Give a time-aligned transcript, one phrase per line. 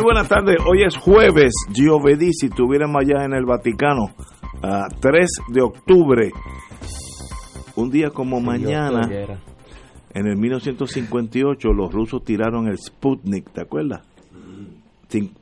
[0.00, 4.14] Muy buenas tardes, hoy es jueves, Giovedì, si estuviéramos allá en el Vaticano,
[4.62, 6.30] a 3 de octubre,
[7.76, 9.02] un día como mañana,
[10.14, 14.00] en el 1958 los rusos tiraron el Sputnik, ¿te acuerdas?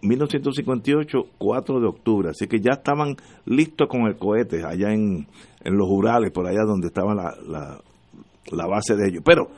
[0.00, 3.14] 1958, 4 de octubre, así que ya estaban
[3.46, 5.28] listos con el cohete allá en,
[5.62, 7.80] en los Urales, por allá donde estaba la, la,
[8.50, 9.22] la base de ellos.
[9.24, 9.50] Pero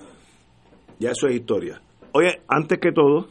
[0.98, 1.80] ya eso es historia.
[2.12, 3.28] Oye, antes que todo,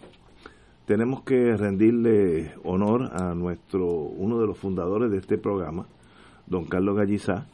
[0.89, 5.85] tenemos que rendirle honor a nuestro uno de los fundadores de este programa,
[6.47, 7.45] don Carlos Gallizá,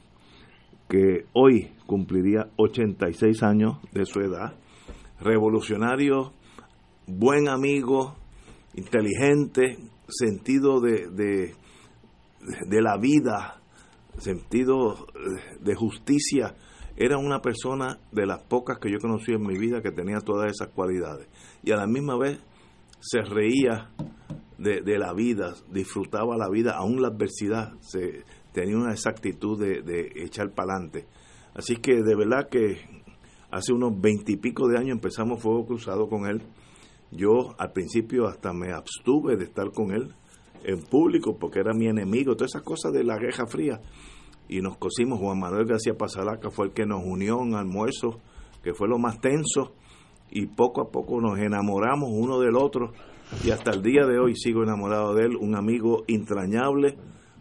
[0.88, 4.54] que hoy cumpliría 86 años de su edad,
[5.20, 6.32] revolucionario,
[7.08, 8.16] buen amigo,
[8.74, 11.56] inteligente, sentido de, de,
[12.70, 13.60] de la vida,
[14.18, 15.08] sentido
[15.60, 16.56] de justicia.
[16.96, 20.50] Era una persona de las pocas que yo conocí en mi vida que tenía todas
[20.50, 21.28] esas cualidades.
[21.64, 22.40] Y a la misma vez
[23.06, 23.92] se reía
[24.58, 29.84] de, de, la vida, disfrutaba la vida, aún la adversidad, se, tenía una exactitud de,
[29.84, 31.06] de echar para adelante.
[31.54, 32.80] Así que de verdad que
[33.52, 36.42] hace unos veintipico de años empezamos Fuego Cruzado con él.
[37.12, 40.16] Yo al principio hasta me abstuve de estar con él
[40.64, 43.80] en público porque era mi enemigo, todas esas cosas de la Guerra Fría.
[44.48, 48.20] Y nos cosimos, Juan Manuel García Pasalaca fue el que nos unió en almuerzo,
[48.64, 49.76] que fue lo más tenso
[50.32, 52.92] y poco a poco nos enamoramos uno del otro
[53.44, 56.98] y hasta el día de hoy sigo enamorado de él, un amigo entrañable,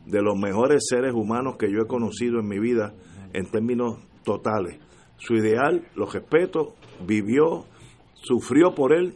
[0.07, 2.95] de los mejores seres humanos que yo he conocido en mi vida
[3.33, 4.79] en términos totales.
[5.17, 6.75] Su ideal, lo respeto,
[7.07, 7.65] vivió,
[8.15, 9.15] sufrió por él,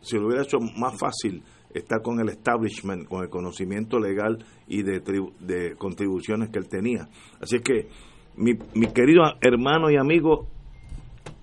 [0.00, 1.42] si lo hubiera hecho más fácil
[1.74, 5.00] estar con el establishment, con el conocimiento legal y de,
[5.40, 7.08] de contribuciones que él tenía.
[7.40, 7.88] Así que,
[8.36, 10.48] mi, mi querido hermano y amigo,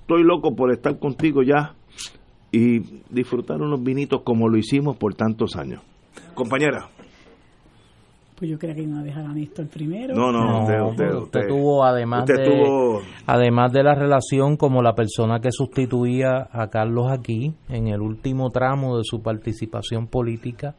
[0.04, 1.74] estoy loco por estar contigo ya
[2.52, 5.82] y disfrutar unos vinitos como lo hicimos por tantos años.
[6.36, 6.88] Compañera.
[8.36, 10.16] Pues yo creía que iba a dejar a Néstor primero.
[10.16, 13.96] No, no, No, usted, usted, usted usted- tuvo además usted de tuvo- además de la
[13.96, 19.22] relación como la persona que sustituía a Carlos aquí en el último tramo de su
[19.22, 20.76] participación política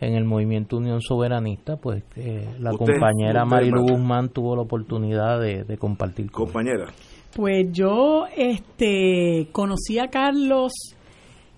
[0.00, 3.82] en el movimiento Unión Soberanista, pues eh, la Usted- compañera usted, Marilu.
[3.82, 6.52] Guzmán tuvo la oportunidad de, de compartir con él.
[6.52, 6.86] compañera.
[7.34, 10.72] Pues yo este conocí a Carlos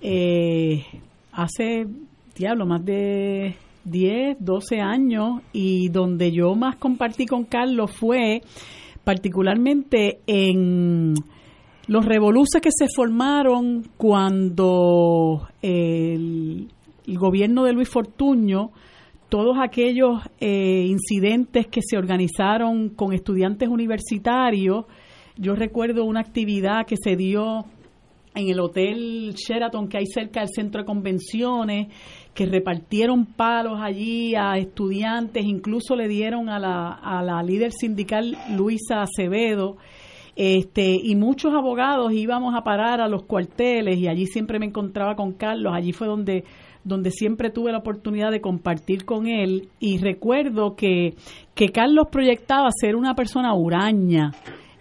[0.01, 0.85] eh,
[1.33, 1.87] hace,
[2.37, 8.43] diablo, más de 10, 12 años y donde yo más compartí con Carlos fue
[9.05, 11.15] particularmente en
[11.87, 16.69] los revoluces que se formaron cuando el,
[17.07, 18.71] el gobierno de Luis Fortuño
[19.33, 24.85] todos aquellos eh, incidentes que se organizaron con estudiantes universitarios.
[25.37, 27.65] Yo recuerdo una actividad que se dio
[28.35, 31.89] en el Hotel Sheraton que hay cerca del centro de convenciones,
[32.35, 38.37] que repartieron palos allí a estudiantes, incluso le dieron a la, a la líder sindical
[38.57, 39.77] Luisa Acevedo.
[40.35, 45.15] Este, y muchos abogados íbamos a parar a los cuarteles y allí siempre me encontraba
[45.15, 46.45] con Carlos, allí fue donde
[46.85, 49.69] donde siempre tuve la oportunidad de compartir con él.
[49.79, 51.15] Y recuerdo que,
[51.55, 54.33] que Carlos proyectaba ser una persona huraña,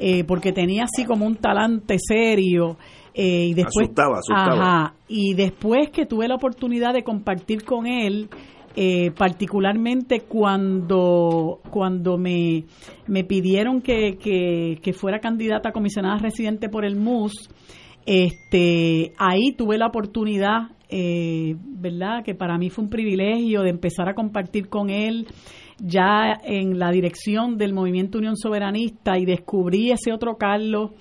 [0.03, 2.75] eh, porque tenía así como un talante serio.
[3.13, 4.53] eh, y después, Asustaba, asustaba.
[4.53, 8.27] Ajá, y después que tuve la oportunidad de compartir con él,
[8.75, 12.63] eh, particularmente cuando, cuando me,
[13.05, 17.33] me pidieron que, que, que fuera candidata a comisionada residente por el MUS,
[18.05, 22.23] este, ahí tuve la oportunidad, eh, ¿verdad?
[22.23, 25.27] Que para mí fue un privilegio de empezar a compartir con él
[25.81, 30.91] ya en la dirección del Movimiento Unión Soberanista y descubrí ese otro Carlos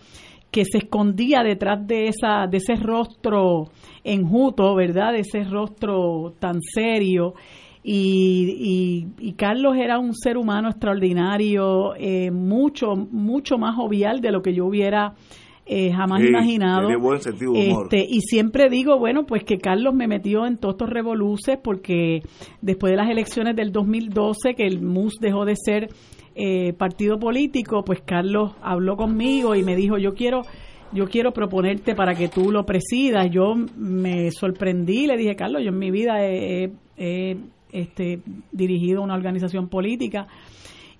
[0.51, 3.69] que se escondía detrás de esa de ese rostro
[4.03, 5.13] enjuto, ¿verdad?
[5.13, 7.35] De ese rostro tan serio.
[7.83, 9.07] Y,
[9.37, 14.67] Carlos era un ser humano extraordinario, eh, mucho, mucho más jovial de lo que yo
[14.67, 15.15] hubiera
[15.73, 16.89] eh, jamás Sí, imaginado.
[16.89, 17.85] tiene buen sentido humor.
[17.85, 22.23] Este, y siempre digo, bueno, pues que Carlos me metió en todos estos revoluces porque
[22.61, 25.89] después de las elecciones del 2012, que el MUS dejó de ser
[26.35, 30.43] eh, partido político, pues Carlos habló conmigo y me dijo, yo quiero
[30.93, 33.31] yo quiero proponerte para que tú lo presidas.
[33.31, 36.73] Yo me sorprendí, le dije, Carlos, yo en mi vida he,
[37.71, 40.27] este, dirigido una organización política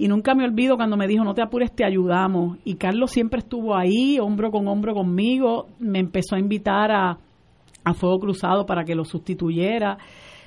[0.01, 2.57] y nunca me olvido cuando me dijo, no te apures, te ayudamos.
[2.65, 7.19] Y Carlos siempre estuvo ahí, hombro con hombro conmigo, me empezó a invitar a,
[7.85, 9.99] a Fuego Cruzado para que lo sustituyera,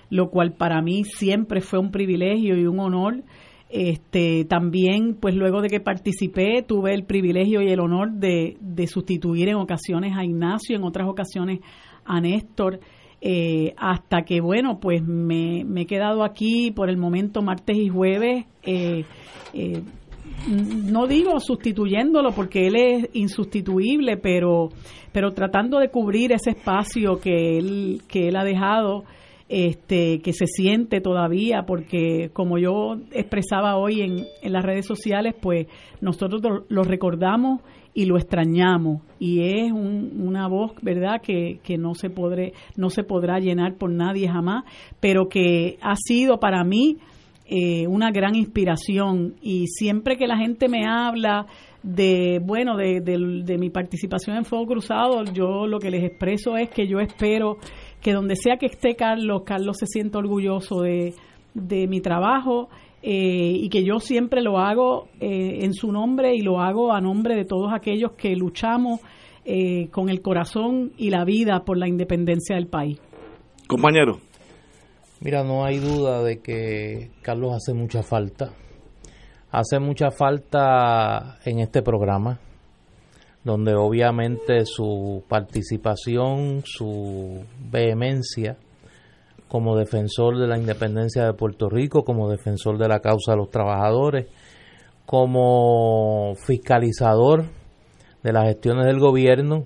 [0.10, 3.22] lo cual para mí siempre fue un privilegio y un honor.
[3.70, 8.88] Este, también, pues luego de que participé, tuve el privilegio y el honor de, de
[8.88, 11.60] sustituir en ocasiones a Ignacio, en otras ocasiones
[12.06, 12.80] a Néstor.
[13.26, 18.46] Eh, hasta que, bueno, pues me, he quedado aquí por el momento martes y jueves.
[18.64, 19.06] Eh,
[19.54, 19.82] eh,
[20.50, 24.72] no digo sustituyéndolo porque él es insustituible, pero,
[25.14, 29.06] pero tratando de cubrir ese espacio que él, que él ha dejado,
[29.48, 35.34] este, que se siente todavía, porque como yo expresaba hoy en, en las redes sociales,
[35.42, 35.68] pues
[36.02, 37.62] nosotros lo recordamos
[37.94, 39.02] y lo extrañamos.
[39.20, 43.92] Y es una voz verdad que, que no se podré no se podrá llenar por
[43.92, 44.64] nadie jamás
[45.00, 46.98] pero que ha sido para mí
[47.46, 49.36] eh, una gran inspiración.
[49.42, 51.46] Y siempre que la gente me habla
[51.84, 56.70] de bueno de, de, mi participación en Fuego Cruzado yo lo que les expreso es
[56.70, 57.58] que yo espero
[58.02, 61.14] que donde sea que esté Carlos Carlos se sienta orgulloso de,
[61.54, 62.70] de mi trabajo
[63.06, 67.02] eh, y que yo siempre lo hago eh, en su nombre y lo hago a
[67.02, 69.02] nombre de todos aquellos que luchamos
[69.44, 73.02] eh, con el corazón y la vida por la independencia del país.
[73.68, 74.20] Compañero.
[75.20, 78.54] Mira, no hay duda de que Carlos hace mucha falta.
[79.52, 82.40] Hace mucha falta en este programa,
[83.44, 88.56] donde obviamente su participación, su vehemencia,
[89.54, 93.52] como defensor de la independencia de Puerto Rico, como defensor de la causa de los
[93.52, 94.26] trabajadores,
[95.06, 97.46] como fiscalizador
[98.24, 99.66] de las gestiones del gobierno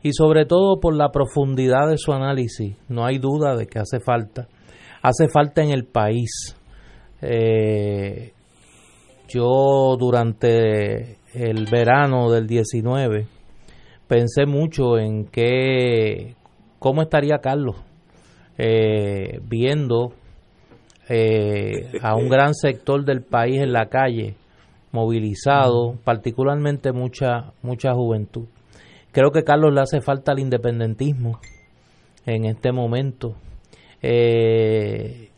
[0.00, 2.76] y sobre todo por la profundidad de su análisis.
[2.88, 4.46] No hay duda de que hace falta.
[5.02, 6.56] Hace falta en el país.
[7.20, 8.32] Eh,
[9.26, 13.26] yo durante el verano del 19
[14.06, 16.36] pensé mucho en qué,
[16.78, 17.85] cómo estaría Carlos
[18.58, 20.12] eh, viendo
[21.08, 24.36] eh, a un gran sector del país en la calle
[24.92, 28.46] movilizado, particularmente mucha mucha juventud.
[29.12, 31.38] Creo que Carlos le hace falta el independentismo
[32.24, 33.36] en este momento.
[34.02, 35.30] Eh,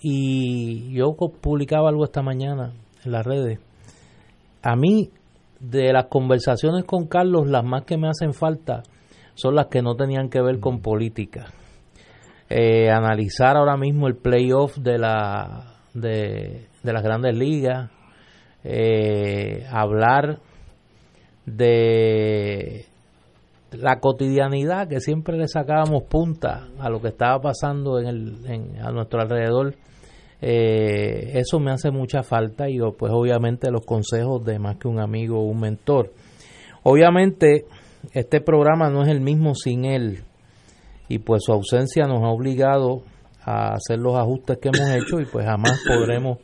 [0.00, 2.72] y yo publicaba algo esta mañana
[3.04, 3.58] en las redes.
[4.62, 5.10] A mí,
[5.60, 8.82] de las conversaciones con Carlos, las más que me hacen falta
[9.34, 11.46] son las que no tenían que ver con política
[12.48, 17.90] eh, analizar ahora mismo el playoff de la de, las grandes ligas,
[18.62, 20.38] eh, hablar
[21.44, 22.86] de
[23.72, 28.90] la cotidianidad que siempre le sacábamos punta a lo que estaba pasando en el, a
[28.90, 29.74] nuestro alrededor.
[30.40, 35.00] Eh, eso me hace mucha falta y pues obviamente los consejos de más que un
[35.00, 36.12] amigo o un mentor.
[36.82, 37.64] Obviamente
[38.12, 40.25] este programa no es el mismo sin él
[41.08, 43.02] y pues su ausencia nos ha obligado
[43.42, 46.38] a hacer los ajustes que hemos hecho y pues jamás podremos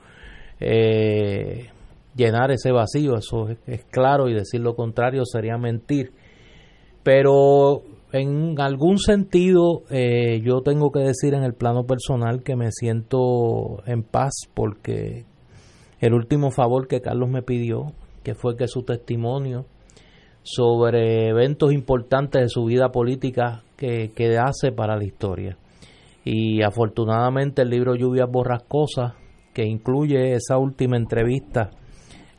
[0.61, 1.69] eh,
[2.15, 6.13] llenar ese vacío, eso es, claro y decir lo contrario sería mentir.
[7.03, 7.83] Pero
[8.13, 13.83] en algún sentido eh, yo tengo que decir en el plano personal que me siento
[13.87, 15.25] en paz porque
[16.01, 17.93] el último favor que Carlos me pidió,
[18.23, 19.67] que fue que su testimonio
[20.43, 25.57] sobre eventos importantes de su vida política que, hace para la historia.
[26.25, 29.15] Y afortunadamente el libro Lluvias Borrascosas,
[29.53, 31.71] que incluye esa última entrevista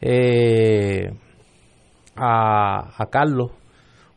[0.01, 1.11] eh,
[2.15, 3.51] a, Carlos,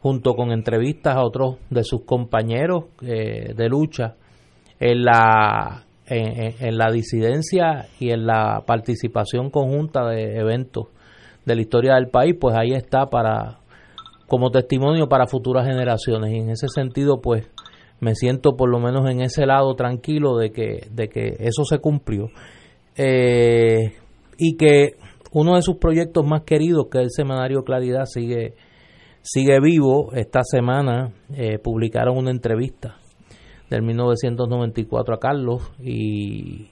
[0.00, 4.14] junto con entrevistas a otros de sus compañeros eh, de lucha
[4.78, 10.88] en la, en, la disidencia y en la participación conjunta de eventos
[11.44, 13.60] de la historia del país, pues ahí está para
[14.26, 16.32] como testimonio para futuras generaciones.
[16.32, 17.48] Y en ese sentido pues
[18.00, 21.78] me siento por lo menos en ese lado tranquilo de que, de que eso se
[21.78, 22.28] cumplió.
[22.96, 23.92] Eh,
[24.38, 24.96] y que
[25.32, 28.54] uno de sus proyectos más queridos que es el semanario Claridad sigue
[29.26, 30.12] sigue vivo.
[30.12, 32.96] Esta semana eh, publicaron una entrevista
[33.68, 36.70] del 1994 a Carlos y,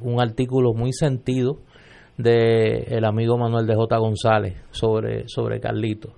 [0.00, 1.58] un artículo muy sentido
[2.16, 3.98] de el amigo Manuel de J.
[3.98, 6.14] González sobre, sobre Carlitos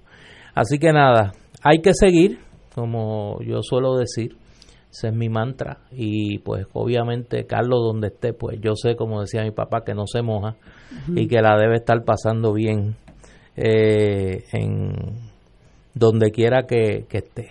[0.54, 1.32] Así que nada,
[1.62, 2.38] hay que seguir,
[2.74, 4.36] como yo suelo decir,
[4.90, 9.42] ese es mi mantra y pues obviamente Carlos donde esté, pues yo sé, como decía
[9.42, 10.56] mi papá, que no se moja
[11.08, 12.94] y que la debe estar pasando bien
[13.56, 14.92] eh, en,
[15.94, 17.50] donde quiera que, que esté.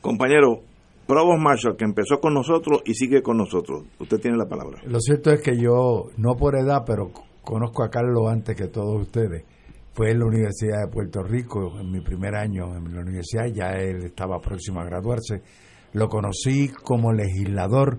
[0.00, 0.60] Compañero,
[1.06, 3.84] Provost Marshall, que empezó con nosotros y sigue con nosotros.
[3.98, 4.80] Usted tiene la palabra.
[4.86, 7.10] Lo cierto es que yo, no por edad, pero
[7.42, 9.44] conozco a Carlos antes que todos ustedes.
[9.94, 13.70] Fue en la Universidad de Puerto Rico, en mi primer año en la universidad, ya
[13.74, 15.40] él estaba próximo a graduarse.
[15.92, 17.98] Lo conocí como legislador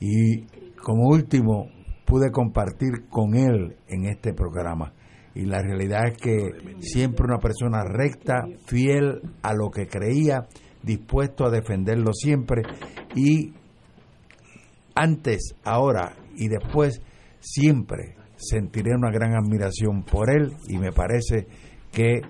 [0.00, 0.46] y
[0.82, 1.68] como último
[2.06, 4.94] pude compartir con él en este programa.
[5.34, 6.48] Y la realidad es que
[6.80, 10.48] siempre una persona recta, fiel a lo que creía,
[10.82, 12.62] dispuesto a defenderlo siempre
[13.14, 13.52] y
[14.94, 17.02] antes, ahora y después
[17.40, 21.46] siempre sentiré una gran admiración por él y me parece
[21.92, 22.22] que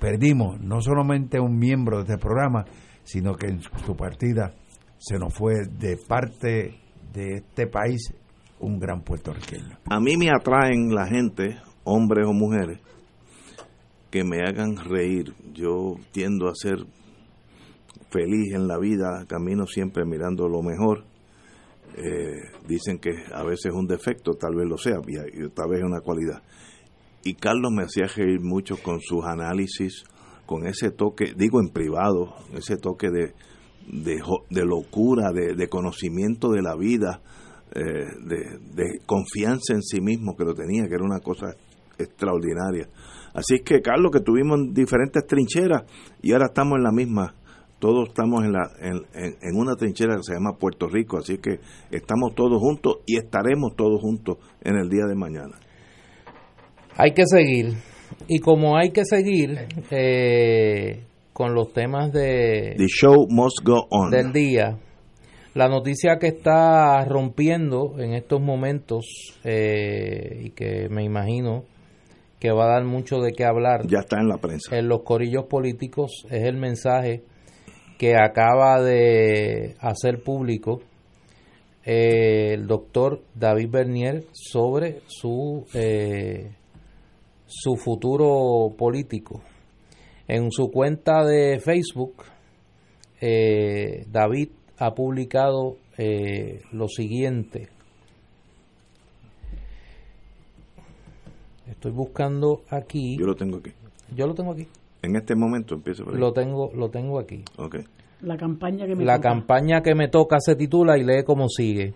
[0.00, 2.64] perdimos no solamente un miembro de este programa,
[3.04, 4.54] sino que en su partida
[4.98, 6.74] se nos fue de parte
[7.12, 8.12] de este país
[8.60, 9.78] un gran puertorriqueño.
[9.88, 12.80] A mí me atraen la gente, hombres o mujeres,
[14.10, 15.34] que me hagan reír.
[15.52, 16.78] Yo tiendo a ser
[18.10, 21.04] feliz en la vida, camino siempre mirando lo mejor.
[21.96, 25.80] Eh, dicen que a veces es un defecto, tal vez lo sea, y, tal vez
[25.80, 26.42] es una cualidad.
[27.24, 30.04] Y Carlos me hacía reír mucho con sus análisis,
[30.46, 33.34] con ese toque, digo en privado, ese toque de,
[33.90, 37.20] de, locura, de, conocimiento de la vida,
[37.74, 41.54] eh, de, confianza en sí mismo que lo tenía, que era una cosa
[41.98, 42.88] extraordinaria.
[43.34, 45.82] Así que, Carlos, que tuvimos diferentes trincheras
[46.22, 47.34] y ahora estamos en la misma
[47.78, 52.34] todos estamos en, la, en, una trinchera que se llama Puerto Rico, así que estamos
[52.34, 55.58] todos juntos y estaremos todos juntos en el día de mañana.
[56.96, 57.74] Hay que seguir,
[58.26, 64.10] y como hay que seguir eh, con los temas de The show must go on.
[64.10, 64.78] del día,
[65.54, 69.06] la noticia que está rompiendo en estos momentos
[69.44, 71.64] eh, y que me imagino
[72.40, 73.86] que va a dar mucho de qué hablar.
[73.86, 74.76] Ya está en la prensa.
[74.76, 77.22] En los corillos políticos es el mensaje
[77.98, 80.80] que acaba de hacer público
[81.84, 86.52] eh, el doctor David Bernier sobre su, eh,
[87.46, 89.42] su futuro político.
[90.28, 92.24] En su cuenta de Facebook,
[93.20, 95.78] eh, David ha publicado
[96.70, 97.68] lo siguiente.
[101.66, 103.16] Estoy buscando aquí.
[103.18, 103.72] Yo lo tengo aquí.
[104.14, 104.68] Yo lo tengo aquí.
[105.02, 107.44] En este momento empiezo por Lo tengo, lo tengo aquí.
[108.20, 109.28] La campaña que me La toca.
[109.28, 111.94] campaña que me toca se titula y lee como sigue.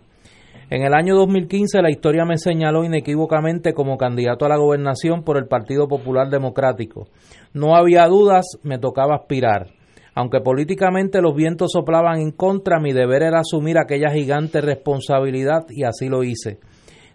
[0.70, 5.36] En el año 2015 la historia me señaló inequívocamente como candidato a la gobernación por
[5.36, 7.08] el Partido Popular Democrático.
[7.52, 9.70] No había dudas, me tocaba aspirar.
[10.14, 15.84] Aunque políticamente los vientos soplaban en contra, mi deber era asumir aquella gigante responsabilidad y
[15.84, 16.58] así lo hice.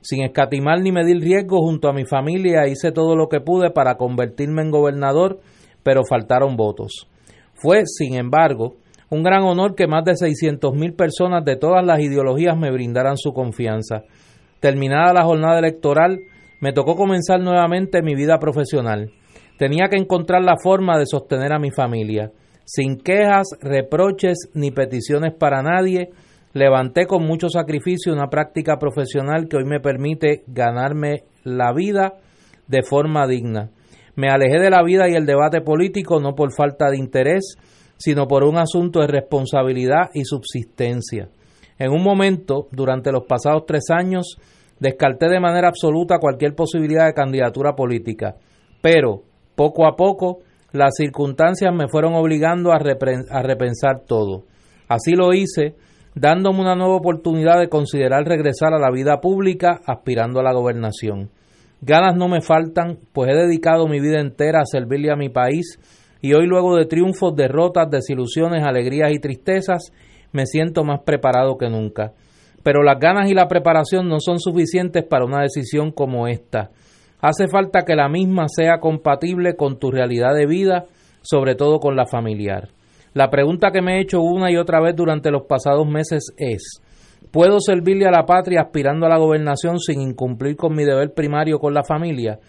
[0.01, 3.95] Sin escatimar ni medir riesgo junto a mi familia hice todo lo que pude para
[3.95, 5.39] convertirme en gobernador
[5.87, 7.07] pero faltaron votos.
[7.53, 8.75] Fue, sin embargo,
[9.09, 13.31] un gran honor que más de 600.000 personas de todas las ideologías me brindaran su
[13.31, 14.03] confianza.
[14.59, 16.19] Terminada la jornada electoral,
[16.59, 19.13] me tocó comenzar nuevamente mi vida profesional.
[19.57, 22.33] Tenía que encontrar la forma de sostener a mi familia.
[22.65, 26.09] Sin quejas, reproches ni peticiones para nadie,
[26.51, 32.15] levanté con mucho sacrificio una práctica profesional que hoy me permite ganarme la vida
[32.67, 33.71] de forma digna.
[34.17, 37.55] Me alejé de la vida y el debate político no por falta de interés,
[37.97, 41.29] sino por un asunto de responsabilidad y subsistencia.
[41.77, 44.39] En un momento, durante los pasados tres años,
[44.79, 48.37] descarté de manera absoluta cualquier posibilidad de candidatura política,
[48.81, 49.21] pero
[49.55, 50.39] poco a poco
[50.71, 54.45] las circunstancias me fueron obligando a, a repensar todo.
[54.87, 55.75] Así lo hice,
[56.15, 61.29] dándome una nueva oportunidad de considerar regresar a la vida pública aspirando a la gobernación.
[61.81, 65.79] Ganas no me faltan, pues he dedicado mi vida entera a servirle a mi país
[66.21, 69.91] y hoy luego de triunfos, derrotas, desilusiones, alegrías y tristezas,
[70.31, 72.13] me siento más preparado que nunca.
[72.63, 76.71] Pero las ganas y la preparación no son suficientes para una decisión como esta.
[77.21, 80.85] Hace falta que la misma sea compatible con tu realidad de vida,
[81.21, 82.69] sobre todo con la familiar.
[83.13, 86.81] La pregunta que me he hecho una y otra vez durante los pasados meses es
[87.37, 91.59] ¿Puedo servirle a la patria aspirando a la gobernación sin incumplir con mi deber primario
[91.59, 92.39] con la familia?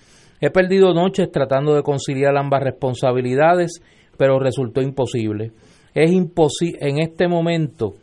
[0.40, 3.82] He perdido noches tratando de conciliar ambas responsabilidades,
[4.16, 5.52] pero resultó imposible.
[5.92, 7.96] Es imposible en este momento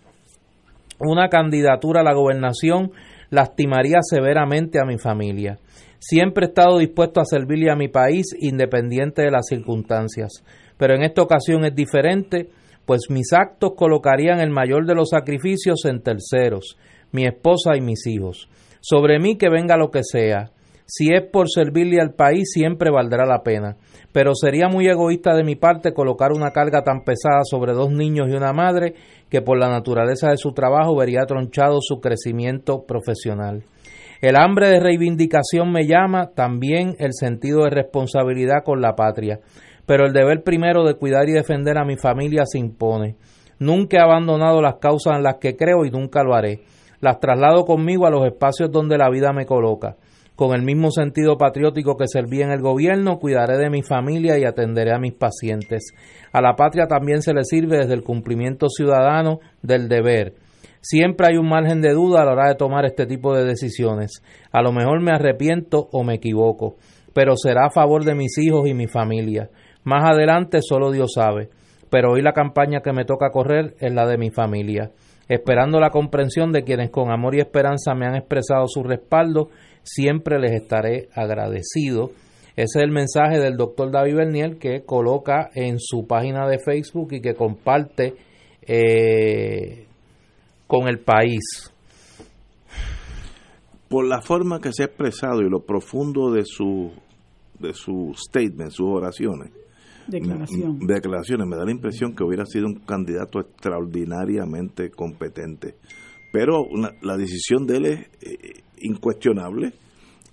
[0.99, 2.91] una candidatura a la gobernación
[3.31, 5.57] lastimaría severamente a mi familia.
[5.97, 10.43] Siempre he estado dispuesto a servirle a mi país independiente de las circunstancias,
[10.77, 12.51] pero en esta ocasión es diferente
[12.85, 16.77] pues mis actos colocarían el mayor de los sacrificios en terceros,
[17.11, 18.49] mi esposa y mis hijos.
[18.81, 20.51] Sobre mí que venga lo que sea.
[20.87, 23.77] Si es por servirle al país, siempre valdrá la pena.
[24.11, 28.27] Pero sería muy egoísta de mi parte colocar una carga tan pesada sobre dos niños
[28.29, 28.93] y una madre
[29.29, 33.63] que por la naturaleza de su trabajo vería tronchado su crecimiento profesional.
[34.21, 39.39] El hambre de reivindicación me llama, también el sentido de responsabilidad con la patria,
[39.85, 43.15] pero el deber primero de cuidar y defender a mi familia se impone.
[43.59, 46.61] Nunca he abandonado las causas en las que creo y nunca lo haré.
[46.99, 49.95] Las traslado conmigo a los espacios donde la vida me coloca.
[50.35, 54.43] Con el mismo sentido patriótico que serví en el gobierno, cuidaré de mi familia y
[54.43, 55.93] atenderé a mis pacientes.
[56.33, 60.33] A la patria también se le sirve desde el cumplimiento ciudadano del deber.
[60.81, 64.21] Siempre hay un margen de duda a la hora de tomar este tipo de decisiones.
[64.51, 66.75] A lo mejor me arrepiento o me equivoco,
[67.13, 69.49] pero será a favor de mis hijos y mi familia.
[69.85, 71.49] Más adelante solo Dios sabe,
[71.91, 74.91] pero hoy la campaña que me toca correr es la de mi familia,
[75.29, 79.49] esperando la comprensión de quienes con amor y esperanza me han expresado su respaldo,
[79.83, 82.09] siempre les estaré agradecido.
[82.55, 87.13] Ese es el mensaje del doctor David Bernier que coloca en su página de Facebook
[87.13, 88.15] y que comparte
[88.63, 89.85] eh,
[90.65, 91.71] con el país.
[93.87, 96.91] Por la forma que se ha expresado y lo profundo de su
[97.59, 99.51] de su statement, sus oraciones,
[100.07, 100.79] Declaración.
[100.79, 105.75] declaraciones, me da la impresión que hubiera sido un candidato extraordinariamente competente.
[106.31, 106.67] Pero
[107.01, 109.73] la decisión de él es eh, incuestionable.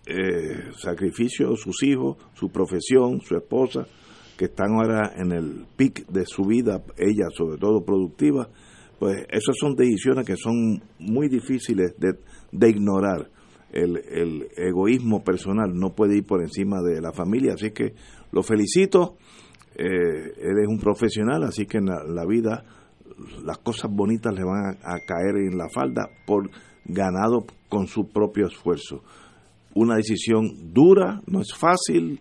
[0.05, 3.87] Eh, sacrificio de sus hijos, su profesión, su esposa,
[4.37, 8.49] que están ahora en el pic de su vida, ella sobre todo productiva,
[8.99, 12.15] pues esas son decisiones que son muy difíciles de,
[12.51, 13.31] de ignorar.
[13.71, 17.95] El, el egoísmo personal no puede ir por encima de la familia, así que
[18.33, 19.17] lo felicito.
[19.75, 22.65] Eh, él un profesional, así que en la, vida
[23.45, 26.51] las cosas bonitas le van a, caer en la falda por
[26.85, 29.03] ganado con su propio esfuerzo.
[29.75, 32.21] Una decisión dura, no es fácil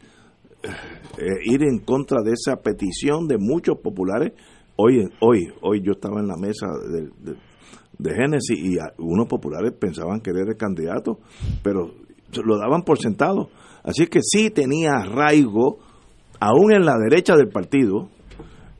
[0.63, 4.33] eh, ir en contra de esa petición de muchos populares.
[4.77, 7.37] Hoy, hoy, hoy yo estaba en la mesa de, de,
[7.97, 11.19] de Génesis y unos populares pensaban que él era el candidato,
[11.61, 11.91] pero
[12.43, 13.49] lo daban por sentado.
[13.83, 15.79] Así que sí tenía arraigo,
[16.41, 18.09] aún en la derecha del partido,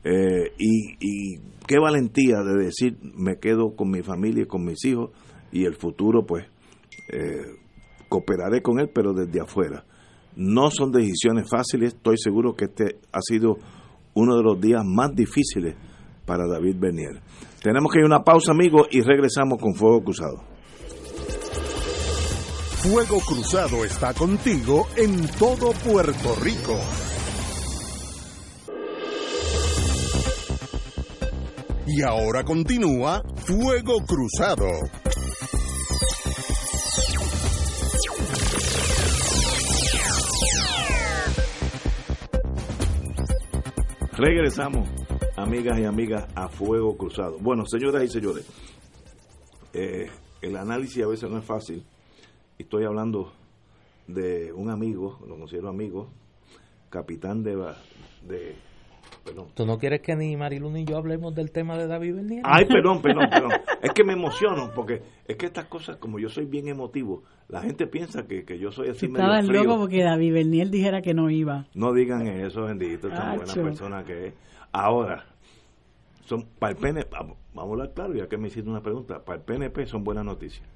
[0.04, 5.10] eh, y, qué valentía de decir me quedo con mi familia y con mis hijos
[5.52, 6.44] y el futuro pues
[7.08, 7.54] eh,
[8.08, 9.84] cooperaré con él pero desde afuera.
[10.36, 11.94] No son decisiones fáciles.
[11.94, 13.56] Estoy seguro que este ha sido
[14.14, 15.76] uno de los días más difíciles
[16.26, 17.22] para David Bernier
[17.62, 20.42] tenemos que ir a una pausa amigos y regresamos con Fuego Cruzado.
[22.82, 26.76] Fuego Cruzado está contigo en todo Puerto Rico.
[31.86, 34.68] Y ahora continúa Fuego Cruzado.
[44.12, 44.88] Regresamos,
[45.36, 47.38] amigas y amigas, a Fuego Cruzado.
[47.40, 48.46] Bueno, señoras y señores,
[49.72, 50.08] eh,
[50.40, 51.84] el análisis a veces no es fácil.
[52.58, 53.32] Estoy hablando
[54.06, 56.08] de un amigo, lo considero amigo,
[56.90, 58.71] capitán de...
[59.24, 59.48] perdón.
[59.54, 62.42] ¿Tú no quieres que ni Marilu ni yo hablemos del tema de David Bernier?
[62.44, 63.52] Ay, perdón, perdón, perdón.
[63.82, 67.62] Es que me emociono, porque es que estas cosas, como yo soy bien emotivo, la
[67.62, 69.64] gente piensa que, que yo soy así medio Estabas frío.
[69.64, 71.66] loco porque David Bernier dijera que no iba.
[71.74, 74.34] No digan eso, bendito, tan buena persona que es.
[74.72, 75.24] Ahora,
[76.24, 79.38] son para el PNP, vamos a hablar claro, ya que me hiciste una pregunta, para
[79.38, 80.66] el PNP son buenas noticias.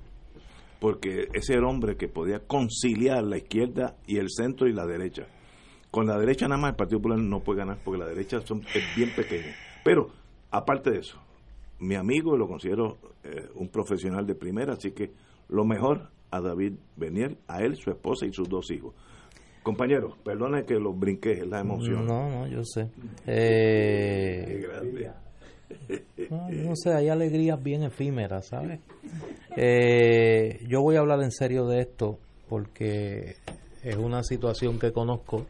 [0.80, 5.26] Porque ese era hombre que podía conciliar la izquierda y el centro y la derecha.
[5.90, 8.62] Con la derecha nada más el Partido Popular no puede ganar porque la derecha son,
[8.75, 9.55] es bien pequeña.
[9.85, 10.11] Pero,
[10.51, 11.18] aparte de eso,
[11.79, 15.12] mi amigo lo considero eh, un profesional de primera, así que
[15.49, 18.94] lo mejor a David Beniel, a él, su esposa y sus dos hijos.
[19.62, 22.07] Compañeros, perdone que los brinqué, es la emoción.
[22.07, 22.88] No, no, yo sé.
[23.27, 24.64] Eh,
[26.31, 28.79] no, no sé, hay alegrías bien efímeras, ¿sabes?
[29.57, 32.18] Eh, yo voy a hablar en serio de esto
[32.49, 33.37] porque
[33.83, 35.46] es una situación que conozco.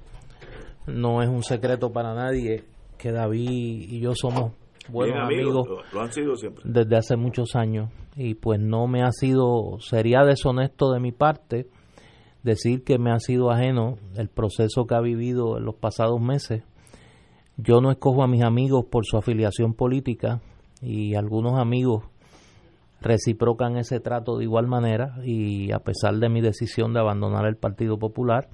[0.86, 2.64] No es un secreto para nadie
[2.98, 4.52] que David y yo somos
[4.88, 6.62] buenos amigos Lo, lo han sido siempre.
[6.64, 11.68] desde hace muchos años y pues no me ha sido, sería deshonesto de mi parte
[12.42, 16.62] decir que me ha sido ajeno el proceso que ha vivido en los pasados meses.
[17.56, 20.40] Yo no escojo a mis amigos por su afiliación política
[20.80, 22.04] y algunos amigos
[23.00, 27.56] reciprocan ese trato de igual manera y a pesar de mi decisión de abandonar el
[27.56, 28.48] Partido Popular,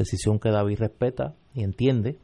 [0.00, 2.18] decisión que David respeta y entiende,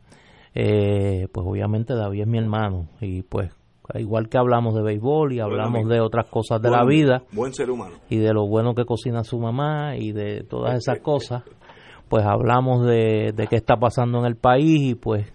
[0.54, 3.50] eh, pues obviamente David es mi hermano y pues
[3.94, 7.70] igual que hablamos de béisbol y hablamos de otras cosas de la vida Buen ser
[7.70, 7.94] humano.
[8.10, 11.44] y de lo bueno que cocina su mamá y de todas esas cosas,
[12.08, 15.26] pues hablamos de, de qué está pasando en el país y pues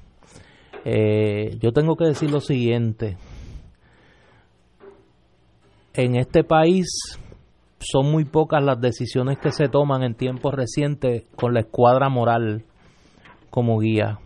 [0.83, 3.17] eh, yo tengo que decir lo siguiente.
[5.93, 6.87] En este país
[7.81, 12.63] son muy pocas las decisiones que se toman en tiempos recientes con la escuadra moral
[13.49, 14.19] como guía.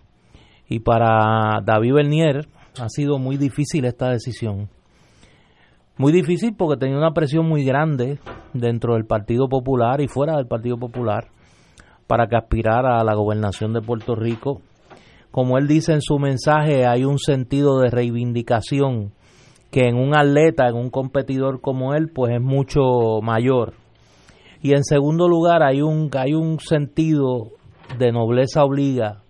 [0.68, 2.48] Y para David Bernier
[2.80, 4.70] ha sido muy difícil esta decisión.
[5.98, 8.20] Muy difícil porque tenía una presión muy grande
[8.54, 11.30] dentro del Partido Popular y fuera del Partido Popular
[12.08, 14.62] para que aspirara a la gobernación de Puerto Rico.
[15.32, 19.14] Como él dice en su mensaje, hay un sentido de reivindicación
[19.72, 23.74] que en un atleta, en un competidor como él, pues es mucho mayor.
[24.62, 27.52] Y en segundo lugar, hay un, hay un sentido
[28.00, 29.22] de nobleza obliga,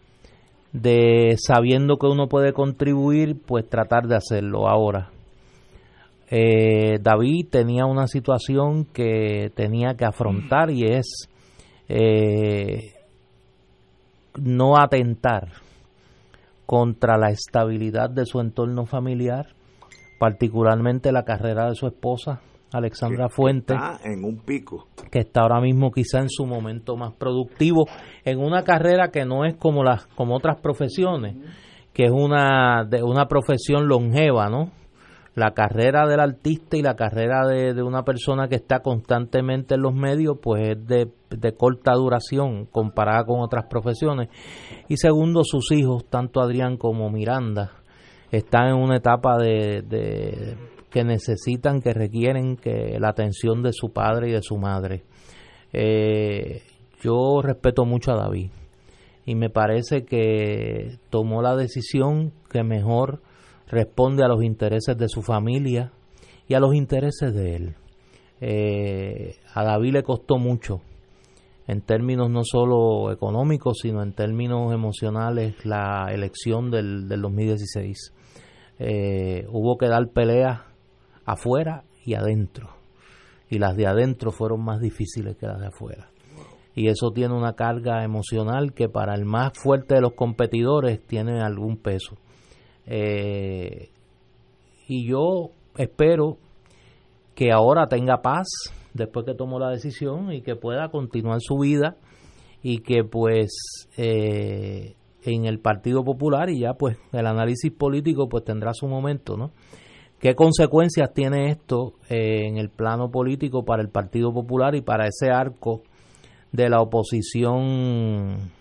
[0.71, 5.11] de sabiendo que uno puede contribuir, pues tratar de hacerlo ahora.
[6.29, 11.29] Eh, David tenía una situación que tenía que afrontar y es
[11.87, 12.93] eh,
[14.41, 15.49] no atentar
[16.65, 19.47] contra la estabilidad de su entorno familiar,
[20.17, 23.77] particularmente la carrera de su esposa, Alexandra Fuentes.
[24.03, 24.87] en un pico.
[25.11, 27.85] Que está ahora mismo quizá en su momento más productivo,
[28.23, 31.35] en una carrera que no es como, las, como otras profesiones,
[31.93, 34.71] que es una, de una profesión longeva, ¿no?
[35.35, 39.93] la carrera del artista y la carrera de, una persona que está constantemente en los
[39.93, 44.29] medios, pues es de, corta duración comparada con otras profesiones.
[44.87, 47.71] Y segundo, sus hijos, tanto Adrián como Miranda,
[48.37, 50.55] están en una etapa de,
[50.89, 55.03] que necesitan, que requieren que la atención de su padre y de su madre.
[55.73, 56.61] Eh,
[57.01, 58.49] yo respeto mucho a David
[59.25, 63.21] y me parece que tomó la decisión que mejor
[63.67, 65.91] responde a los intereses de su familia
[66.47, 67.75] y a los intereses de él.
[68.41, 70.81] Eh, a David le costó mucho,
[71.67, 78.13] en términos no solo económicos, sino en términos emocionales, la elección del, del 2016.
[78.79, 80.61] Eh, hubo que dar peleas
[81.25, 82.69] afuera y adentro.
[83.49, 86.09] Y las de adentro fueron más difíciles que las de afuera.
[86.75, 91.41] Y eso tiene una carga emocional que para el más fuerte de los competidores tiene
[91.41, 92.17] algún peso.
[92.85, 93.89] Eh,
[94.87, 96.37] y yo espero
[97.33, 98.47] que ahora tenga paz
[98.93, 101.97] después que tomó la decisión y que pueda continuar su vida
[102.61, 108.43] y que pues eh, en el Partido Popular y ya pues el análisis político pues
[108.43, 109.51] tendrá su momento, ¿no?
[110.19, 115.07] ¿Qué consecuencias tiene esto eh, en el plano político para el Partido Popular y para
[115.07, 115.81] ese arco
[116.51, 118.51] de la oposición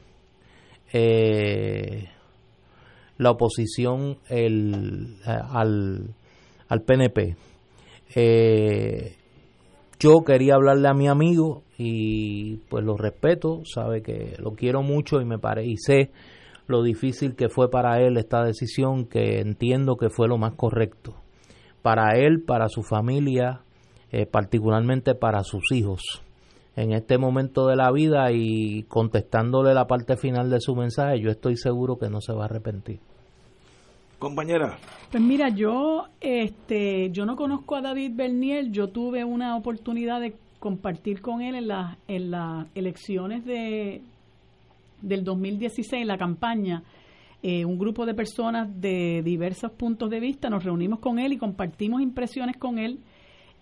[0.93, 2.09] eh,
[3.19, 6.15] la oposición el, eh, al,
[6.69, 7.37] al PNP.
[8.15, 9.17] Eh,
[9.99, 15.21] yo quería hablarle a mi amigo y pues lo respeto, sabe que lo quiero mucho
[15.21, 16.11] y me parece y sé
[16.67, 21.17] lo difícil que fue para él esta decisión que entiendo que fue lo más correcto
[21.83, 23.61] para él, para su familia,
[24.11, 26.25] eh, particularmente para sus hijos
[26.77, 31.31] en este momento de la vida y contestándole la parte final de su mensaje, yo
[31.31, 32.99] estoy seguro que no se va a arrepentir.
[34.19, 34.79] Compañera.
[35.11, 40.35] Pues mira, yo este yo no conozco a David Bernier, yo tuve una oportunidad de
[40.59, 44.03] compartir con él en las en las elecciones de
[45.09, 46.83] del 2016, la campaña.
[47.47, 51.37] Eh, un grupo de personas de diversos puntos de vista nos reunimos con él y
[51.37, 53.01] compartimos impresiones con él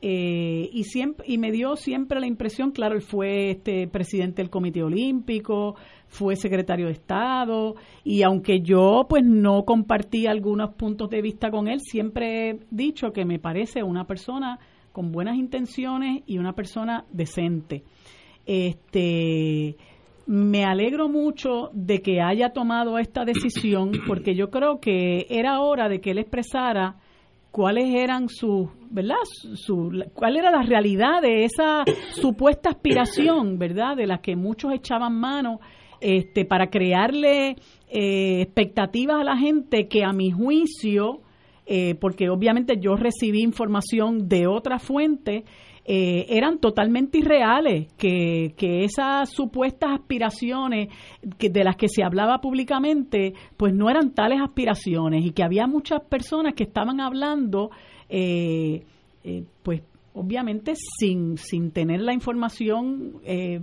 [0.00, 4.50] eh, y siempre y me dio siempre la impresión claro él fue este presidente del
[4.50, 5.74] comité olímpico
[6.06, 7.74] fue secretario de estado
[8.04, 13.12] y aunque yo pues no compartí algunos puntos de vista con él siempre he dicho
[13.12, 14.60] que me parece una persona
[14.92, 17.82] con buenas intenciones y una persona decente
[18.46, 19.76] este
[20.32, 25.90] me alegro mucho de que haya tomado esta decisión porque yo creo que era hora
[25.90, 26.96] de que él expresara
[27.50, 29.16] cuáles eran sus, ¿verdad?
[29.26, 33.94] Su, cuál era la realidad de esa supuesta aspiración, ¿verdad?
[33.94, 35.60] De la que muchos echaban mano
[36.00, 37.56] este, para crearle
[37.90, 41.20] eh, expectativas a la gente que a mi juicio,
[41.66, 45.44] eh, porque obviamente yo recibí información de otra fuente,
[45.84, 50.88] eh, eran totalmente irreales, que, que esas supuestas aspiraciones
[51.38, 55.66] que, de las que se hablaba públicamente, pues no eran tales aspiraciones y que había
[55.66, 57.70] muchas personas que estaban hablando,
[58.08, 58.84] eh,
[59.24, 59.82] eh, pues
[60.14, 63.14] obviamente sin, sin tener la información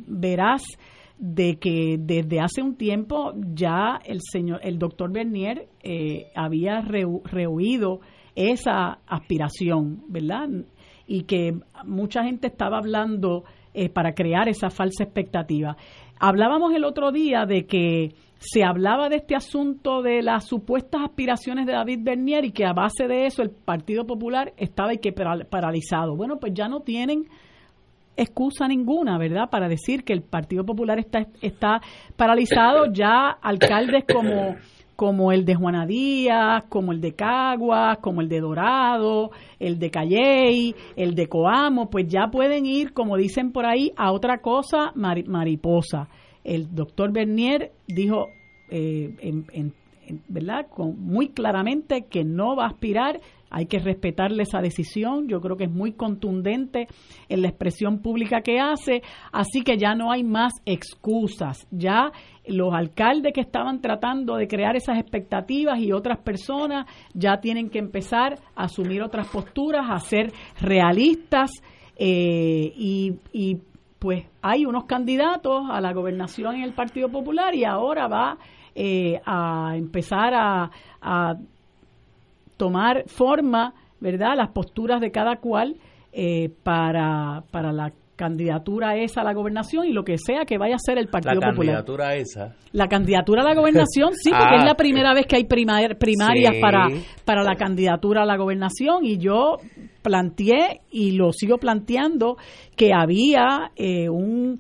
[0.08, 0.64] veraz
[1.20, 5.68] de que desde hace un tiempo ya el señor, el doctor Bernier
[6.36, 8.00] había rehuido
[8.36, 10.50] esa aspiración, ¿verdad?
[11.10, 13.44] Y que mucha gente estaba hablando
[13.74, 15.76] eh, para crear esa falsa expectativa.
[16.20, 21.66] Hablábamos el otro día de que se hablaba de este asunto de las supuestas aspiraciones
[21.66, 25.12] de David Bernier y que a base de eso el Partido Popular estaba y que
[25.12, 26.16] paralizado.
[26.16, 27.26] Bueno, pues ya no tienen
[28.16, 31.82] excusa ninguna, ¿verdad?, para decir que el Partido Popular está, está
[32.16, 32.94] paralizado.
[32.94, 34.58] Ya alcaldes como,
[35.00, 39.90] como el de Juana Díaz, como el de Caguas, como el de Dorado, el de
[39.90, 44.92] Calley, el de Coamo, pues ya pueden ir, como dicen por ahí, a otra cosa
[44.94, 46.10] mariposa
[46.44, 48.28] el doctor Bernier dijo,
[48.70, 49.16] eh,
[50.28, 50.68] ¿verdad?
[50.70, 53.22] Con, muy claramente que no va a aspirar.
[53.50, 55.28] Hay que respetarle esa decisión.
[55.28, 56.88] Yo creo que es muy contundente
[57.28, 59.02] en la expresión pública que hace.
[59.32, 61.68] Así que ya no hay más excusas.
[61.72, 62.12] Ya
[62.46, 67.80] los alcaldes que estaban tratando de crear esas expectativas y otras personas ya tienen que
[67.80, 71.52] empezar a asumir otras posturas, a ser realistas
[71.96, 73.58] eh, y, y
[74.00, 78.38] pues hay unos candidatos a la gobernación en el Partido Popular y ahora va
[78.74, 81.36] eh, a empezar a, a,
[82.60, 85.78] tomar forma, ¿verdad?, las posturas de cada cual
[86.12, 90.76] eh, para, para la candidatura esa a la gobernación y lo que sea que vaya
[90.76, 91.56] a ser el Partido Popular.
[91.56, 92.56] La candidatura esa.
[92.74, 94.78] La candidatura a la gobernación, sí, porque es la ah.
[94.78, 96.90] primera vez que hay primarias para,
[97.24, 99.58] para la candidatura a la gobernación y yo
[100.02, 102.36] planteé y lo sigo planteando
[102.76, 104.60] que había eh, un,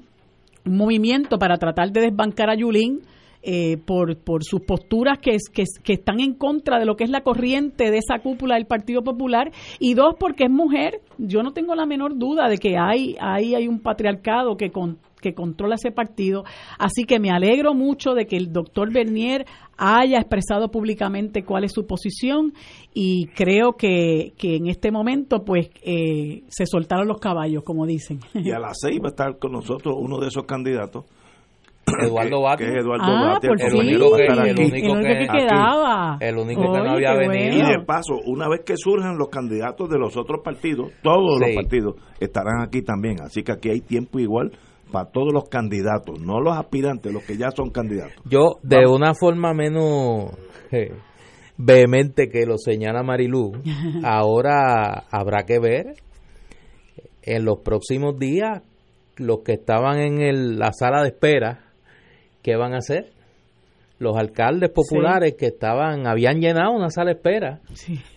[0.65, 3.01] movimiento para tratar de desbancar a Yulín
[3.41, 7.09] eh, por, por sus posturas que, que, que, están en contra de lo que es
[7.09, 11.53] la corriente de esa cúpula del Partido Popular y dos porque es mujer yo no
[11.53, 15.75] tengo la menor duda de que hay ahí hay un patriarcado que con, que controla
[15.75, 16.43] ese partido.
[16.77, 19.45] Así que me alegro mucho de que el doctor Bernier
[19.77, 22.53] haya expresado públicamente cuál es su posición
[22.93, 28.19] y creo que, que en este momento pues eh, se soltaron los caballos, como dicen.
[28.33, 31.05] Y a las seis va a estar con nosotros uno de esos candidatos.
[32.01, 32.67] Eduardo Batia.
[32.67, 36.17] Que es Eduardo ah, Batia, el, único que, el único que, quedaba.
[36.19, 37.57] El único que no había venido.
[37.57, 41.55] Y de paso, una vez que surjan los candidatos de los otros partidos, todos los
[41.55, 43.21] partidos estarán aquí también.
[43.21, 44.51] Así que aquí hay tiempo igual
[44.91, 48.15] para todos los candidatos, no los aspirantes, los que ya son candidatos.
[48.25, 50.31] Yo, de una forma menos
[50.71, 50.93] eh,
[51.57, 53.51] vehemente que lo señala Marilú,
[54.03, 55.93] ahora habrá que ver
[57.21, 58.63] en los próximos días
[59.17, 61.68] los que estaban en la sala de espera,
[62.49, 63.11] ¿qué van a hacer?
[63.99, 67.59] Los alcaldes populares que estaban, habían llenado una sala de espera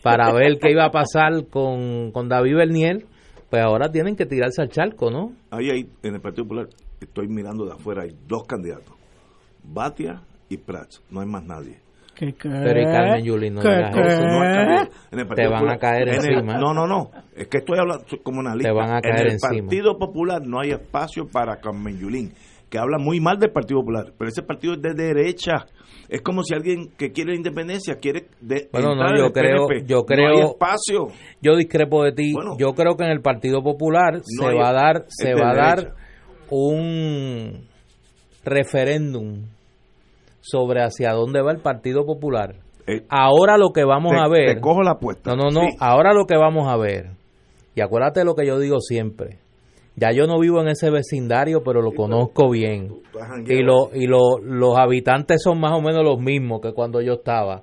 [0.03, 3.07] para ver qué iba a pasar con, con David Bernier
[3.51, 5.35] pues ahora tienen que tirarse al charco, ¿no?
[5.51, 6.69] Ahí hay, en el Partido Popular,
[6.99, 8.95] estoy mirando de afuera, hay dos candidatos,
[9.63, 11.77] Batia y Prats, no hay más nadie.
[12.15, 12.49] ¿Qué, qué?
[12.49, 14.23] Pero y Carmen Yulín, no digas eso.
[15.11, 16.57] No Te van a caer encima.
[16.57, 17.11] no, no, no.
[17.37, 18.71] Es que estoy hablando como analista.
[18.71, 22.33] Te van a caer en el Partido Popular no hay espacio para Carmen Yulín,
[22.73, 24.15] que habla muy mal del Partido Popular.
[24.17, 25.67] Pero ese partido es de derecha.
[26.09, 30.53] Es como si alguien que quiere independencia quiere de bueno, no, yo creo, yo creo,
[30.53, 31.09] espacio.
[31.43, 32.33] Yo discrepo de ti.
[32.59, 35.95] yo creo que en el Partido Popular se va a dar, se va a dar
[36.49, 37.69] un
[38.43, 39.49] referéndum
[40.41, 42.57] sobre hacia dónde va el Partido Popular.
[42.87, 44.55] Eh, ahora lo que vamos a ver.
[44.55, 45.37] Te cojo la apuesta.
[45.37, 45.69] No, no, no.
[45.79, 47.11] Ahora lo que vamos a ver.
[47.75, 49.43] Y acuérdate de lo que yo digo siempre.
[49.97, 53.03] Ya yo no vivo en ese vecindario, pero lo conozco bien.
[53.47, 57.15] Y, lo, y lo, los habitantes son más o menos los mismos que cuando yo
[57.15, 57.63] estaba.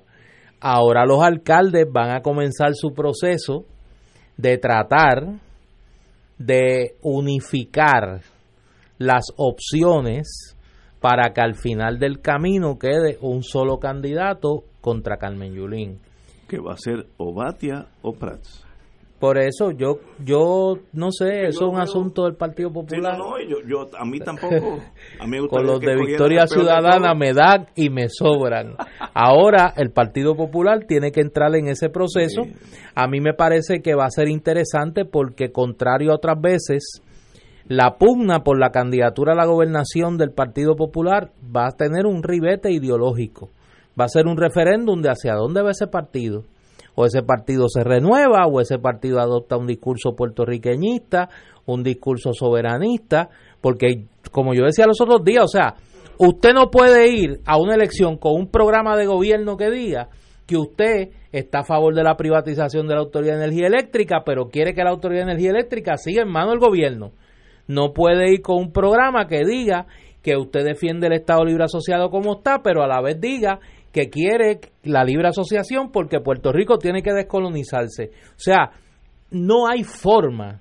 [0.60, 3.64] Ahora los alcaldes van a comenzar su proceso
[4.36, 5.40] de tratar
[6.38, 8.20] de unificar
[8.98, 10.56] las opciones
[11.00, 15.98] para que al final del camino quede un solo candidato contra Carmen Yulín.
[16.48, 18.69] Que va a ser Obatia o Prats.
[19.20, 23.18] Por eso yo yo no sé, eso es un asunto del Partido Popular.
[23.18, 24.80] no, yo, yo, a mí tampoco.
[25.20, 28.76] A mí Con los de Victoria Ciudadana me dan y me sobran.
[29.12, 32.44] Ahora el Partido Popular tiene que entrar en ese proceso.
[32.94, 37.02] A mí me parece que va a ser interesante porque contrario a otras veces,
[37.66, 42.22] la pugna por la candidatura a la gobernación del Partido Popular va a tener un
[42.22, 43.50] ribete ideológico.
[44.00, 46.44] Va a ser un referéndum de hacia dónde va ese partido
[47.00, 51.30] o ese partido se renueva o ese partido adopta un discurso puertorriqueñista,
[51.66, 55.74] un discurso soberanista, porque como yo decía los otros días, o sea,
[56.18, 60.08] usted no puede ir a una elección con un programa de gobierno que diga
[60.46, 64.48] que usted está a favor de la privatización de la Autoridad de Energía Eléctrica, pero
[64.48, 67.12] quiere que la Autoridad de Energía Eléctrica siga en manos del gobierno.
[67.66, 69.86] No puede ir con un programa que diga
[70.22, 73.60] que usted defiende el Estado Libre Asociado como está, pero a la vez diga
[73.92, 78.10] que quiere la libre asociación porque Puerto Rico tiene que descolonizarse.
[78.30, 78.70] O sea,
[79.30, 80.60] no hay forma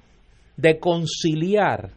[0.58, 1.92] de conciliar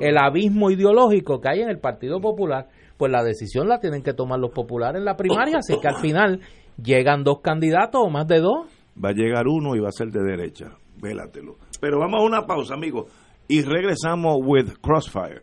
[0.00, 4.14] el abismo ideológico que hay en el Partido Popular, pues la decisión la tienen que
[4.14, 6.40] tomar los populares en la primaria, así que al final
[6.82, 8.66] llegan dos candidatos o más de dos.
[9.02, 11.56] Va a llegar uno y va a ser de derecha, vélatelo.
[11.80, 13.10] Pero vamos a una pausa, amigos,
[13.48, 15.42] y regresamos with Crossfire.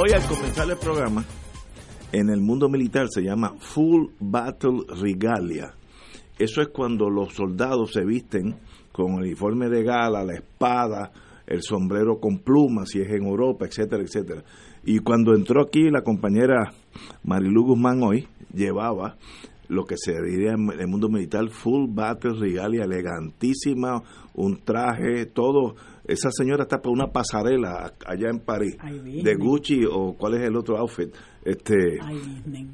[0.00, 1.24] Hoy al comenzar el programa,
[2.12, 5.74] en el mundo militar se llama Full Battle Regalia.
[6.38, 8.54] Eso es cuando los soldados se visten
[8.92, 11.10] con el uniforme de gala, la espada,
[11.48, 14.44] el sombrero con plumas, si es en Europa, etcétera, etcétera.
[14.84, 16.72] Y cuando entró aquí la compañera
[17.24, 19.16] Marilu Guzmán hoy, llevaba
[19.66, 24.00] lo que se diría en el mundo militar, full battle regalia, elegantísima,
[24.34, 25.74] un traje, todo.
[26.08, 30.48] Esa señora está por una pasarela allá en París, Ay, de Gucci o cuál es
[30.48, 31.14] el otro outfit.
[31.44, 32.18] Este, Ay,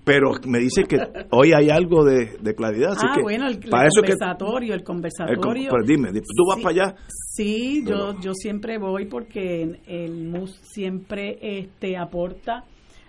[0.05, 0.97] pero me dice que
[1.33, 2.93] hoy hay algo de, de claridad.
[2.93, 5.69] Así ah, que bueno, el, el para eso es que conversatorio, el conversatorio.
[5.71, 6.95] pero dime, di- tú vas Sí, para allá.
[7.09, 12.65] Sí, yo, yo siempre voy porque el MUS siempre este aporta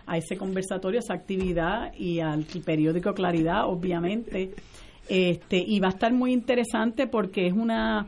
[0.07, 4.51] a ese conversatorio, a esa actividad y al periódico Claridad, obviamente.
[5.07, 8.07] Este, y va a estar muy interesante porque es una,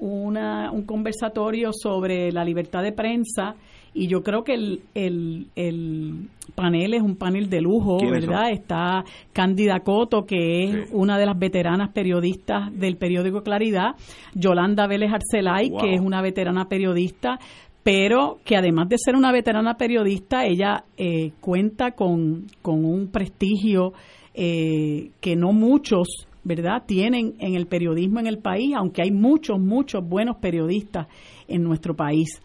[0.00, 3.54] una un conversatorio sobre la libertad de prensa
[3.94, 7.98] y yo creo que el, el, el panel es un panel de lujo.
[8.08, 8.50] ¿verdad?
[8.52, 10.92] Está Cándida Coto, que es Sí.
[10.92, 13.96] una de las veteranas periodistas del periódico Claridad,
[14.34, 15.80] Yolanda Vélez Arcelay, Wow.
[15.80, 17.38] que es una veterana periodista,
[17.82, 23.94] pero que además de ser una veterana periodista, ella eh, cuenta con, con un prestigio
[24.34, 29.60] eh, que no muchos, ¿verdad?, tienen en el periodismo en el país, aunque hay muchos,
[29.60, 31.06] muchos buenos periodistas
[31.46, 32.40] en nuestro país.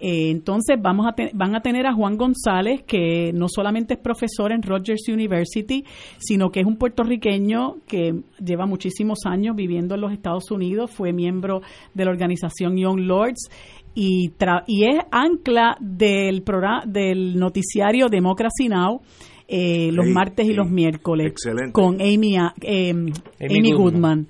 [0.00, 4.00] Eh, entonces vamos a te- van a tener a Juan González, que no solamente es
[4.00, 5.84] profesor en Rogers University,
[6.18, 11.12] sino que es un puertorriqueño que lleva muchísimos años viviendo en los Estados Unidos, fue
[11.12, 11.62] miembro
[11.94, 13.50] de la organización Young Lords
[13.92, 14.30] y,
[14.68, 19.00] y es ancla del programa del noticiario Democracy Now.
[19.48, 21.72] Eh, los martes y los miércoles Excelente.
[21.72, 23.76] con Amy, a- eh, Amy Goodman.
[23.76, 24.26] Goodman.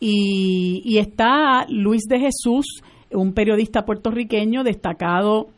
[0.00, 2.82] Y, y está Luis de Jesús,
[3.12, 5.48] un periodista puertorriqueño destacado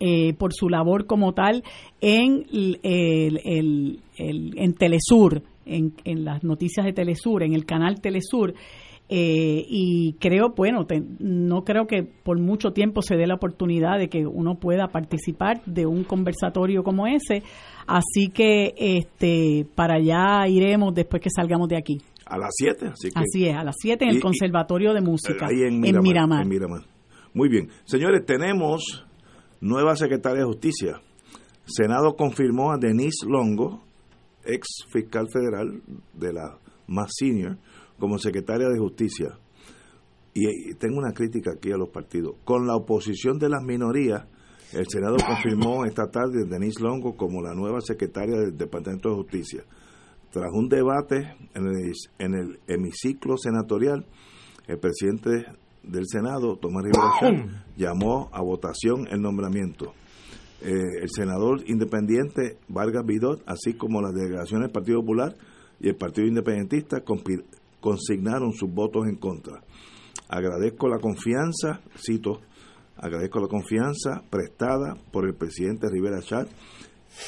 [0.00, 1.62] eh, por su labor como tal
[2.00, 7.64] en, el, el- el- el- en Telesur, en, en las noticias de Telesur, en el
[7.64, 8.52] canal Telesur.
[9.14, 13.98] Eh, y creo, bueno, te- no creo que por mucho tiempo se dé la oportunidad
[13.98, 17.42] de que uno pueda participar de un conversatorio como ese.
[17.86, 21.98] Así que este para allá iremos después que salgamos de aquí.
[22.24, 24.94] A las 7, así que Así es, a las 7 en Y- el y- Conservatorio
[24.94, 26.42] de Música, ahí en Miramar.
[26.44, 26.80] en Miramar.
[27.34, 27.68] Muy bien.
[27.84, 29.04] Señores, tenemos
[29.60, 31.00] nueva secretaria de Justicia.
[31.66, 33.82] Senado confirmó a Denise Longo,
[34.46, 35.82] ex fiscal federal
[36.14, 37.58] de la más senior,
[38.02, 39.38] como secretaria de Justicia.
[40.34, 42.34] Y, tengo una crítica aquí a los partidos.
[42.44, 44.26] Con la oposición de las minorías,
[44.72, 49.14] el Senado confirmó esta tarde a Denise Longo como la nueva secretaria del Departamento de
[49.14, 49.62] Justicia.
[50.32, 54.04] Tras un debate en el, en el hemiciclo senatorial,
[54.66, 55.46] el presidente
[55.84, 59.92] del Senado, Tomás Rivera llamó a votación el nombramiento.
[60.60, 65.36] Eh, el senador independiente Vargas Vidot, así como las delegaciones del Partido Popular
[65.78, 67.02] y el Partido Independentista,
[67.82, 69.60] consignaron sus votos en contra.
[70.28, 72.40] Agradezco la confianza, cito,
[72.96, 76.48] agradezco la confianza prestada por el presidente Rivera Chat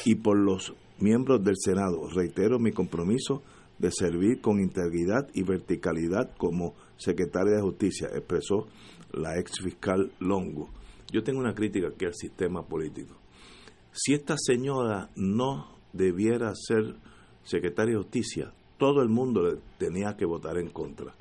[0.05, 2.07] y por los miembros del Senado.
[2.07, 3.43] Reitero mi compromiso
[3.77, 8.67] de servir con integridad y verticalidad como secretaria de Justicia, expresó
[9.11, 10.69] la ex fiscal Longo.
[11.11, 13.15] Yo tengo una crítica aquí al sistema político.
[13.91, 16.95] Si esta señora no debiera ser
[17.43, 21.13] secretaria de Justicia, todo el mundo le tenía que votar en contra.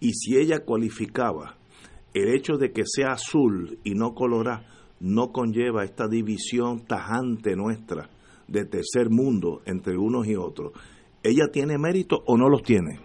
[0.00, 1.56] Y si ella cualificaba
[2.14, 4.66] el hecho de que sea azul y no colorada,
[5.00, 8.10] no conlleva esta división tajante nuestra
[8.48, 10.72] de tercer mundo entre unos y otros.
[11.22, 13.00] ¿Ella tiene mérito o no los tiene?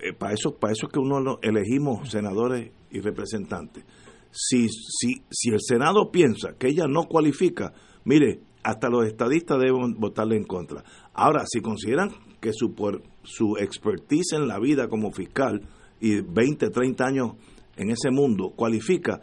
[0.00, 3.84] Eh, para eso para eso es que uno lo elegimos senadores y representantes.
[4.32, 7.72] Si, si, si el Senado piensa que ella no cualifica,
[8.04, 10.84] mire, hasta los estadistas deben votarle en contra.
[11.14, 12.10] Ahora, si consideran
[12.40, 15.62] que su, por- su expertise en la vida como fiscal
[16.00, 17.32] y 20, 30 años
[17.76, 19.20] en ese mundo cualifica,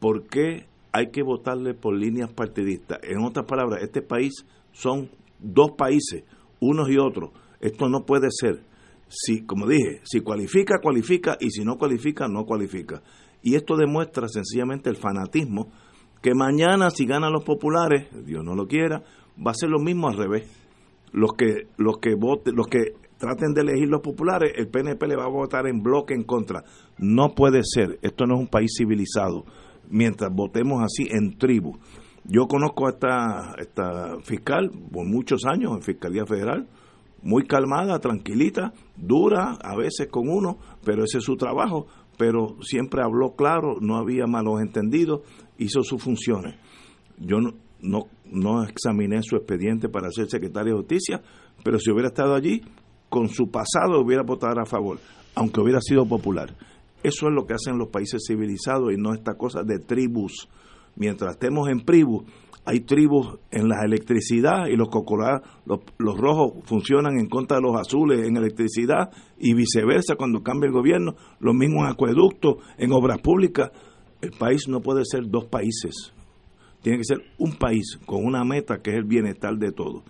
[0.00, 2.98] ¿por qué hay que votarle por líneas partidistas?
[3.02, 6.24] En otras palabras, este país son dos países,
[6.60, 7.30] unos y otros.
[7.60, 8.62] Esto no puede ser.
[9.08, 13.02] Si, como dije, si cualifica, cualifica, y si no cualifica, no cualifica.
[13.42, 15.68] Y esto demuestra sencillamente el fanatismo
[16.22, 19.04] que mañana si ganan los populares, Dios no lo quiera,
[19.46, 20.48] va a ser lo mismo al revés.
[21.16, 25.16] Los que los que voten, los que traten de elegir los populares, el PNP le
[25.16, 26.62] va a votar en bloque en contra.
[26.98, 29.46] No puede ser, esto no es un país civilizado,
[29.88, 31.78] mientras votemos así en tribu.
[32.24, 36.68] Yo conozco a esta, esta fiscal por muchos años en Fiscalía Federal,
[37.22, 41.86] muy calmada, tranquilita, dura a veces con uno, pero ese es su trabajo,
[42.18, 45.22] pero siempre habló claro, no había malos entendidos,
[45.56, 46.56] hizo sus funciones.
[47.18, 51.22] Yo no, no, no examiné su expediente para ser secretario de justicia,
[51.64, 52.62] pero si hubiera estado allí,
[53.08, 54.98] con su pasado hubiera votado a favor,
[55.34, 56.54] aunque hubiera sido popular.
[57.02, 60.48] Eso es lo que hacen los países civilizados y no esta cosa de tribus.
[60.96, 62.24] Mientras estemos en tribus,
[62.64, 64.88] hay tribus en la electricidad y los
[65.66, 70.66] los, los, rojos funcionan en contra de los azules en electricidad y viceversa cuando cambia
[70.66, 73.70] el gobierno, los mismos acueductos en obras públicas.
[74.20, 76.12] El país no puede ser dos países,
[76.86, 80.04] tiene que ser un país con una meta que es el bienestar de todos.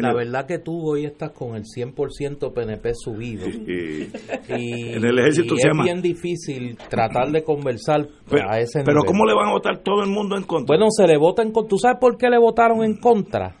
[0.00, 3.46] La verdad que tú hoy estás con el 100% PNP subido.
[3.48, 9.26] y, en el ejército es bien difícil tratar de conversar pero, a ese Pero ¿cómo
[9.26, 10.74] le van a votar todo el mundo en contra?
[10.74, 11.68] Bueno, se le vota en contra.
[11.68, 13.54] ¿Tú sabes por qué le votaron en contra?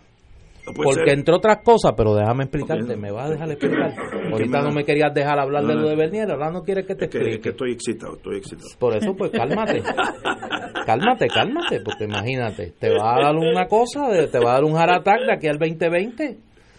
[0.74, 3.94] Porque entre otras cosas, pero déjame explicarte, me vas a dejar explicar.
[4.32, 7.04] Ahorita no me querías dejar hablar de lo de Bernier, ahora no quieres que te
[7.04, 7.34] explique.
[7.36, 8.68] Es que estoy excitado, estoy excitado.
[8.78, 9.82] Por eso, pues cálmate.
[10.86, 14.74] cálmate, cálmate, porque imagínate, te va a dar una cosa, te va a dar un
[14.74, 16.38] heart de aquí al 2020.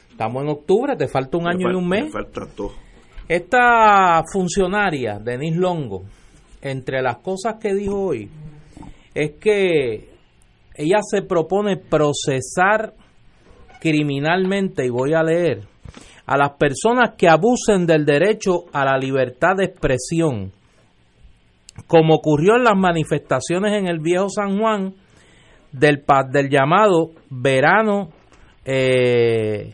[0.09, 2.05] Estamos en octubre, te falta un año y un mes.
[2.05, 2.71] Me falta todo.
[3.27, 6.03] Esta funcionaria, Denise Longo,
[6.61, 8.29] entre las cosas que dijo hoy,
[9.13, 10.09] es que
[10.75, 12.93] ella se propone procesar
[13.79, 15.72] criminalmente, y voy a leer,
[16.25, 20.51] a las personas que abusen del derecho a la libertad de expresión,
[21.87, 24.93] como ocurrió en las manifestaciones en el viejo San Juan
[25.71, 28.09] del, del llamado verano
[28.63, 29.73] eh,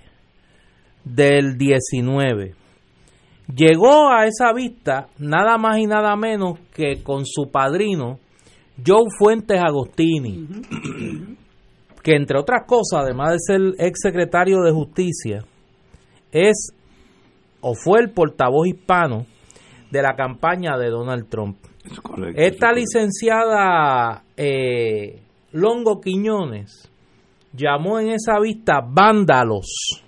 [1.03, 2.55] del 19.
[3.55, 8.19] Llegó a esa vista nada más y nada menos que con su padrino
[8.85, 10.47] Joe Fuentes Agostini,
[12.03, 15.43] que entre otras cosas, además de ser ex secretario de Justicia,
[16.31, 16.73] es
[17.61, 19.25] o fue el portavoz hispano
[19.91, 21.57] de la campaña de Donald Trump.
[22.35, 25.21] Esta licenciada eh,
[25.51, 26.89] Longo Quiñones
[27.53, 30.03] llamó en esa vista vándalos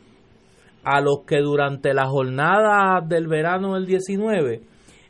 [0.83, 4.61] a los que durante la jornada del verano del 19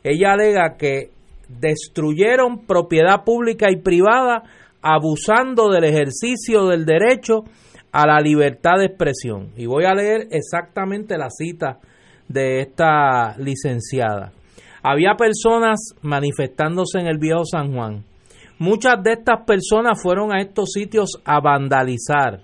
[0.02, 1.10] ella alega que
[1.48, 4.42] destruyeron propiedad pública y privada
[4.80, 7.44] abusando del ejercicio del derecho
[7.92, 9.52] a la libertad de expresión.
[9.56, 11.78] Y voy a leer exactamente la cita
[12.28, 14.32] de esta licenciada.
[14.82, 18.04] Había personas manifestándose en el viejo San Juan.
[18.58, 22.40] Muchas de estas personas fueron a estos sitios a vandalizar.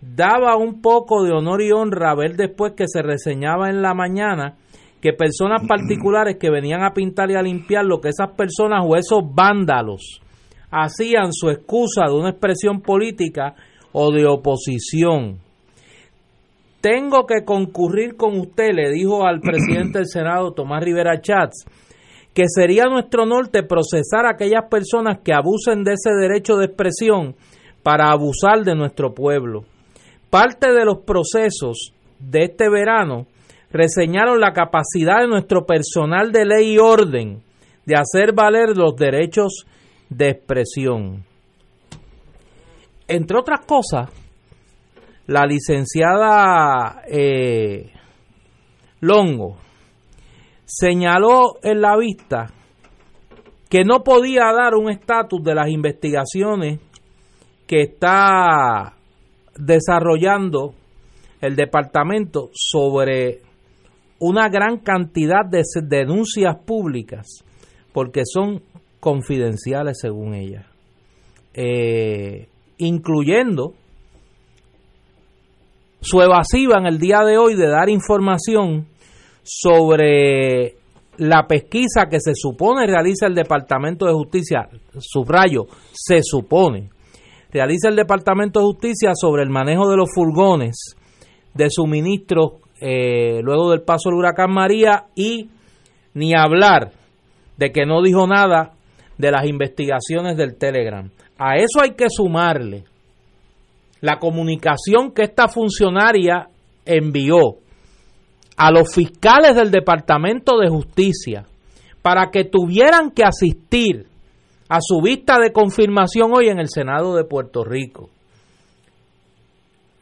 [0.00, 4.56] Daba un poco de honor y honra ver después que se reseñaba en la mañana
[5.00, 8.96] que personas particulares que venían a pintar y a limpiar lo que esas personas o
[8.96, 10.20] esos vándalos
[10.70, 13.54] hacían su excusa de una expresión política
[13.96, 15.38] o de oposición.
[16.80, 21.64] Tengo que concurrir con usted, le dijo al presidente del Senado, Tomás Rivera Chats,
[22.34, 27.36] que sería nuestro norte procesar a aquellas personas que abusen de ese derecho de expresión
[27.84, 29.64] para abusar de nuestro pueblo.
[30.28, 33.26] Parte de los procesos de este verano
[33.70, 37.42] reseñaron la capacidad de nuestro personal de ley y orden
[37.86, 39.66] de hacer valer los derechos
[40.10, 41.24] de expresión.
[43.06, 44.10] Entre otras cosas,
[45.26, 47.92] la licenciada eh,
[49.00, 49.58] Longo
[50.64, 52.50] señaló en la vista
[53.68, 56.80] que no podía dar un estatus de las investigaciones
[57.66, 58.94] que está
[59.56, 60.74] desarrollando
[61.40, 63.40] el departamento sobre
[64.18, 67.44] una gran cantidad de denuncias públicas
[67.92, 68.62] porque son
[69.00, 70.66] confidenciales según ella,
[71.52, 72.48] eh,
[72.78, 73.74] incluyendo
[76.00, 78.86] su evasiva en el día de hoy de dar información
[79.42, 80.76] sobre
[81.18, 84.68] la pesquisa que se supone realiza el Departamento de Justicia,
[84.98, 86.90] subrayo, se supone,
[87.50, 90.96] realiza el Departamento de Justicia sobre el manejo de los furgones
[91.54, 95.48] de suministro eh, luego del paso del huracán María y
[96.14, 96.92] ni hablar
[97.56, 98.72] de que no dijo nada
[99.16, 101.08] de las investigaciones del Telegram.
[101.38, 102.84] A eso hay que sumarle
[104.00, 106.48] la comunicación que esta funcionaria
[106.84, 107.56] envió
[108.56, 111.46] a los fiscales del Departamento de Justicia
[112.02, 114.06] para que tuvieran que asistir
[114.68, 118.10] a su vista de confirmación hoy en el Senado de Puerto Rico.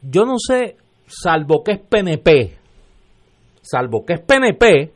[0.01, 0.75] Yo no sé,
[1.07, 2.57] salvo que es PNP,
[3.61, 4.91] salvo que es PNP,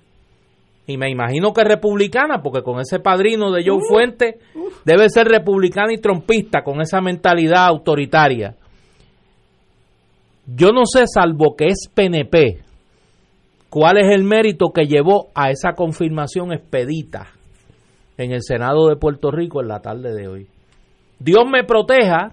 [0.87, 4.39] y me imagino que republicana, porque con ese padrino de Joe Fuente
[4.85, 8.55] debe ser republicana y trompista, con esa mentalidad autoritaria.
[10.45, 12.59] Yo no sé, salvo que es PNP,
[13.69, 17.27] cuál es el mérito que llevó a esa confirmación expedita
[18.17, 20.47] en el Senado de Puerto Rico en la tarde de hoy.
[21.19, 22.31] Dios me proteja,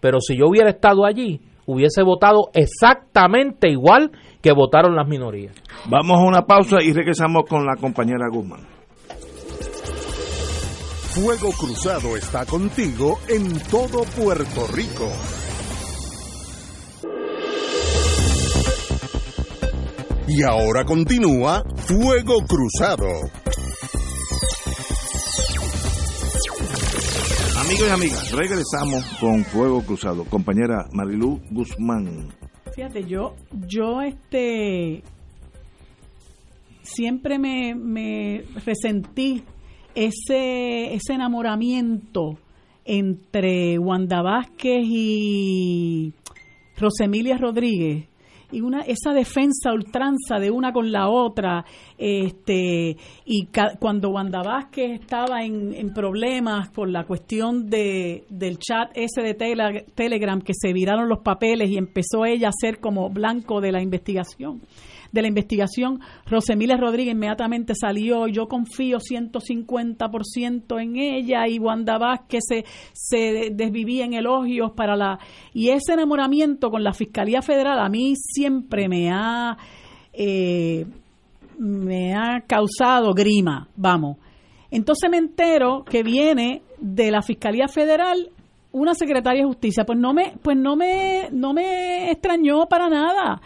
[0.00, 4.10] pero si yo hubiera estado allí, hubiese votado exactamente igual
[4.44, 5.56] que votaron las minorías.
[5.88, 8.60] Vamos a una pausa y regresamos con la compañera Guzmán.
[11.14, 15.10] Fuego Cruzado está contigo en todo Puerto Rico.
[20.28, 23.06] Y ahora continúa Fuego Cruzado.
[27.64, 30.24] Amigos y amigas, regresamos con Fuego Cruzado.
[30.26, 32.43] Compañera Marilú Guzmán.
[32.74, 33.36] Fíjate, yo,
[33.68, 35.02] yo este
[36.82, 39.44] siempre me, me resentí
[39.94, 42.38] ese, ese enamoramiento
[42.84, 46.12] entre Wanda Vázquez y
[46.76, 48.08] Rosemilia Rodríguez
[48.54, 51.64] y una esa defensa ultranza de una con la otra
[51.98, 53.48] este y
[53.78, 59.34] cuando Wanda Vázquez estaba en, en, problemas por la cuestión de del chat ese de
[59.34, 63.82] Telegram que se viraron los papeles y empezó ella a ser como blanco de la
[63.82, 64.60] investigación
[65.14, 72.42] de la investigación, Rosemilia Rodríguez inmediatamente salió, yo confío 150% en ella y Wanda Vázquez
[72.48, 75.20] se, se desvivía en elogios para la...
[75.52, 79.56] Y ese enamoramiento con la Fiscalía Federal a mí siempre me ha...
[80.12, 80.84] Eh,
[81.56, 84.16] me ha causado grima, vamos.
[84.72, 88.30] Entonces me entero que viene de la Fiscalía Federal
[88.72, 93.40] una secretaria de justicia, pues no me, pues no me, no me extrañó para nada.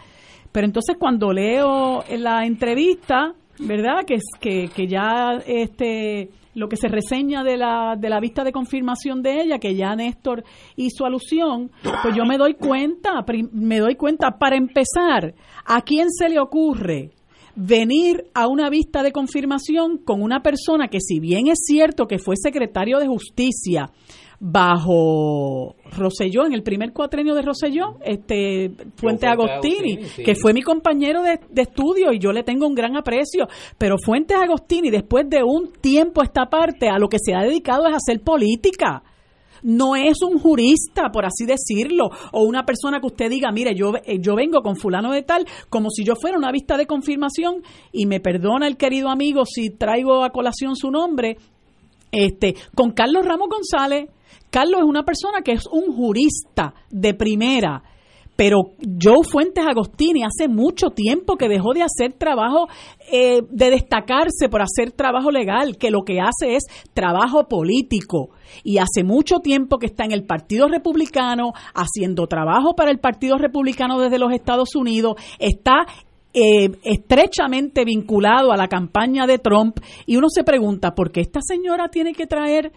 [0.51, 4.05] Pero entonces cuando leo la entrevista, ¿verdad?
[4.05, 8.51] Que, que, que ya este lo que se reseña de la, de la vista de
[8.51, 10.43] confirmación de ella, que ya Néstor
[10.75, 11.71] hizo alusión,
[12.03, 15.35] pues yo me doy cuenta, me doy cuenta, para empezar,
[15.65, 17.11] ¿a quién se le ocurre
[17.55, 22.17] venir a una vista de confirmación con una persona que si bien es cierto que
[22.17, 23.89] fue secretario de justicia,
[24.39, 31.21] bajo Roselló, en el primer cuatrenio de Roselló, este Fuente Agostini, que fue mi compañero
[31.21, 35.73] de, estudio y yo le tengo un gran aprecio, pero Fuentes Agostini, después de un
[35.81, 39.03] tiempo esta parte, a lo que se ha dedicado es a hacer política.
[39.61, 43.91] No es un jurista, por así decirlo, o una persona que usted diga, mire, yo,
[44.05, 47.61] eh, yo vengo con fulano de tal, como si yo fuera una vista de confirmación,
[47.91, 51.35] y me perdona el querido amigo si traigo a colación su nombre,
[52.11, 54.09] este, con Carlos Ramos González,
[54.49, 57.83] Carlos es una persona que es un jurista de primera,
[58.39, 62.67] pero Joe Fuentes Agostini hace mucho tiempo que dejó de hacer trabajo,
[63.11, 68.29] eh, de destacarse por hacer trabajo legal, que lo que hace es trabajo político.
[68.63, 73.37] Y hace mucho tiempo que está en el Partido Republicano, haciendo trabajo para el Partido
[73.37, 75.85] Republicano desde los Estados Unidos, está
[76.33, 81.39] eh, estrechamente vinculado a la campaña de Trump y uno se pregunta, ¿por qué esta
[81.41, 82.71] señora tiene que traer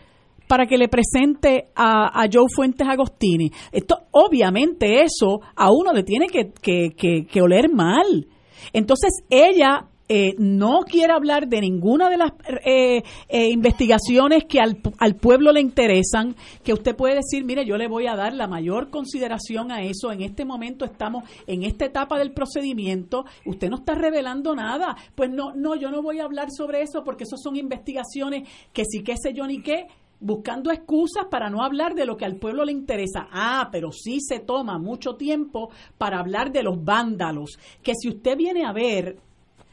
[0.53, 3.51] para que le presente a, Joe Fuentes Agostini.
[3.71, 8.27] Esto, obviamente, eso a uno le tiene que, que, oler mal.
[8.75, 12.33] Entonces, ella eh, no quiere hablar de ninguna de las
[12.65, 17.77] eh, eh, investigaciones que al, al, pueblo le interesan, que usted puede decir, mire, yo
[17.77, 21.85] le voy a dar la mayor consideración a eso, en este momento estamos en esta
[21.85, 26.25] etapa del procedimiento, usted no está revelando nada, pues no, no, yo no voy a
[26.25, 29.87] hablar sobre eso porque eso son investigaciones que sí, qué sé yo ni qué,
[30.23, 33.29] buscando excusas para no hablar de lo que al pueblo le interesa.
[33.33, 38.37] Ah, pero sí se toma mucho tiempo para hablar de los vándalos, que si usted
[38.37, 39.19] viene a ver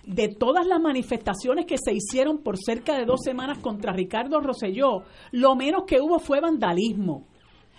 [0.06, 5.04] de todas las manifestaciones que se hicieron por cerca de dos semanas contra Ricardo Rosselló,
[5.32, 7.26] lo menos que hubo fue vandalismo.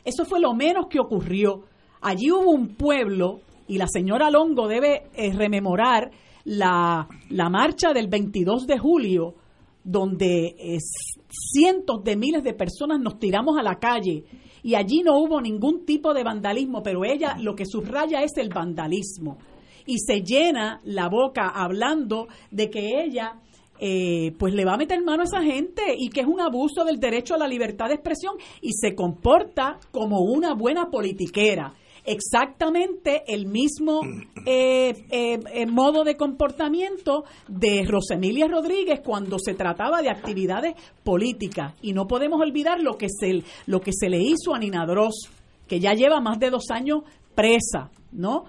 [0.04, 1.64] Eso fue lo menos que ocurrió.
[2.00, 6.10] Allí hubo un pueblo, y la señora Longo debe eh, rememorar
[6.44, 9.34] la, la marcha del 22 de julio,
[9.82, 10.54] donde
[11.28, 14.24] cientos de miles de personas nos tiramos a la calle
[14.62, 18.50] y allí no hubo ningún tipo de vandalismo, pero ella lo que subraya es el
[18.50, 19.38] vandalismo
[19.90, 23.40] y se llena la boca hablando de que ella
[23.80, 26.84] eh, pues le va a meter mano a esa gente y que es un abuso
[26.84, 31.74] del derecho a la libertad de expresión y se comporta como una buena politiquera
[32.04, 34.02] exactamente el mismo
[34.46, 41.74] eh, eh, modo de comportamiento de Rosemilia Rodríguez cuando se trataba de actividades políticas.
[41.82, 45.30] Y no podemos olvidar lo que se, lo que se le hizo a Nina Dross,
[45.66, 47.00] que ya lleva más de dos años
[47.34, 48.44] presa, ¿no?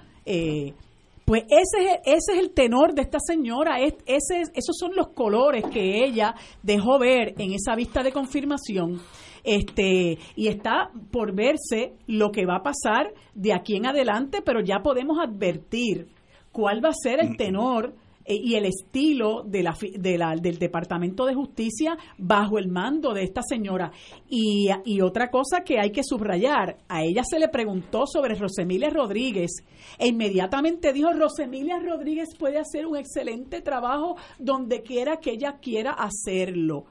[1.31, 5.13] Pues ese es, ese es el tenor de esta señora, es, ese, esos son los
[5.13, 8.99] colores que ella dejó ver en esa vista de confirmación.
[9.41, 14.59] Este, y está por verse lo que va a pasar de aquí en adelante, pero
[14.59, 16.09] ya podemos advertir
[16.51, 17.93] cuál va a ser el tenor
[18.25, 23.13] eh, y el estilo de la, de la, del Departamento de Justicia bajo el mando
[23.13, 23.91] de esta señora.
[24.29, 28.89] Y, y, otra cosa que hay que subrayar, a ella se le preguntó sobre Rosemilia
[28.89, 29.51] Rodríguez.
[29.97, 35.91] E inmediatamente dijo, Rosemilia Rodríguez puede hacer un excelente trabajo donde quiera que ella quiera
[35.91, 36.85] hacerlo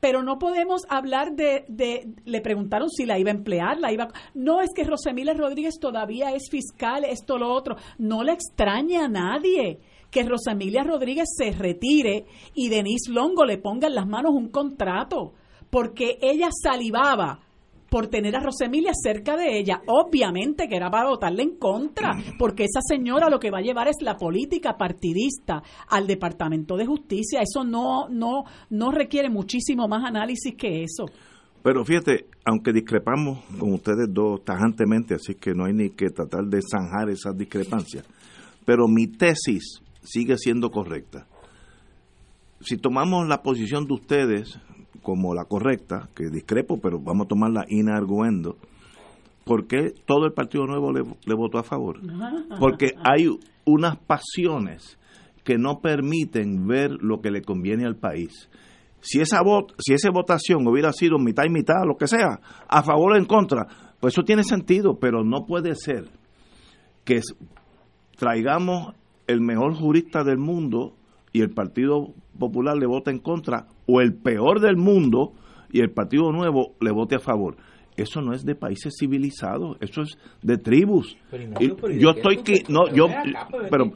[0.00, 4.08] pero no podemos hablar de, de, le preguntaron si la iba a emplear, la iba,
[4.34, 9.08] no es que Rosemilia Rodríguez todavía es fiscal, esto, lo otro, no le extraña a
[9.08, 9.80] nadie
[10.16, 15.34] que Rosemilia Rodríguez se retire y Denise Longo le ponga en las manos un contrato,
[15.68, 17.40] porque ella salivaba
[17.90, 19.82] por tener a Rosemilia cerca de ella.
[19.86, 23.88] Obviamente que era para votarle en contra, porque esa señora lo que va a llevar
[23.88, 27.42] es la política partidista al Departamento de Justicia.
[27.42, 31.04] Eso no, no, no requiere muchísimo más análisis que eso.
[31.62, 36.46] Pero fíjate, aunque discrepamos con ustedes dos tajantemente, así que no hay ni que tratar
[36.46, 38.06] de zanjar esas discrepancias,
[38.64, 41.26] pero mi tesis sigue siendo correcta.
[42.60, 44.58] Si tomamos la posición de ustedes,
[45.02, 48.56] como la correcta, que discrepo, pero vamos a tomarla inarguendo,
[49.44, 52.00] ¿por qué todo el Partido Nuevo le, votó a favor?
[52.58, 53.28] Porque hay
[53.64, 54.98] unas pasiones
[55.44, 58.48] que no permiten ver lo que le conviene al país.
[59.00, 62.82] Si esa, vot, si esa votación hubiera sido mitad y mitad, lo que sea, a
[62.82, 63.66] favor o en contra,
[64.00, 66.08] pues eso tiene sentido, pero no puede ser
[67.04, 67.20] que
[68.16, 68.94] traigamos
[69.26, 70.96] el mejor jurista del mundo
[71.32, 75.32] y el Partido Popular le vote en contra, o el peor del mundo
[75.70, 77.56] y el Partido Nuevo le vote a favor.
[77.96, 81.16] Eso no es de países civilizados, eso es de tribus.
[81.98, 83.06] yo estoy que no, yo
[83.70, 83.90] pero,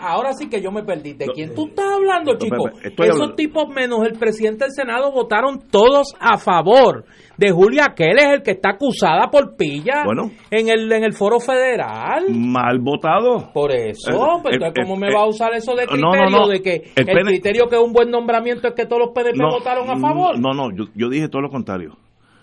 [0.00, 1.12] ahora sí que yo me perdí.
[1.12, 2.70] ¿De quién tú estás hablando, chico?
[2.82, 7.04] Esos tipos menos el presidente del Senado votaron todos a favor
[7.36, 10.04] de Julia Keller, el que está acusada por pilla
[10.50, 12.24] en el en el foro federal.
[12.30, 13.52] Mal votado.
[13.52, 17.68] Por eso, pues, ¿cómo me va a usar eso de criterio de que el, criterio
[17.68, 20.38] que es un buen nombramiento es que todos los PDP votaron a favor?
[20.38, 21.98] No, no, yo dije todo lo contrario.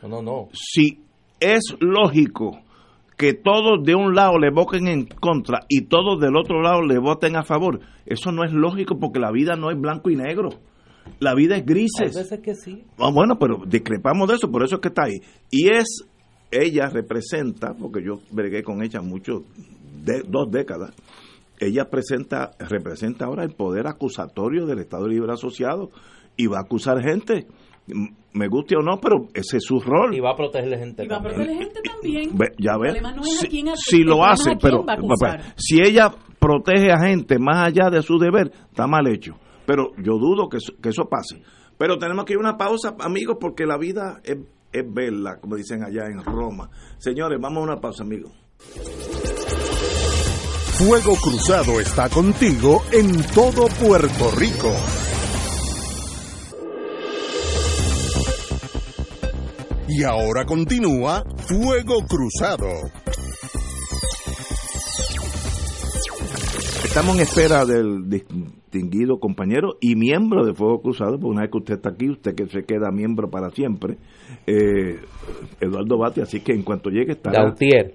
[0.08, 0.99] No, no, Si
[1.39, 2.60] es lógico
[3.18, 6.97] que todos de un lado le voten en contra y todos del otro lado le
[6.97, 10.49] voten a favor, eso no es lógico porque la vida no es blanco y negro.
[11.20, 12.16] La vida es grises.
[12.16, 12.84] A veces que sí.
[12.97, 15.20] Ah, bueno, pero discrepamos de eso, por eso es que está ahí.
[15.51, 16.06] Y es,
[16.51, 19.43] ella representa, porque yo bregué con ella mucho,
[20.04, 20.93] de, dos décadas,
[21.60, 25.91] ella presenta, representa ahora el poder acusatorio del Estado Libre Asociado
[26.36, 27.47] y va a acusar gente
[27.88, 30.15] me guste o no, pero ese es su rol.
[30.15, 32.31] Y va a proteger gente y va a proteger gente también.
[32.57, 33.01] ya ves.
[33.88, 34.86] si, lo hace, pero
[35.55, 39.36] si ella protege a gente más allá de su deber, está mal hecho.
[39.65, 41.41] Pero yo dudo que eso, que eso pase.
[41.77, 44.38] Pero tenemos que ir a una pausa, amigos, porque la vida es,
[44.71, 46.69] es bella, como dicen allá en Roma.
[46.97, 48.31] Señores, vamos a una pausa, amigos.
[50.77, 54.71] Fuego Cruzado está contigo en todo Puerto Rico.
[59.95, 62.67] Y ahora continúa Fuego Cruzado.
[66.83, 71.57] Estamos en espera del distinguido compañero y miembro de Fuego Cruzado, porque una vez que
[71.59, 73.97] usted está aquí, usted que se queda miembro para siempre,
[74.47, 74.99] eh,
[75.61, 77.29] Eduardo Bati, así que en cuanto llegue está...
[77.29, 77.91] Gautier.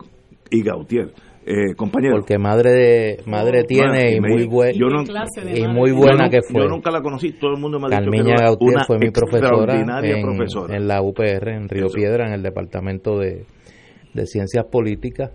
[0.53, 1.13] Y Gautier.
[1.51, 2.17] Eh, compañero.
[2.17, 6.61] Porque madre madre tiene y muy, buena y muy buena que fue.
[6.61, 9.81] Yo nunca la conocí, todo el mundo me ha dicho que Gautier fue mi profesora
[9.81, 13.47] en, en la UPR, en Río Piedra, en el Departamento de,
[14.27, 15.31] Ciencias Políticas.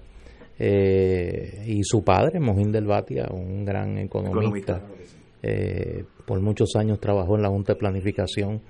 [0.59, 4.83] Eh, y su padre, Mojín del Batia, un gran economista,
[5.41, 8.61] eh, por muchos años trabajó en la Junta de Planificación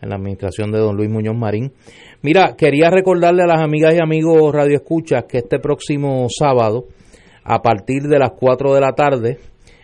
[0.00, 1.72] en la administración de don Luis Muñoz Marín.
[2.22, 6.86] Mira, quería recordarle a las amigas y amigos Radio Escuchas que este próximo sábado,
[7.44, 9.38] a partir de las 4 de la tarde,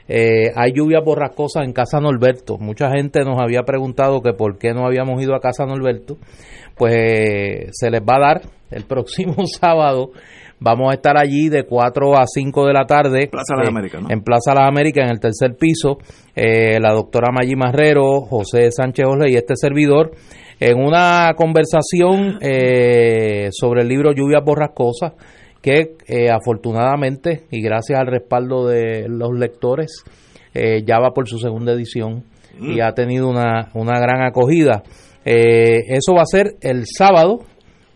[0.06, 2.58] eh, hay lluvia borrascosa en Casa Norberto.
[2.58, 6.18] Mucha gente nos había preguntado que por qué no habíamos ido a Casa Norberto.
[6.76, 10.10] Pues se les va a dar el próximo sábado
[10.60, 13.28] Vamos a estar allí de 4 a 5 de la tarde.
[13.28, 14.08] Plaza Las eh, Américas, ¿no?
[14.10, 15.98] En Plaza Las Américas, en el tercer piso.
[16.34, 20.12] eh, la doctora Maggi Marrero, José Sánchez Jorge y este servidor.
[20.60, 25.12] En una conversación eh, sobre el libro Lluvias Borrascosas,
[25.60, 30.04] que eh, afortunadamente y gracias al respaldo de los lectores,
[30.54, 32.24] eh, ya va por su segunda edición
[32.60, 34.82] y ha tenido una, una gran acogida.
[35.24, 37.40] Eh, eso va a ser el sábado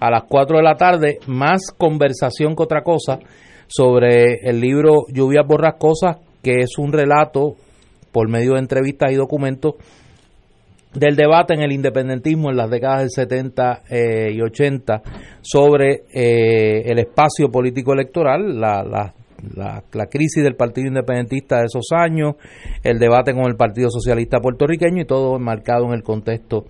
[0.01, 3.19] a las 4 de la tarde, más conversación que otra cosa
[3.67, 7.57] sobre el libro Lluvias Borrascosas, que es un relato
[8.13, 9.75] por medio de entrevistas y documentos
[10.95, 15.03] del debate en el independentismo en las décadas del 70 eh, y 80
[15.43, 19.13] sobre eh, el espacio político electoral, la, la,
[19.55, 22.37] la, la crisis del Partido Independentista de esos años,
[22.83, 26.65] el debate con el Partido Socialista puertorriqueño y todo enmarcado en el contexto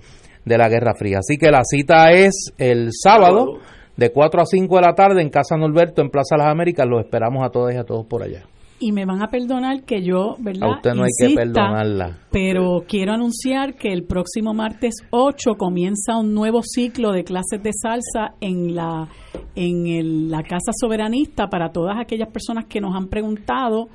[0.49, 1.19] de la Guerra Fría.
[1.19, 3.59] Así que la cita es el sábado
[3.97, 6.87] de 4 a 5 de la tarde en Casa Norberto, en Plaza Las Américas.
[6.89, 8.43] Los esperamos a todos y a todos por allá.
[8.81, 10.69] Y me van a perdonar que yo, ¿verdad?
[10.69, 12.17] A usted no hay que perdonarla.
[12.31, 17.73] Pero quiero anunciar que el próximo martes 8 comienza un nuevo ciclo de clases de
[17.73, 19.09] salsa en la
[19.57, 23.89] en el- la Casa Soberanista para todas aquellas personas que nos han preguntado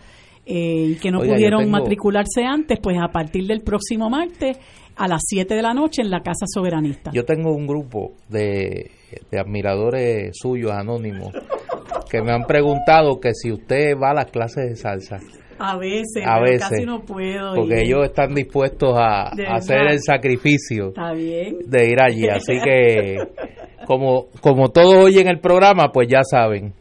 [0.45, 4.57] eh, y que no Oiga, pudieron tengo- matricularse antes, pues a partir del próximo martes
[4.95, 7.11] a las 7 de la noche en la Casa Soberanista.
[7.13, 8.91] Yo tengo un grupo de,
[9.31, 11.33] de admiradores suyos anónimos
[12.09, 15.19] que me han preguntado que si usted va a las clases de salsa,
[15.57, 17.55] a veces, a veces, casi no puedo.
[17.55, 17.85] porque ir.
[17.87, 21.57] ellos están dispuestos a, hacer el sacrificio Está bien.
[21.65, 22.27] de ir allí.
[22.27, 23.17] Así que,
[23.87, 26.73] como, como todos oyen el programa, pues ya saben.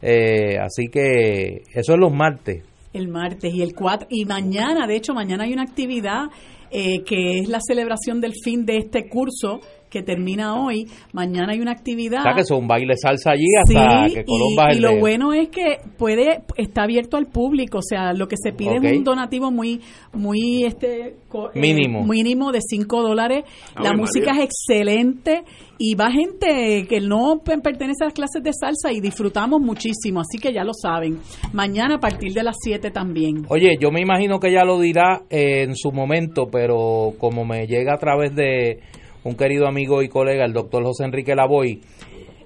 [0.00, 2.62] Eh, así que eso es los martes.
[2.92, 6.26] El martes y el 4 y mañana, de hecho, mañana hay una actividad
[6.70, 9.60] eh, que es la celebración del fin de este curso
[9.92, 10.86] que termina hoy.
[11.12, 12.20] Mañana hay una actividad.
[12.20, 15.32] O sea, que son baile salsa allí hasta Sí, que Colón y, y lo bueno
[15.34, 19.04] es que puede está abierto al público, o sea, lo que se pide es un
[19.04, 19.80] donativo muy
[20.14, 22.04] muy este co- eh, Mínimo.
[22.04, 23.44] mínimo de 5 dólares.
[23.80, 24.44] La Ave música María.
[24.44, 25.42] es excelente
[25.78, 30.20] y va gente que no pe- pertenece a las clases de salsa y disfrutamos muchísimo,
[30.20, 31.18] así que ya lo saben.
[31.52, 33.44] Mañana a partir de las 7 también.
[33.48, 37.66] Oye, yo me imagino que ella lo dirá eh, en su momento, pero como me
[37.66, 38.80] llega a través de
[39.24, 41.80] un querido amigo y colega, el doctor José Enrique Lavoy,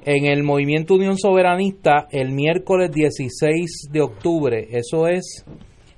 [0.04, 5.44] en el movimiento Unión Soberanista, el miércoles 16 de octubre, eso es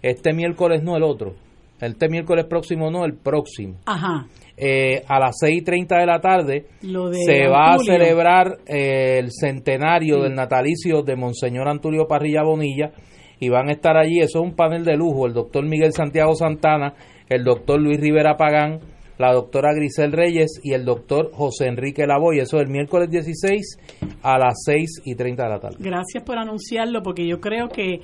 [0.02, 1.34] este miércoles, no el otro,
[1.80, 4.26] este miércoles próximo, no el próximo, Ajá.
[4.56, 10.22] eh, a las 6.30 de la tarde, de se va a celebrar eh, el centenario
[10.22, 12.92] del natalicio de Monseñor Antulio Parrilla Bonilla
[13.40, 16.34] y van a estar allí, eso es un panel de lujo, el doctor Miguel Santiago
[16.34, 16.94] Santana,
[17.28, 18.80] el doctor Luis Rivera Pagán,
[19.18, 23.78] la doctora Grisel Reyes y el doctor José Enrique Lavoy, eso es el miércoles 16
[24.22, 25.76] a las 6 y 30 de la tarde.
[25.80, 28.00] Gracias por anunciarlo, porque yo creo que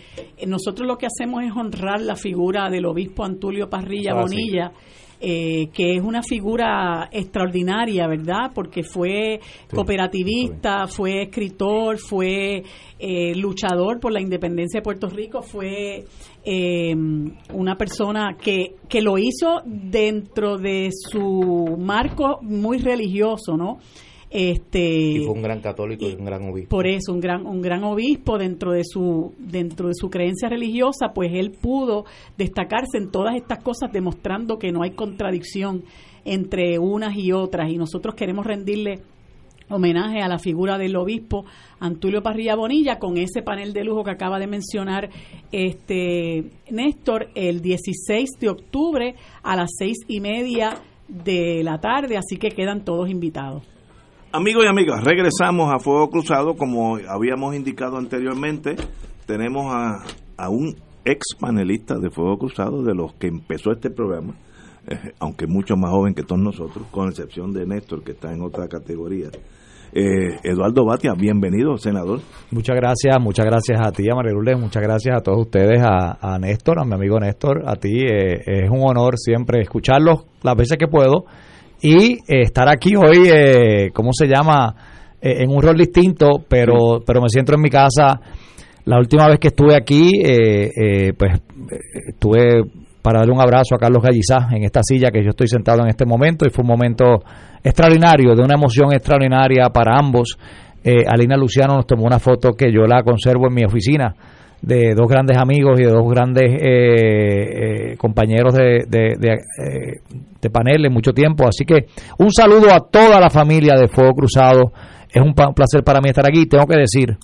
[0.47, 4.35] nosotros lo que hacemos es honrar la figura del obispo Antulio Parrilla Ah, sí.
[4.37, 4.73] Bonilla,
[5.21, 8.51] eh, que es una figura extraordinaria, ¿verdad?
[8.55, 9.41] Porque fue
[9.73, 12.63] cooperativista, fue escritor, fue
[12.99, 16.05] eh, luchador por la independencia de Puerto Rico, fue
[16.45, 16.95] eh,
[17.53, 23.79] una persona que, que lo hizo dentro de su marco muy religioso, ¿no?
[24.31, 26.69] Este, Y fue un gran católico y un gran obispo.
[26.69, 31.13] por eso un gran un gran obispo dentro de su dentro de su creencia religiosa
[31.15, 32.05] pues él pudo
[32.37, 35.85] destacarse en todas estas cosas demostrando que no hay contradicción
[36.25, 39.03] entre unas y otras y nosotros queremos rendirle
[39.69, 41.45] homenaje a la figura del obispo
[41.81, 45.11] Antulio Parrilla Bonilla con ese panel de lujo que acaba de mencionar
[45.53, 50.75] este Néstor el 16 de octubre a las seis y media
[51.09, 52.17] de la tarde.
[52.17, 53.63] Así que quedan todos invitados.
[54.33, 58.75] Amigos y amigas, regresamos a Fuego Cruzado, como habíamos indicado anteriormente,
[59.27, 60.03] tenemos a,
[60.37, 64.35] a un ex panelista de Fuego Cruzado, de los que empezó este programa,
[64.89, 68.43] eh, aunque mucho más joven que todos nosotros, con excepción de Néstor, que está en
[68.43, 69.29] otra categoría.
[69.97, 72.21] Eh, Eduardo Batia, bienvenido, senador.
[72.51, 76.19] Muchas gracias, muchas gracias a ti, a María Lourdes, muchas gracias a todos ustedes, a,
[76.21, 78.01] a Néstor, a mi amigo Néstor, a ti.
[78.01, 81.27] eh, es un honor siempre escucharlos las veces que puedo
[81.81, 84.75] y eh, estar aquí hoy, eh, ¿cómo se llama?
[85.21, 88.21] En un rol distinto, pero, pero me siento en mi casa.
[88.85, 91.41] La última vez que estuve aquí, eh, eh, pues
[92.09, 92.63] estuve
[93.05, 95.89] para darle un abrazo a Carlos Gallizá en esta silla que yo estoy sentado en
[95.89, 97.23] este momento y fue un momento
[97.63, 100.39] extraordinario, de una emoción extraordinaria para ambos.
[100.83, 104.15] Eh, Alina Luciano nos tomó una foto que yo la conservo en mi oficina
[104.63, 110.01] de dos grandes amigos y de dos grandes eh, eh, compañeros de, eh,
[110.41, 111.47] de panel en mucho tiempo.
[111.47, 111.85] Así que
[112.19, 114.73] un saludo a toda la familia de Fuego Cruzado.
[115.13, 116.47] Es un placer para mí estar aquí.
[116.47, 117.19] Tengo que decir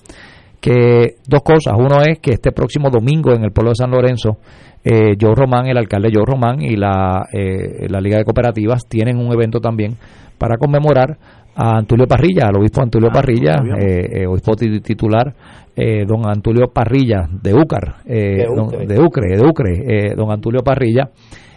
[0.60, 1.74] que dos cosas.
[1.76, 4.38] Uno es que este próximo domingo en el pueblo de San Lorenzo,
[4.84, 9.18] eh, Joe Román, el alcalde Joe Román y la, eh, la Liga de Cooperativas tienen
[9.18, 9.96] un evento también
[10.38, 11.18] para conmemorar
[11.54, 15.34] a Antulio Parrilla, al obispo Antulio Ah, Parrilla, eh, eh, obispo ti- titular,
[15.76, 18.86] eh, don Antulio Parrilla de Úcar, eh, De don- Ucre.
[18.86, 21.10] de Ucre, de Ucre, eh, don Antulio Parrilla.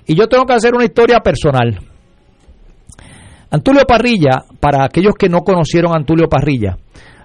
[0.06, 1.78] Y yo tengo que hacer una historia personal.
[3.52, 6.76] Antulio Parrilla, para aquellos que no conocieron a Antulio Parrilla,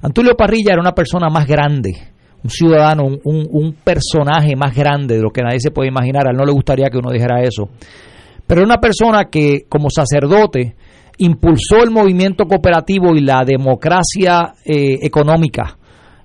[0.03, 1.91] Antulio Parrilla era una persona más grande,
[2.43, 3.21] un ciudadano, un,
[3.51, 6.27] un- personaje más grande de lo que nadie se puede imaginar.
[6.27, 7.69] A él no le gustaría que uno dijera eso.
[8.47, 10.77] Pero era una persona que, como sacerdote,
[11.19, 15.77] impulsó el movimiento cooperativo y la democracia eh, económica,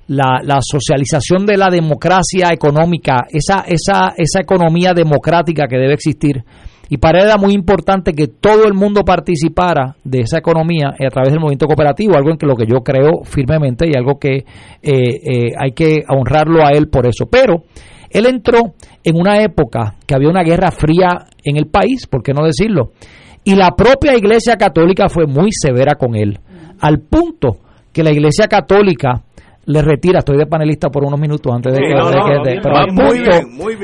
[0.07, 6.43] la, la socialización de la democracia económica, esa, esa, esa economía democrática que debe existir.
[6.89, 11.09] Y para él era muy importante que todo el mundo participara de esa economía a
[11.09, 14.36] través del movimiento cooperativo, algo en que lo que yo creo firmemente y algo que
[14.36, 14.45] eh,
[14.81, 17.25] eh, hay que honrarlo a él por eso.
[17.29, 17.63] Pero
[18.09, 18.73] él entró
[19.03, 22.91] en una época que había una guerra fría en el país, ¿por qué no decirlo?
[23.43, 26.39] Y la propia Iglesia Católica fue muy severa con él,
[26.79, 27.57] al punto
[27.91, 29.23] que la Iglesia Católica
[29.66, 31.93] le retira, estoy de panelista por unos minutos antes de que...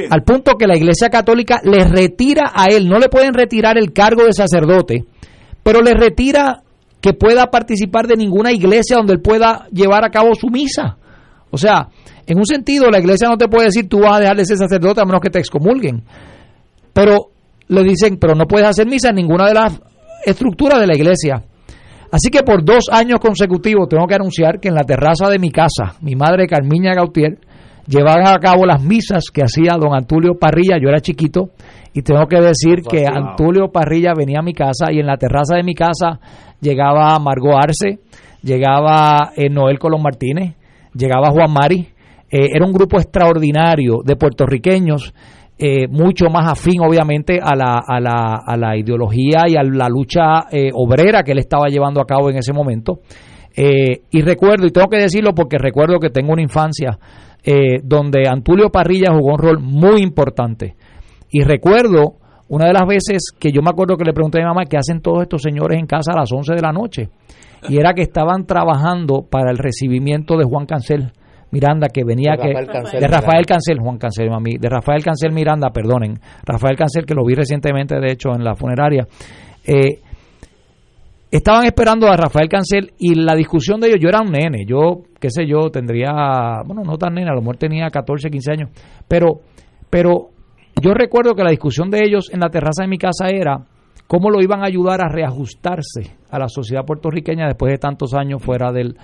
[0.10, 3.94] al punto que la Iglesia Católica le retira a él, no le pueden retirar el
[3.94, 5.06] cargo de sacerdote,
[5.64, 6.64] pero le retira
[7.02, 10.98] que pueda participar de ninguna iglesia donde él pueda llevar a cabo su misa.
[11.50, 11.88] O sea,
[12.28, 14.58] en un sentido, la iglesia no te puede decir tú vas a dejar de ser
[14.58, 16.04] sacerdote a menos que te excomulguen.
[16.94, 17.30] Pero
[17.70, 19.82] le dicen, pero no puedes hacer misa en ninguna de las
[20.26, 21.42] estructuras de la iglesia.
[22.12, 25.52] Así que por dos años consecutivos tengo que anunciar que en la terraza de mi
[25.52, 27.38] casa, mi madre Carmiña Gautier,
[27.86, 30.78] llevaban a cabo las misas que hacía don Antulio Parrilla.
[30.82, 31.50] Yo era chiquito
[31.94, 33.06] y tengo que decir que.
[33.06, 36.20] Antulio Parrilla venía a mi casa y en la terraza de mi casa
[36.62, 38.00] llegaba Margot Arce,
[38.42, 40.56] llegaba eh, Noel Colón Martínez,
[40.94, 41.90] llegaba Juan Mari.
[42.32, 45.14] Eh, era un grupo extraordinario de puertorriqueños
[45.62, 49.90] eh, mucho más afín obviamente a la, a la, a la ideología y a la
[49.90, 53.02] lucha eh, obrera que él estaba llevando a cabo en ese momento.
[53.56, 56.98] Eh, y recuerdo, y tengo que decirlo porque recuerdo que tengo una infancia
[57.44, 60.76] eh, donde Antulio Parrilla jugó un rol muy importante.
[61.30, 62.16] Y recuerdo
[62.48, 64.78] una de las veces que yo me acuerdo que le pregunté a mi mamá qué
[64.78, 67.10] hacen todos estos señores en casa a las 11 de la noche.
[67.68, 71.12] Y era que estaban trabajando para el recibimiento de Juan Cancel
[71.52, 73.46] Miranda, que venía De que, Rafael Cancel de Rafael.
[73.46, 78.00] Cancel, Juan Cancel, mami, de Rafael Cancel Miranda, perdonen, Rafael Cancel, que lo vi recientemente,
[78.00, 79.08] de hecho, en la funeraria.
[79.66, 80.00] Eh,
[81.32, 85.04] estaban esperando a Rafael Cancel y la discusión de ellos, yo era un nene, yo,
[85.20, 88.70] qué sé yo, tendría, bueno, no tan nene, a lo mejor tenía 14, 15 años,
[89.08, 89.42] pero,
[89.90, 90.30] pero
[90.82, 93.66] yo recuerdo que la discusión de ellos en la terraza de mi casa era
[94.08, 98.42] cómo lo iban a ayudar a reajustarse a la sociedad puertorriqueña después de tantos años
[98.42, 98.96] fuera del,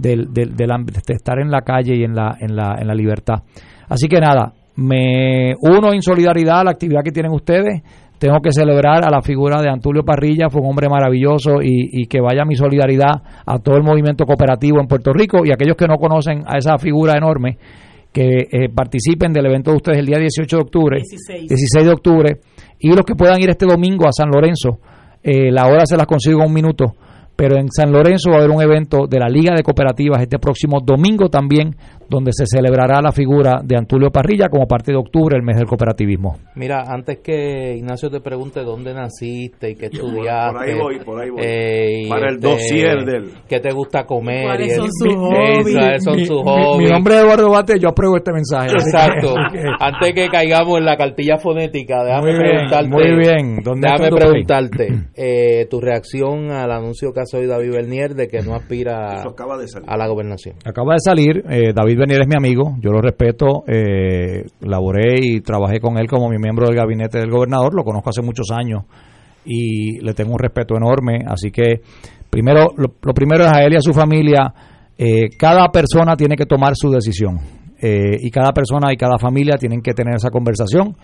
[0.00, 2.94] del, del, del de estar en la calle y en la, en la, en la
[2.94, 3.42] libertad.
[3.88, 7.82] Así que nada, me uno en solidaridad a la actividad que tienen ustedes.
[8.18, 12.06] Tengo que celebrar a la figura de Antulio Parrilla, fue un hombre maravilloso y, y
[12.06, 15.86] que vaya mi solidaridad a todo el movimiento cooperativo en Puerto Rico y aquellos que
[15.86, 17.56] no conocen a esa figura enorme,
[18.12, 21.48] que eh, participen del evento de ustedes el día 18 de octubre, 16.
[21.48, 22.40] 16 de octubre,
[22.78, 24.80] y los que puedan ir este domingo a San Lorenzo,
[25.22, 26.94] eh, la hora se las consigo en un minuto,
[27.40, 30.38] pero en San Lorenzo va a haber un evento de la Liga de Cooperativas este
[30.38, 31.74] próximo domingo también,
[32.10, 35.66] donde se celebrará la figura de Antulio Parrilla como parte de octubre, el mes del
[35.66, 36.36] cooperativismo.
[36.56, 40.52] Mira, antes que Ignacio te pregunte dónde naciste y qué estudiaste.
[40.52, 41.42] por ahí voy, por ahí voy.
[41.44, 44.44] eh, y Para el este, dossier del- ¿Qué te gusta comer?
[44.44, 44.92] ¿Cuáles y son eso.
[44.98, 46.04] sus hobbies?
[46.04, 46.88] Son Mi- sus mi- hobbies.
[46.88, 48.72] Mi, nombre es Eduardo Bate, yo apruebo este mensaje.
[48.72, 49.34] Exacto.
[49.52, 52.88] Que- Antes que caigamos en la cartilla fonética, déjame Muy bien, preguntarte.
[52.88, 53.56] muy bien.
[53.64, 58.40] ¿Dónde déjame preguntarte eh, tu reacción al anuncio que hace hoy David Bernier de que
[58.42, 59.88] no aspira Eso acaba de salir.
[59.88, 60.56] a la gobernación.
[60.64, 65.40] Acaba de salir, eh, David Bernier es mi amigo, yo lo respeto, eh, laboré y
[65.40, 68.84] trabajé con él como mi miembro del gabinete del gobernador, lo conozco hace muchos años
[69.44, 71.80] y le tengo un respeto enorme, así que
[72.28, 74.52] primero, lo, lo primero es a él y a su familia,
[74.98, 77.38] eh, cada persona tiene que tomar su decisión
[77.80, 80.94] eh, y cada persona y cada familia tienen que tener esa conversación.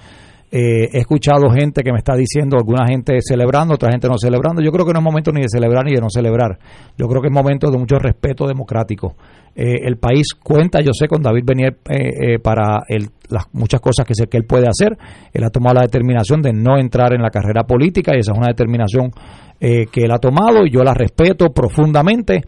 [0.50, 4.62] Eh, he escuchado gente que me está diciendo, alguna gente celebrando, otra gente no celebrando.
[4.62, 6.58] Yo creo que no es momento ni de celebrar ni de no celebrar.
[6.96, 9.16] Yo creo que es momento de mucho respeto democrático.
[9.56, 13.80] Eh, el país cuenta, yo sé, con David Benier eh, eh, para el- las muchas
[13.80, 14.96] cosas que sé que él puede hacer.
[15.32, 18.38] Él ha tomado la determinación de no entrar en la carrera política y esa es
[18.38, 19.10] una determinación
[19.58, 22.42] eh, que él ha tomado y yo la respeto profundamente.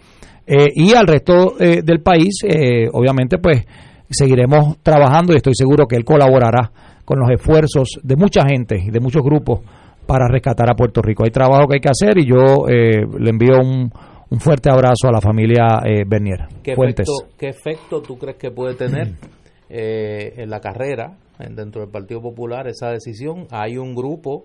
[0.47, 2.39] Y al resto del país,
[2.93, 3.67] obviamente, pues
[4.09, 6.71] seguiremos trabajando y estoy seguro que él colaborará
[7.09, 9.61] con los esfuerzos de mucha gente y de muchos grupos
[10.07, 11.25] para rescatar a Puerto Rico.
[11.25, 13.91] Hay trabajo que hay que hacer y yo eh, le envío un,
[14.31, 16.41] Un fuerte abrazo a la familia eh, Bernier.
[16.63, 17.09] ¿Qué Fuentes.
[17.09, 19.15] efecto, ¿Qué efecto tú crees que puede tener
[19.71, 23.47] eh, en la carrera en- dentro del Partido Popular esa decisión?
[23.51, 24.45] Hay un grupo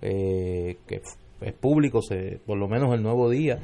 [0.00, 1.00] eh, que
[1.40, 3.58] es público, se, por lo menos el Nuevo Día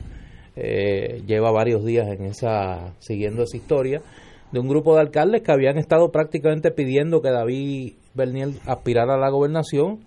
[0.57, 4.03] eh, lleva varios días en esa siguiendo esa historia
[4.51, 9.19] de un grupo de alcaldes que habían estado prácticamente pidiendo que David Bernier aspirara a
[9.19, 10.01] la gobernación.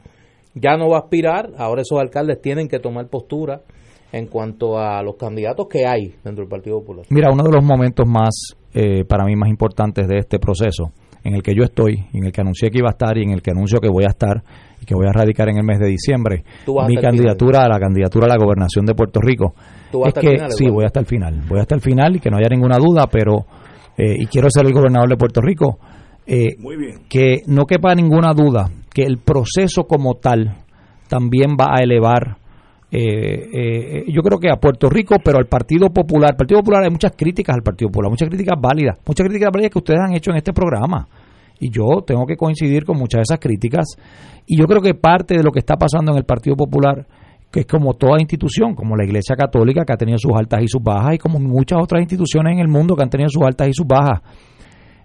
[0.53, 3.61] Ya no va a aspirar, ahora esos alcaldes tienen que tomar postura
[4.11, 7.05] en cuanto a los candidatos que hay dentro del Partido Popular.
[7.09, 10.91] Mira, uno de los momentos más, eh, para mí, más importantes de este proceso,
[11.25, 13.31] en el que yo estoy, en el que anuncié que iba a estar y en
[13.31, 14.43] el que anuncio que voy a estar
[14.81, 16.43] y que voy a radicar en el mes de diciembre,
[16.87, 19.53] mi candidatura a la candidatura a la gobernación de Puerto Rico.
[19.91, 21.81] Tú vas Es hasta el que final, sí, voy hasta el final, voy hasta el
[21.81, 23.45] final y que no haya ninguna duda, pero
[23.97, 25.79] eh, y quiero ser el gobernador de Puerto Rico.
[26.27, 27.01] Eh, Muy bien.
[27.07, 30.57] que no quepa ninguna duda que el proceso como tal
[31.07, 32.37] también va a elevar
[32.97, 36.31] eh, eh, yo creo que a Puerto Rico, pero al Partido Popular.
[36.31, 39.71] El Partido Popular hay muchas críticas al Partido Popular, muchas críticas válidas, muchas críticas válidas
[39.71, 41.07] que ustedes han hecho en este programa.
[41.59, 43.85] Y yo tengo que coincidir con muchas de esas críticas.
[44.45, 47.05] Y yo creo que parte de lo que está pasando en el Partido Popular,
[47.51, 50.67] que es como toda institución, como la Iglesia Católica, que ha tenido sus altas y
[50.67, 53.67] sus bajas, y como muchas otras instituciones en el mundo que han tenido sus altas
[53.67, 54.21] y sus bajas.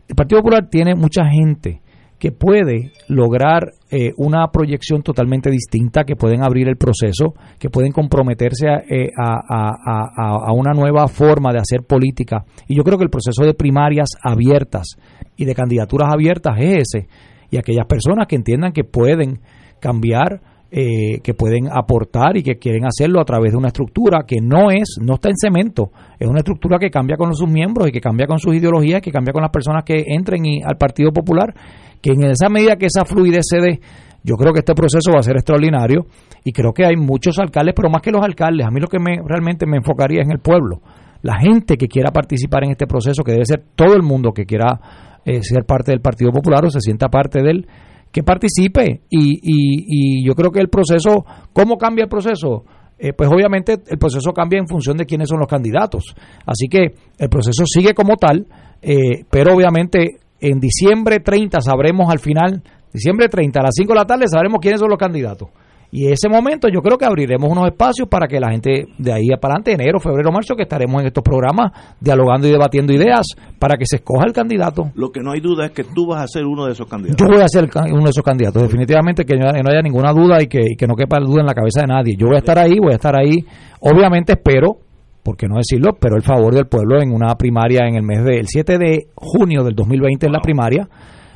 [0.08, 1.80] El Partido Popular tiene mucha gente
[2.18, 7.92] que puede lograr eh, una proyección totalmente distinta, que pueden abrir el proceso, que pueden
[7.92, 12.44] comprometerse a, eh, a- a- a- una nueva forma de hacer política.
[12.68, 14.96] Y yo creo que el proceso de primarias abiertas
[15.36, 17.08] y de candidaturas abiertas es ese.
[17.50, 19.40] Y aquellas personas que entiendan que pueden
[19.80, 20.42] cambiar,
[20.72, 24.70] eh, que pueden aportar y que quieren hacerlo a través de una estructura que no
[24.70, 28.00] es, no está en cemento, es una estructura que cambia con sus miembros y que
[28.00, 31.52] cambia con sus ideologías, que cambia con las personas que entren y- al Partido Popular,
[32.00, 33.80] que en esa medida que esa fluidez se dé,
[34.22, 36.06] yo creo que este proceso va a ser extraordinario
[36.44, 38.98] y creo que hay muchos alcaldes, pero más que los alcaldes, a mí lo que
[38.98, 40.80] me, realmente me enfocaría es en el pueblo,
[41.22, 44.44] la gente que quiera participar en este proceso, que debe ser todo el mundo que
[44.46, 44.78] quiera
[45.24, 47.66] eh, ser parte del Partido Popular o se sienta parte de él,
[48.12, 52.64] que participe y, y, yo creo que el proceso, ¿cómo cambia el proceso?
[52.98, 56.14] Eh, pues obviamente el proceso cambia en función de quiénes son los candidatos.
[56.44, 58.46] Así que el proceso sigue como tal,
[58.82, 63.98] eh, pero obviamente en diciembre 30 sabremos al final, diciembre 30 a las 5 de
[63.98, 65.48] la tarde sabremos quiénes son los candidatos.
[65.92, 69.12] Y en ese momento yo creo que abriremos unos espacios para que la gente de
[69.12, 73.26] ahí para adelante, enero, febrero, marzo, que estaremos en estos programas dialogando y debatiendo ideas
[73.58, 74.92] para que se escoja el candidato.
[74.94, 77.18] Lo que no hay duda es que tú vas a ser uno de esos candidatos.
[77.20, 80.46] Yo voy a ser uno de esos candidatos, definitivamente que no haya, ninguna duda y
[80.46, 82.14] que, y que no quepa duda en la cabeza de nadie.
[82.16, 83.44] Yo voy a estar ahí, voy a estar ahí.
[83.80, 84.78] Obviamente espero,
[85.24, 88.24] por qué no decirlo, pero el favor del pueblo en una primaria en el mes
[88.24, 90.88] del 7 de junio del 2020 en la primaria.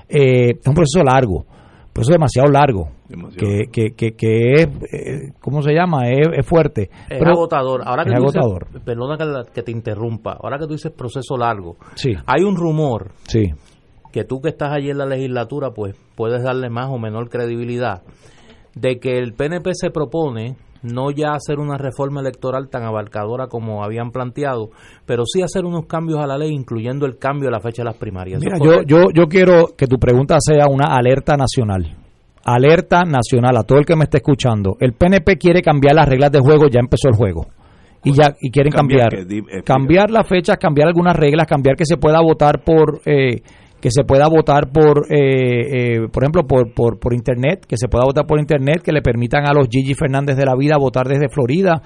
[0.09, 1.47] Eh, es un proceso largo,
[1.95, 3.71] un proceso demasiado largo, Demasiado que, largo.
[3.73, 6.09] que, que, que es, eh, ¿cómo se llama?
[6.11, 6.91] Es, es fuerte.
[7.09, 7.83] Es Pero- agotador.
[7.87, 8.67] Ahora que es tú dices- agotador.
[8.85, 10.37] perdona que, la- que te interrumpa.
[10.43, 13.53] Ahora que tú dices proceso largo, Sí, hay un rumor sí.
[14.13, 18.03] que tú que estás allí en la legislatura, pues puedes darle más o menor credibilidad,
[18.75, 23.83] de que el PNP se propone no ya hacer una reforma electoral tan abarcadora como
[23.83, 24.71] habían planteado,
[25.07, 27.87] pero sí hacer unos cambios a la ley, incluyendo el cambio de la fecha de
[27.87, 28.43] las primarias.
[28.43, 31.97] ¿Eso Mira, yo, yo, yo quiero que tu pregunta sea una alerta nacional.
[32.45, 34.77] Alerta nacional a todo el que me esté escuchando.
[34.79, 37.47] El PNP quiere cambiar las reglas de juego, ya empezó el juego.
[38.07, 41.87] Y ya y quieren Cambiar, cambiar, que cambiar las fechas, cambiar algunas reglas, cambiar que
[41.87, 43.41] se pueda votar por eh,
[43.85, 47.87] que se pueda votar por eh, eh, por ejemplo por, por por internet, que se
[47.87, 51.07] pueda votar por internet, que le permitan a los Gigi Fernández de la vida votar
[51.07, 51.83] desde Florida.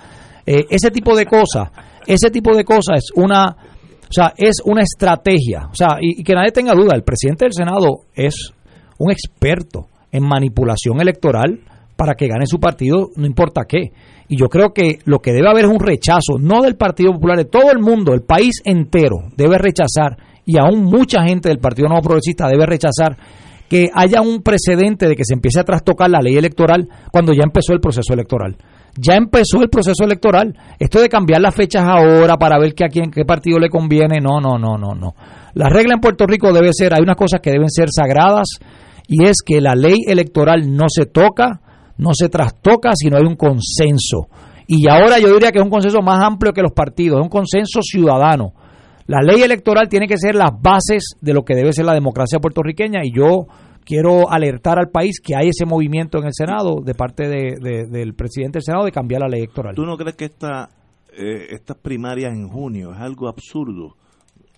[0.46, 1.70] Eh, ese tipo de cosas,
[2.06, 5.66] ese tipo de cosas es una o sea, es una estrategia.
[5.72, 8.52] O sea, y, y que nadie tenga duda, el presidente del Senado es
[9.00, 11.58] un experto en manipulación electoral
[11.96, 13.90] para que gane su partido, no importa qué.
[14.28, 17.38] Y yo creo que lo que debe haber es un rechazo, no del Partido Popular,
[17.38, 20.16] de todo el mundo, el país entero debe rechazar,
[20.48, 23.18] y aún mucha gente del Partido Nuevo Progresista debe rechazar
[23.68, 27.42] que haya un precedente de que se empiece a trastocar la ley electoral cuando ya
[27.44, 28.56] empezó el proceso electoral.
[28.96, 30.56] Ya empezó el proceso electoral.
[30.78, 34.22] Esto de cambiar las fechas ahora para ver que a quién, qué partido le conviene,
[34.22, 35.14] no, no, no, no, no.
[35.52, 38.46] La regla en Puerto Rico debe ser, hay unas cosas que deben ser sagradas
[39.06, 41.60] y es que la ley electoral no se toca,
[41.98, 44.28] no se trastoca si no hay un consenso.
[44.66, 47.28] Y ahora yo diría que es un consenso más amplio que los partidos, es un
[47.28, 48.54] consenso ciudadano.
[49.08, 52.38] La ley electoral tiene que ser las bases de lo que debe ser la democracia
[52.40, 53.46] puertorriqueña y yo
[53.84, 57.86] quiero alertar al país que hay ese movimiento en el Senado de parte de- de-
[57.86, 59.74] del presidente del Senado de cambiar la ley electoral.
[59.74, 63.96] ¿Tú no crees que eh, estas primarias en junio es algo absurdo?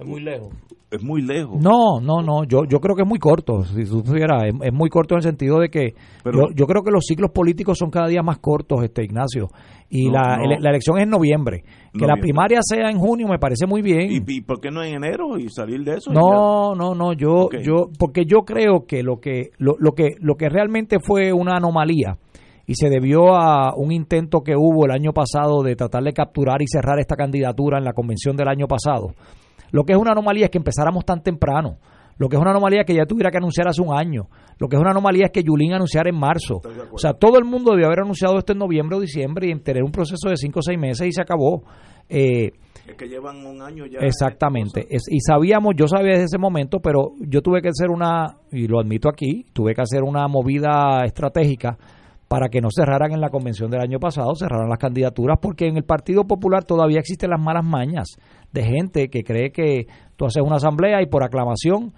[0.00, 0.48] Es muy lejos.
[0.90, 1.62] Es muy lejos.
[1.62, 4.72] No, no, no, yo, yo creo que es muy corto, si tú supieras, es, es
[4.72, 5.94] muy corto en el sentido de que
[6.24, 9.46] Pero- yo, yo creo que los ciclos políticos son cada día más cortos, este Ignacio,
[9.88, 10.44] y No, la, no.
[10.46, 11.62] ele- la elección es en noviembre.
[11.96, 14.10] Que la primaria sea en junio me parece muy bien.
[14.10, 16.10] ¿Y, y por qué no en enero y salir de eso?
[16.12, 20.34] No, no, no, yo, yo, porque yo creo que lo que, lo, lo que, lo
[20.34, 22.16] que realmente fue una anomalía
[22.66, 26.62] y se debió a un intento que hubo el año pasado de tratar de capturar
[26.62, 29.08] y cerrar esta candidatura en la convención del año pasado.
[29.72, 31.78] Lo que es una anomalía es que empezáramos tan temprano.
[32.18, 34.24] Lo que es una anomalía es que ya tuviera que anunciar hace un año.
[34.58, 36.60] Lo que es una anomalía es que Yulín anunciara en marzo.
[36.92, 39.82] O sea, todo el mundo debió haber anunciado esto en noviembre o diciembre y tener
[39.82, 41.62] un proceso de cinco o seis meses y se acabó.
[42.10, 42.50] Eh,
[42.86, 44.00] Es que llevan un año ya.
[44.00, 44.86] Exactamente.
[44.90, 48.66] Es- y sabíamos, yo sabía desde ese momento, pero yo tuve que hacer una, y
[48.66, 51.78] lo admito aquí, tuve que hacer una movida estratégica
[52.28, 55.76] para que no cerraran en la convención del año pasado, cerraran las candidaturas, porque en
[55.76, 58.08] el Partido Popular todavía existen las malas mañas
[58.52, 59.86] de gente que cree que
[60.16, 61.92] tú haces una asamblea y por aclamación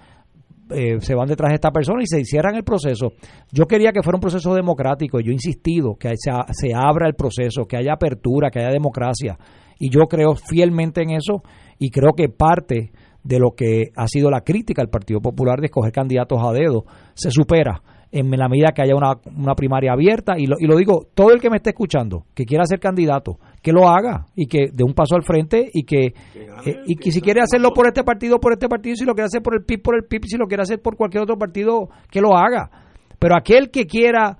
[0.70, 3.12] eh, se van detrás de esta persona y se cierran el proceso.
[3.50, 7.09] Yo quería que fuera un proceso democrático y yo he insistido que se, se abra
[7.09, 9.36] el proceso, que haya apertura, que haya democracia.
[9.78, 11.42] Y yo creo fielmente en eso
[11.78, 12.92] y creo que parte
[13.22, 16.84] de lo que ha sido la crítica al Partido Popular de escoger candidatos a dedo
[17.14, 20.76] se supera en la medida que haya una, una primaria abierta y lo, y lo
[20.76, 24.47] digo, todo el que me esté escuchando, que quiera ser candidato, que lo haga y
[24.47, 27.41] que dé un paso al frente y que, gane, eh, y que que si quiere
[27.41, 29.95] hacerlo por este partido, por este partido, si lo quiere hacer por el PIB, por
[29.95, 32.71] el PIB, si lo quiere hacer por cualquier otro partido, que lo haga.
[33.19, 34.37] Pero aquel que quiera,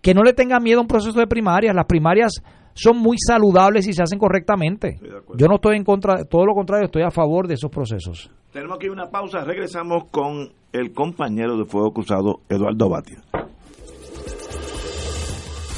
[0.00, 2.32] que no le tenga miedo a un proceso de primarias, las primarias
[2.74, 4.98] son muy saludables y se hacen correctamente.
[5.36, 8.30] Yo no estoy en contra, todo lo contrario, estoy a favor de esos procesos.
[8.52, 9.44] Tenemos aquí una pausa.
[9.44, 13.22] Regresamos con el compañero de Fuego Cruzado, Eduardo Batia.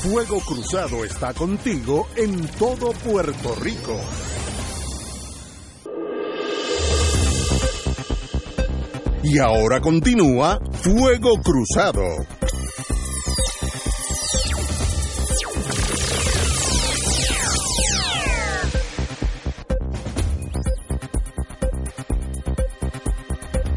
[0.05, 3.99] Fuego Cruzado está contigo en todo Puerto Rico.
[9.23, 12.03] Y ahora continúa Fuego Cruzado.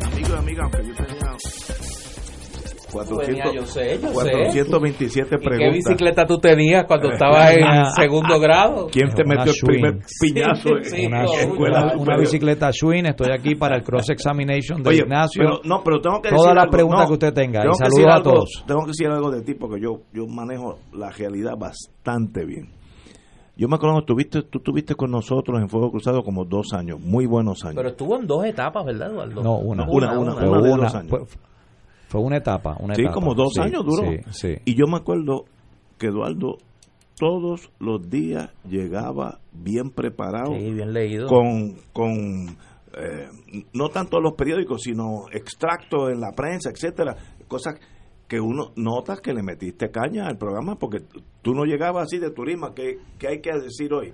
[0.03, 1.06] Amigos y amigas, aunque
[3.05, 4.13] 400, Tenía, yo sé, yo sé.
[4.13, 5.73] 427 ¿Y qué preguntas.
[5.73, 8.87] bicicleta tú tenías cuando estabas en Una- segundo grado?
[8.91, 12.71] ¿Quién te Una metió el primer piñazo en- Sí, en Una, escuela una- una bicicleta
[12.71, 15.41] Schwinn, estoy aquí para el cross examination de Oye, Ignacio.
[15.43, 17.61] pero, no, pero tengo que Todas las preguntas No, que usted tenga.
[17.65, 18.63] Y saludos a todos.
[18.67, 22.69] Tengo que decir algo de ti porque yo, yo manejo la realidad bastante bien.
[23.59, 27.25] Yo me acuerdo, tuviste, tú estuviste con nosotros en Fuego Cruzado como dos años, muy
[27.25, 27.75] buenos años.
[27.77, 29.41] Pero estuvo en dos etapas, ¿verdad, Eduardo?
[29.41, 29.83] No, una.
[29.89, 31.09] Una, una, una de una, dos años.
[31.09, 31.19] fue,
[32.07, 33.13] fue una etapa, una sí, etapa.
[33.13, 34.03] como dos Sí, años duró.
[34.09, 34.55] Sí, sí.
[34.65, 35.45] Y yo me acuerdo
[35.97, 36.57] que Eduardo
[37.19, 41.27] todos los días llegaba bien preparado, Sí, bien leído.
[41.27, 42.57] con, con
[42.95, 43.27] eh,
[43.73, 47.15] no tanto los periódicos, sino extractos en la prensa, etcétera,
[47.47, 47.75] cosas
[48.27, 50.99] que uno nota que le metiste caña al programa porque
[51.41, 54.13] tú no llegabas así de turismo, que, que hay que decir hoy.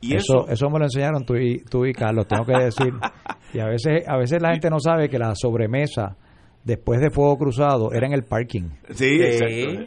[0.00, 2.92] Y eso, eso, eso me lo enseñaron tú y, tú y Carlos, tengo que decir.
[3.52, 6.16] Y a veces, a veces la gente no sabe que la sobremesa
[6.64, 8.70] después de Fuego Cruzado era en el parking.
[8.90, 9.78] sí, Sí.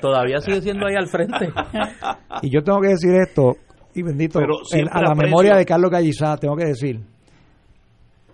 [0.00, 1.50] Todavía sigue siendo ahí al frente.
[2.42, 3.56] Y yo tengo que decir esto,
[3.94, 7.00] y bendito, a la aprecio- memoria de Carlos Gallizá, tengo que decir,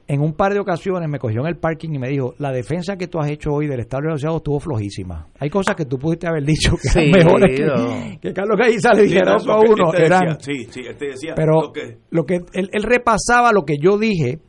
[0.09, 2.97] en un par de ocasiones me cogió en el parking y me dijo, la defensa
[2.97, 5.29] que tú has hecho hoy del Estado de los Asociados estuvo flojísima.
[5.39, 8.21] Hay cosas que tú pudiste haber dicho que Sí, eran mejores que, no.
[8.21, 9.93] que Carlos Gallizá le Sí, dijera no, a uno.
[9.93, 12.69] él te eran, decía, sí, sí, él te decía pero lo que- lo que él,
[12.73, 14.41] él repasaba lo que yo dije,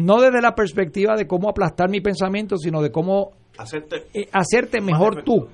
[0.00, 4.80] no desde la perspectiva de cómo aplastar mi pensamiento, sino de cómo hacerte eh, hacerte
[4.80, 5.46] mejor tú.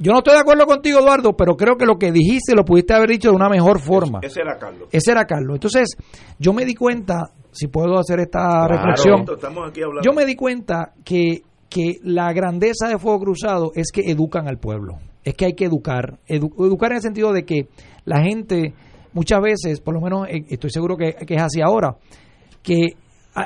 [0.00, 2.94] Yo no estoy de acuerdo contigo, Eduardo, pero creo que lo que dijiste lo pudiste
[2.94, 4.20] haber dicho de una mejor forma.
[4.22, 4.88] ese era Carlos.
[4.92, 5.56] Ese era Carlos.
[5.56, 5.96] Entonces,
[6.38, 8.76] yo me di cuenta, si puedo hacer esta Claro.
[8.76, 9.24] reflexión,
[9.66, 14.46] aquí yo me di cuenta que, que la grandeza de Fuego Cruzado es que educan
[14.46, 14.98] al pueblo.
[15.24, 16.20] Es que hay que educar.
[16.28, 17.66] Edu- educar en el sentido de que
[18.04, 18.74] la gente,
[19.12, 21.96] muchas veces, por lo menos eh, estoy seguro que, que es así ahora,
[22.62, 22.90] que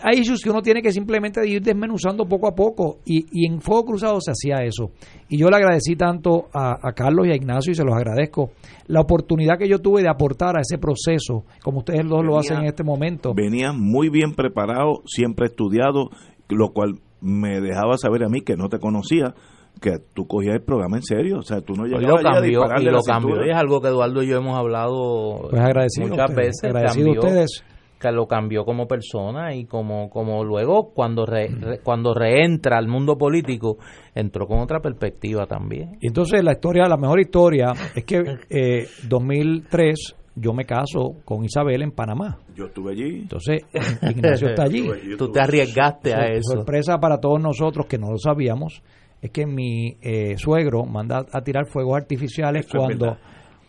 [0.02, 3.60] hay issues que uno tiene que simplemente ir desmenuzando poco a poco y, y en
[3.60, 4.90] Fuego Cruzado se hacía eso.
[5.28, 8.50] Y yo le agradecí tanto a, a Carlos y a Ignacio y se los agradezco
[8.86, 12.58] la oportunidad que yo tuve de aportar a ese proceso, como ustedes dos lo hacen
[12.58, 13.32] en este momento.
[13.34, 16.10] venía muy bien preparado, siempre estudiado,
[16.48, 19.34] lo cual me dejaba saber a mí que no te conocía,
[19.80, 22.32] que tú cogías el programa en serio, o sea, tú no Y llegabas lo a
[22.34, 23.46] cambió, dispararle y lo cambió.
[23.46, 26.64] Y es algo que Eduardo y yo hemos hablado Pues agradecido a muchas ustedes, veces.
[26.64, 27.64] agradecido a ustedes.
[28.02, 32.88] Que lo cambió como persona y como, como luego cuando re- re- cuando reentra al
[32.88, 33.78] mundo político,
[34.14, 35.96] entró con otra perspectiva también.
[36.00, 41.44] Y entonces la historia, la mejor historia es que eh, 2003 yo me caso con
[41.44, 42.38] Isabel en Panamá.
[42.54, 43.20] Yo estuve allí.
[43.20, 43.62] Entonces,
[44.02, 44.88] Ignacio está allí.
[45.18, 46.54] Tú te arriesgaste a eso.
[46.56, 48.82] Sorpresa para todos nosotros que no lo sabíamos
[49.20, 53.16] es que mi eh, suegro manda a tirar fuegos artificiales Eso cuando.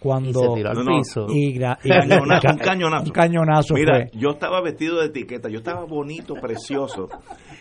[0.04, 0.98] Cuando Y se tiró al No, no.
[0.98, 1.26] piso.
[1.30, 3.04] y gra- y- Cañonazo, un cañonazo.
[3.06, 4.20] un cañonazo Mira, fue.
[4.20, 7.08] yo estaba vestido de etiqueta, yo estaba bonito, precioso.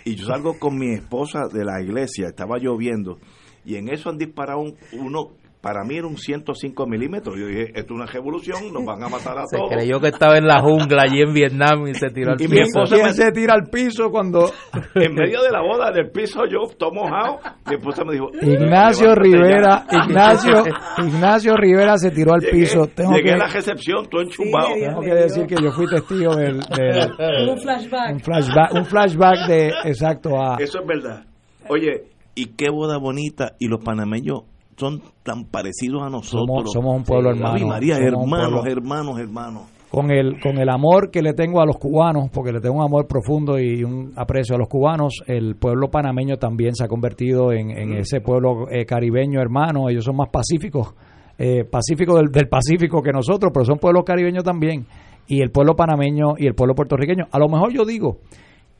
[0.04, 3.18] Y yo salgo con mi esposa de la iglesia, estaba lloviendo.
[3.64, 5.28] Y en eso han disparado un- uno,
[5.62, 7.36] para mí era un 105 milímetros.
[7.38, 9.70] Yo dije, esto es una revolución, nos van a matar a Se todos.
[9.70, 12.50] creyó que estaba en la jungla allí en Vietnam y se tiró al Y mi
[12.56, 12.82] ¿Quién, piso.
[12.82, 14.50] esposa quién me- se tira al piso cuando
[14.96, 17.38] En medio de la boda, del piso, yo, todo mojado.
[17.68, 19.98] Mi esposa me dijo, Ignacio "Levántate Rivera, ya".
[20.04, 20.64] Ignacio,
[20.98, 22.86] Ignacio Rivera se tiró al Llegué- piso.
[22.94, 24.74] Tengo llegué que, a la recepción, todo enchumbado.
[24.74, 28.12] Sí, tengo que decir que yo fui testigo del, del- Un flashback.
[28.14, 31.24] un flashback, un flashback de exacto a Eso es verdad.
[31.68, 33.52] Oye, y qué boda bonita.
[33.60, 34.40] Y los panameños
[34.82, 36.46] son tan parecidos a nosotros.
[36.48, 37.68] somos, somos un pueblo hermano.
[37.68, 39.62] María, somos un hermanos, hermanos, hermanos.
[39.90, 42.84] con el con el amor que le tengo a los cubanos, porque le tengo un
[42.84, 47.52] amor profundo y un aprecio a los cubanos, el pueblo panameño también se ha convertido
[47.52, 50.94] en, en ese pueblo eh, caribeño hermano, ellos son más pacíficos,
[51.38, 54.86] eh, pacíficos del, del Pacífico que nosotros, pero son pueblos caribeños también,
[55.28, 58.18] y el pueblo panameño y el pueblo puertorriqueño, a lo mejor yo digo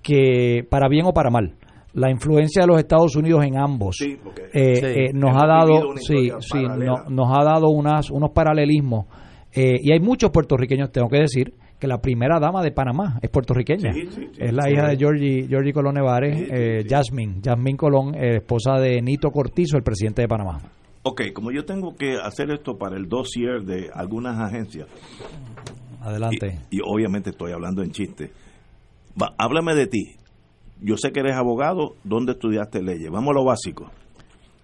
[0.03, 1.55] que para bien o para mal,
[1.95, 4.87] la influencia de los Estados Unidos en ambos Sí, porque eh, Sí.
[4.87, 9.07] eh, nos ha dado sí, sí, no- nos ha dado unas unos paralelismos
[9.55, 13.29] eh, y hay muchos puertorriqueños tengo que decir que la primera dama de Panamá es
[13.29, 14.39] puertorriqueña Sí, sí, sí.
[14.41, 16.89] es la hija de Georgie Georgie Colón Nevares Sí, sí, eh, sí.
[16.89, 20.61] Jasmine Jasmine Colón eh, esposa de Nito Cortizo el presidente de Panamá
[21.03, 24.87] Ok, como yo tengo que hacer esto para el dossier de algunas agencias,
[26.01, 28.31] adelante y, y obviamente estoy hablando en chiste,
[29.21, 30.03] Va, háblame de ti.
[30.83, 33.11] Yo sé que eres abogado, ¿dónde estudiaste leyes?
[33.11, 33.91] Vamos a lo básico.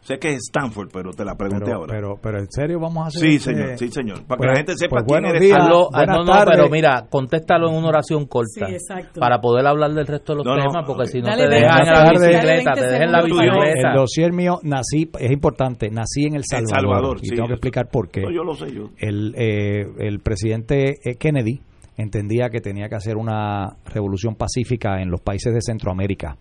[0.01, 1.93] Sé que es Stanford, pero te la pregunté pero, ahora.
[1.95, 4.25] pero pero en serio vamos a hacer sí, señor, sí, señor.
[4.25, 5.41] Para Pues- que la gente sepa pues quién eres.
[5.43, 5.59] días.
[5.59, 8.69] Hazlo- no, no, pero mira, contéstalo en una oración corta.
[8.69, 9.21] Sí, exacto.
[9.21, 11.81] Para poder hablar del resto de los No, no, temas, porque si no te dejan
[11.87, 13.65] en la bicicleta, te dejan en la 20 segundos.
[13.67, 13.89] bicicleta.
[13.91, 17.55] el dossier mío nací es importante nací en el Salvador, Salvador, y sí, tengo que
[17.55, 18.85] explicar por qué No, yo lo sé, yo.
[18.97, 21.61] el, eh, el presidente eh, Kennedy
[21.99, 26.39] entendía que tenía que hacer una revolución pacífica en los países de Centroamérica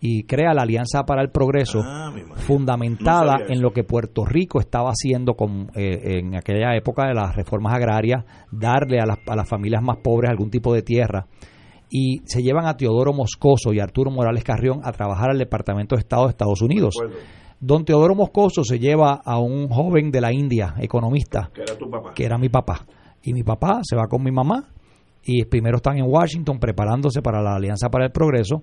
[0.00, 4.60] y crea la Alianza para el Progreso Ah, fundamentada No en lo que Puerto Rico
[4.60, 9.36] estaba haciendo con, eh, en aquella época de las reformas agrarias, darle a las, a
[9.36, 11.26] las familias más pobres algún tipo de tierra.
[11.88, 16.00] Y se llevan a Teodoro Moscoso y Arturo Morales Carrión a trabajar al Departamento de
[16.00, 16.96] Estado de Estados Unidos.
[17.60, 21.88] Don Teodoro Moscoso se lleva a un joven de la India, economista, que era tu
[21.88, 22.12] papá.
[22.12, 22.84] que era mi papá.
[23.22, 24.68] Y mi papá se va con mi mamá
[25.26, 28.62] y primero están en Washington preparándose para la Alianza para el Progreso.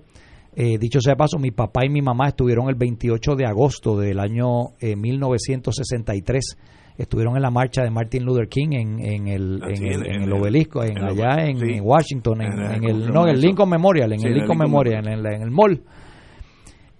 [0.56, 3.98] Eh, dicho sea de paso, mi papá y mi mamá estuvieron el 28 de agosto
[3.98, 6.56] del año eh, 1963.
[6.96, 10.32] Estuvieron en la marcha de Martin Luther King en, en el, Ah, en el, en-
[10.32, 11.80] obelisco, en, allá en, sí.
[11.80, 13.40] Washington, en, el-.
[13.40, 15.82] Lincoln Memorial, en Sí, el Lincoln Lincoln Memorial, en el, en el mall.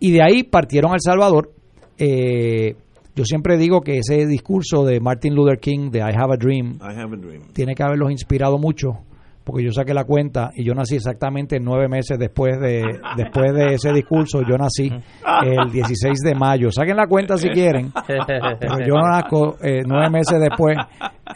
[0.00, 1.52] Y de ahí partieron a El Salvador.
[1.96, 2.74] Eh,
[3.14, 6.78] yo siempre digo que ese discurso de Martin Luther King de I Have a Dream
[6.80, 7.42] I have a dream.
[7.52, 8.98] tiene que haberlos inspirado mucho,
[9.44, 12.82] porque yo saqué la cuenta y yo nací exactamente nueve meses después de
[13.16, 14.40] después de ese discurso.
[14.42, 14.90] Yo nací
[15.44, 16.70] el 16 de mayo.
[16.70, 17.92] Saquen la cuenta si quieren.
[18.86, 20.76] Yo nazco eh, nueve meses después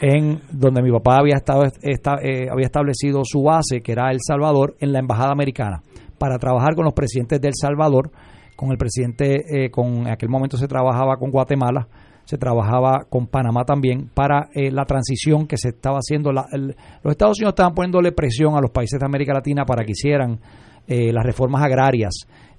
[0.01, 4.19] en donde mi papá había estado esta- eh, había establecido su base, que era El
[4.25, 5.81] Salvador, en la embajada americana,
[6.17, 8.11] para trabajar con los presidentes de El Salvador,
[8.55, 11.87] con el presidente, eh, con en aquel momento se trabajaba con Guatemala,
[12.29, 16.31] se trabajaba con Panamá también para eh, la transición que se estaba haciendo.
[16.31, 19.83] La- el- los Estados Unidos estaban poniéndole presión a los países de América Latina para
[19.83, 20.39] que hicieran
[20.87, 22.11] eh, las reformas agrarias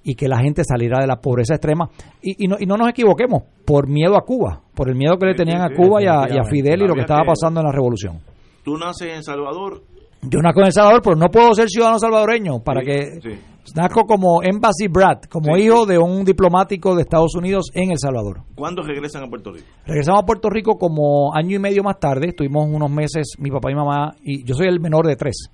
[0.03, 1.89] y que la gente saliera de la pobreza extrema.
[2.21, 5.27] Y, y no, y no nos equivoquemos, por miedo a Cuba, por el miedo que
[5.27, 6.49] le tenían a Cuba y a, y a definitivamente.
[6.51, 8.19] Fidel y lo que estaba pasando en la revolución.
[8.65, 9.83] Tú naces en Salvador.
[10.23, 13.05] Yo nazco en Salvador, pero no puedo ser ciudadano salvadoreño para Sí, que...
[13.21, 13.39] sí.
[13.75, 17.97] Nazco como embassy brat, como Sí, hijo de un diplomático de Estados Unidos en El
[17.97, 18.41] Salvador.
[18.55, 19.65] ¿Cuándo regresan a Puerto Rico?
[19.85, 22.29] Regresamos a Puerto Rico como año y medio más tarde.
[22.29, 25.49] Estuvimos unos meses, mi papá y mamá, y yo soy el menor de tres.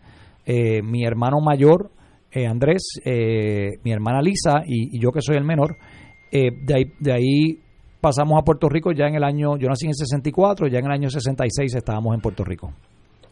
[0.45, 1.91] Eh, mi hermano mayor,
[2.31, 5.77] eh, Andrés, eh, mi hermana Lisa y, y yo que soy el menor.
[6.31, 7.59] Eh, de, ahí, de ahí
[8.01, 10.85] pasamos a Puerto Rico ya en el año, yo nací en el 64, ya en
[10.85, 12.73] el año 66 estábamos en Puerto Rico.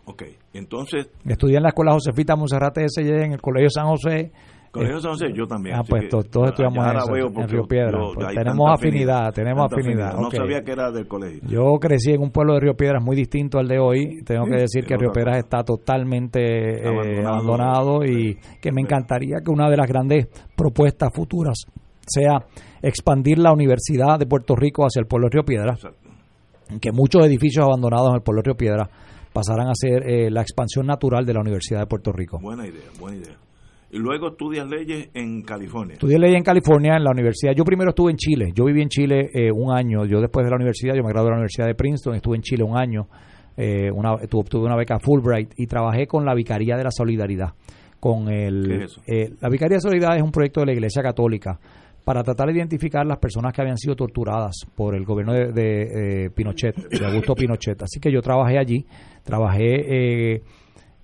[0.06, 0.24] Ok,
[0.54, 3.10] entonces, Estudié en la escuela Josefita Monserrate S.Y.
[3.10, 4.32] en el Colegio San José.
[4.76, 5.76] Colegio San José, yo también.
[5.76, 7.92] Ah, pues todos estudiamos en, veo Río Piedra.
[8.00, 10.14] yo- Pues tenemos afinidad, tenemos afinidad.
[10.20, 11.42] No sabía que era del colegio.
[11.48, 14.24] Yo crecí en un pueblo de Río Piedras muy distinto al de hoy.
[14.24, 18.04] Tengo Sí, que decir es que Río Piedras está totalmente eh, Abandonado.
[18.06, 21.66] y que me encantaría que una de las grandes propuestas futuras
[22.08, 22.40] sea
[22.82, 26.10] expandir la Universidad de Puerto Rico hacia el pueblo de Río Piedras, Exacto.
[26.80, 28.90] que muchos edificios abandonados en el pueblo de Río Piedras
[29.34, 32.40] pasaran a ser eh, la expansión natural de la Universidad de Puerto Rico.
[32.42, 33.36] Buena idea, buena idea.
[33.96, 35.94] Y luego estudias leyes en California.
[35.94, 37.54] Estudié leyes en California, en la universidad.
[37.56, 38.52] Yo primero estuve en Chile.
[38.54, 40.04] Yo viví en Chile eh, un año.
[40.06, 42.42] Yo después de la universidad, yo me gradué de la Universidad de Princeton, estuve en
[42.42, 43.08] Chile un año.
[43.56, 47.54] Eh, una, tuve, tuve una beca Fulbright y trabajé con la Vicaría de la Solidaridad.
[48.02, 49.02] Con el, ¿Qué es eso?
[49.08, 51.58] eh, la Vicaría de Solidaridad es un proyecto de la Iglesia Católica
[52.04, 56.26] para tratar de identificar las personas que habían sido torturadas por el gobierno de, de,
[56.26, 57.82] eh, Pinochet, de Augusto Pinochet.
[57.82, 58.86] Así que yo trabajé allí,
[59.24, 60.42] trabajé,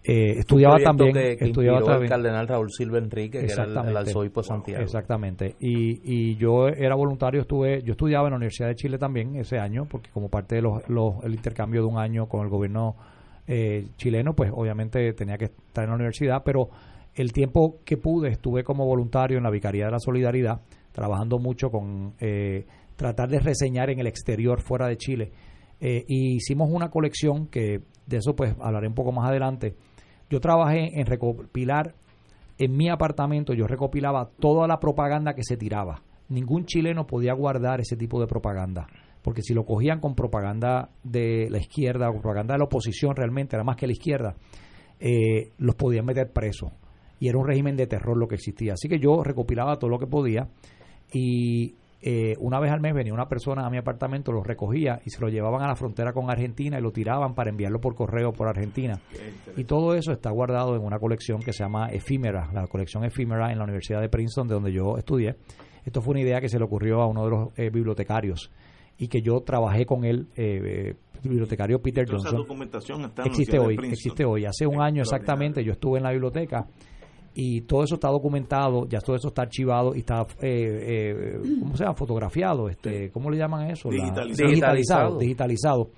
[0.03, 2.03] eh, estudiaba también, que, que estudiaba también.
[2.03, 4.84] el cardenal Raúl Silva Enrique, que era el, el arzobispo de Santiago.
[4.84, 5.56] Exactamente.
[5.60, 9.60] Y, y yo era voluntario, estuve, yo estudiaba en la Universidad de Chile también ese
[9.60, 12.95] año, porque como parte de los, los- el intercambio de un año con el gobierno
[13.48, 16.69] eh, chileno, pues obviamente tenía que estar en la universidad, pero
[17.14, 20.61] el tiempo que pude estuve como voluntario en la Vicaría de la Solidaridad,
[20.94, 22.65] trabajando mucho con eh,
[22.95, 25.32] tratar de reseñar en el exterior, fuera de Chile.
[25.80, 29.73] Eh, y hicimos una colección que de eso pues hablaré un poco más adelante.
[30.32, 31.94] Yo trabajé en recopilar
[32.62, 36.03] en mi apartamento yo recopilaba toda la propaganda que se tiraba.
[36.30, 38.88] Ningún chileno podía guardar ese tipo de propaganda,
[39.24, 43.56] porque si lo cogían con propaganda de la izquierda o propaganda de la oposición realmente,
[43.56, 44.36] era más que la izquierda,
[44.99, 46.72] eh, los podían meter presos.
[47.20, 48.74] Y era un régimen de terror lo que existía.
[48.74, 50.48] Así que yo recopilaba todo lo que podía
[51.12, 55.11] y eh, una vez al mes venía una persona a mi apartamento, lo recogía y
[55.11, 58.34] se lo llevaban a la frontera con Argentina y lo tiraban para enviarlo por correo
[58.34, 58.99] por Argentina.
[59.56, 63.52] Y todo eso está guardado en una colección que se llama Efímera, la colección Efímera
[63.52, 65.36] en la Universidad de Princeton, de donde yo estudié.
[65.86, 68.52] Esto fue una idea que se le ocurrió a uno de los eh, bibliotecarios
[68.98, 72.41] y que yo trabajé con él, eh, eh, bibliotecario Peter Toda esa Johnson.
[72.41, 74.45] documentación está en la Existe hoy, existe hoy.
[74.45, 76.68] Hace un año exactamente yo estuve en la biblioteca
[77.34, 81.76] y todo eso está documentado, ya todo eso está archivado y está, eh, eh, ¿cómo
[81.78, 81.95] se llama?
[81.95, 83.90] Fotografiado, este, ¿cómo le llaman eso?
[83.91, 84.48] La- Digitalizado.
[84.49, 85.90] digitalizado, digitalizado.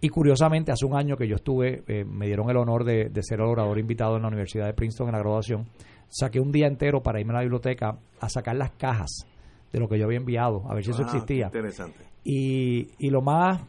[0.00, 3.22] Y curiosamente, hace un año que yo estuve, eh, me dieron el honor de, de
[3.22, 5.66] ser el orador invitado en la Universidad de Princeton en la graduación.
[6.08, 9.26] Saqué un día entero para irme a la biblioteca a sacar las cajas
[9.72, 11.46] de lo que yo había enviado, a ver si eso Ah, existía.
[11.46, 12.04] Interesante.
[12.24, 13.62] Y, y lo más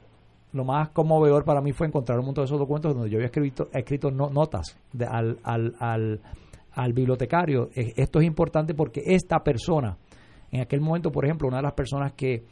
[0.53, 3.25] lo más conmovedor para mí fue encontrar un montón de esos documentos donde yo había
[3.25, 6.21] escrito, escrito no- notas de- al, al, al,
[6.75, 7.69] al bibliotecario.
[7.75, 9.97] Eh, Esto es importante porque esta persona,
[10.51, 12.43] en aquel momento, por ejemplo, una de las personas que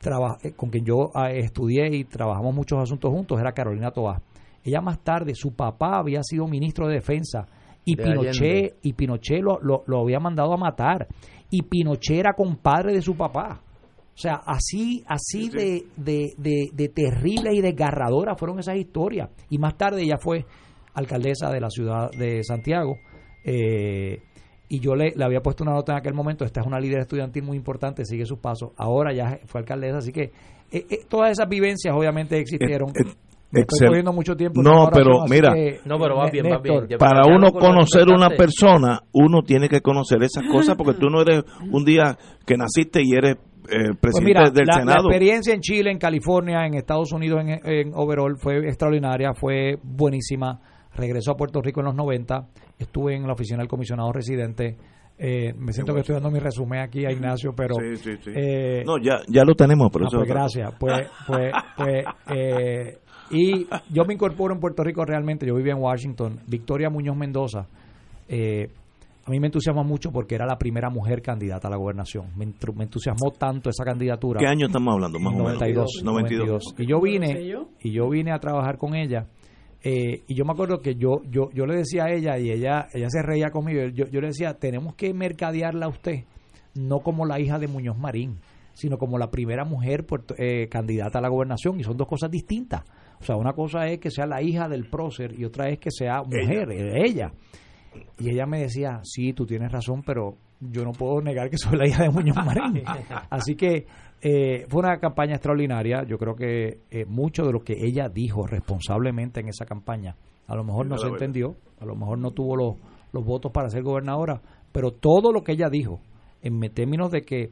[0.00, 4.20] traba- eh, con quien yo ah, estudié y trabajamos muchos asuntos juntos era Carolina Toá.
[4.64, 7.46] Ella más tarde, su papá había sido ministro de defensa
[7.84, 8.74] y De Pinochet, Allende.
[8.82, 11.06] y Pinochet lo, lo, lo había mandado a matar.
[11.50, 13.60] Y Pinochet era compadre de su papá.
[14.12, 19.28] O sea, así, así de, de, de, de terribles y desgarradoras fueron esas historias.
[19.50, 20.44] Y más tarde ella fue
[20.94, 22.96] alcaldesa de la ciudad de Santiago.
[23.50, 24.20] Eh,
[24.68, 26.44] y yo le, le había puesto una nota en aquel momento.
[26.44, 28.70] Esta es una líder estudiantil muy importante, sigue sus pasos.
[28.76, 30.22] Ahora ya fue alcaldesa, así que
[30.72, 32.88] eh, eh, todas esas vivencias obviamente existieron.
[32.90, 33.14] Eh, eh,
[33.52, 34.60] Me estoy mucho tiempo.
[34.60, 35.54] No, pero mira.
[35.54, 36.86] que, No, pero Né- bien, vas bien.
[36.88, 41.22] Ya- Para uno conocer una persona, uno tiene que conocer esas cosas porque tú no
[41.22, 43.36] eres un día que naciste y eres
[43.68, 45.08] eh, Pues presidente mira, del la, la Senado.
[45.08, 50.60] experiencia en Chile, en California, en Estados Unidos, en, en overall, fue extraordinaria, fue buenísima.
[50.96, 52.46] Regresó a Puerto Rico en los 90,
[52.78, 54.76] estuve en la oficina del comisionado residente.
[55.18, 57.74] Eh, me siento que estoy dando mi resumen aquí a Ignacio, pero...
[57.76, 58.30] Sí, sí, sí.
[58.34, 60.74] eh, no, ya, ya lo tenemos, pero Ah, eso pues gracias.
[60.78, 62.04] Pues, pues, pues,
[62.34, 62.98] eh,
[63.30, 65.46] y yo me incorporo en Puerto Rico realmente.
[65.46, 66.38] Yo vivía en Washington.
[66.46, 67.66] Victoria Muñoz Mendoza.
[68.28, 68.68] eh,
[69.24, 72.26] a mí me entusiasma mucho porque era la primera mujer candidata a la gobernación.
[72.36, 74.38] Me, entru- me entusiasmó tanto esa candidatura.
[74.38, 75.18] ¿Qué año estamos hablando?
[75.18, 75.54] Más o menos.
[75.54, 76.62] 92, 92.
[76.68, 76.74] 92.
[76.78, 79.26] Y yo vine y yo vine a trabajar con ella.
[79.82, 82.88] Eh, y yo me acuerdo que yo, yo, yo le decía a ella y ella,
[82.92, 83.82] ella se reía conmigo.
[83.94, 86.24] Yo, yo le decía, tenemos que mercadearla a usted,
[86.74, 88.38] no como la hija de Muñoz Marín,
[88.74, 91.78] sino como la primera mujer puerto- eh, candidata a la gobernación.
[91.80, 92.82] Y son dos cosas distintas.
[93.20, 95.90] O sea, una cosa es que sea la hija del prócer y otra es que
[95.90, 97.32] sea mujer, eh, ella.
[98.18, 101.78] Y ella me decía, sí, tú tienes razón, pero yo no puedo negar que soy
[101.78, 102.82] la hija de Muñoz Marín.
[103.30, 103.86] Así que
[104.22, 106.04] eh, fue una campaña extraordinaria.
[106.04, 110.16] Yo creo que eh, mucho de lo que ella dijo responsablemente en esa campaña,
[110.46, 111.22] a lo mejor no se verdad.
[111.22, 112.74] entendió, a lo mejor no tuvo los,
[113.12, 114.40] los votos para ser gobernadora,
[114.72, 116.00] pero todo lo que ella dijo,
[116.42, 117.50] en términos de que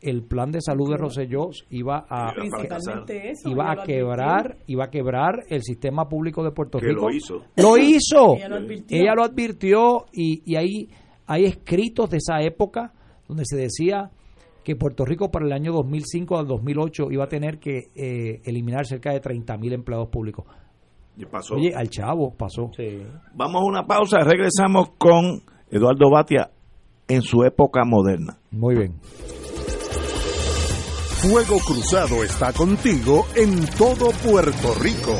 [0.00, 2.32] el plan de salud de Rosselló iba a,
[3.08, 3.48] eso.
[3.48, 7.08] iba a quebrar, iba a quebrar el sistema público de Puerto Que Rico.
[7.08, 7.42] lo hizo.
[7.56, 8.36] Lo hizo.
[8.36, 8.98] Ella lo advirtió.
[9.00, 10.88] Ella lo advirtió y, y ahí
[11.26, 12.92] hay escritos de esa época
[13.26, 14.10] donde se decía
[14.64, 18.86] que Puerto Rico para el año 2005 al 2008 iba a tener que eh, eliminar
[18.86, 20.46] cerca de 30.000 empleados públicos.
[21.16, 21.54] Y pasó.
[21.54, 22.70] Oye, al chavo pasó.
[22.76, 23.02] Sí.
[23.34, 26.50] Vamos a una pausa, regresamos con Eduardo Batia
[27.06, 28.38] en su época moderna.
[28.50, 28.94] Muy bien.
[31.22, 35.16] Fuego Cruzado está contigo en todo Puerto Rico.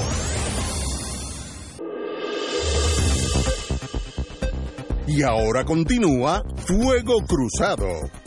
[5.07, 8.24] Y ahora continúa Fuego Cruzado.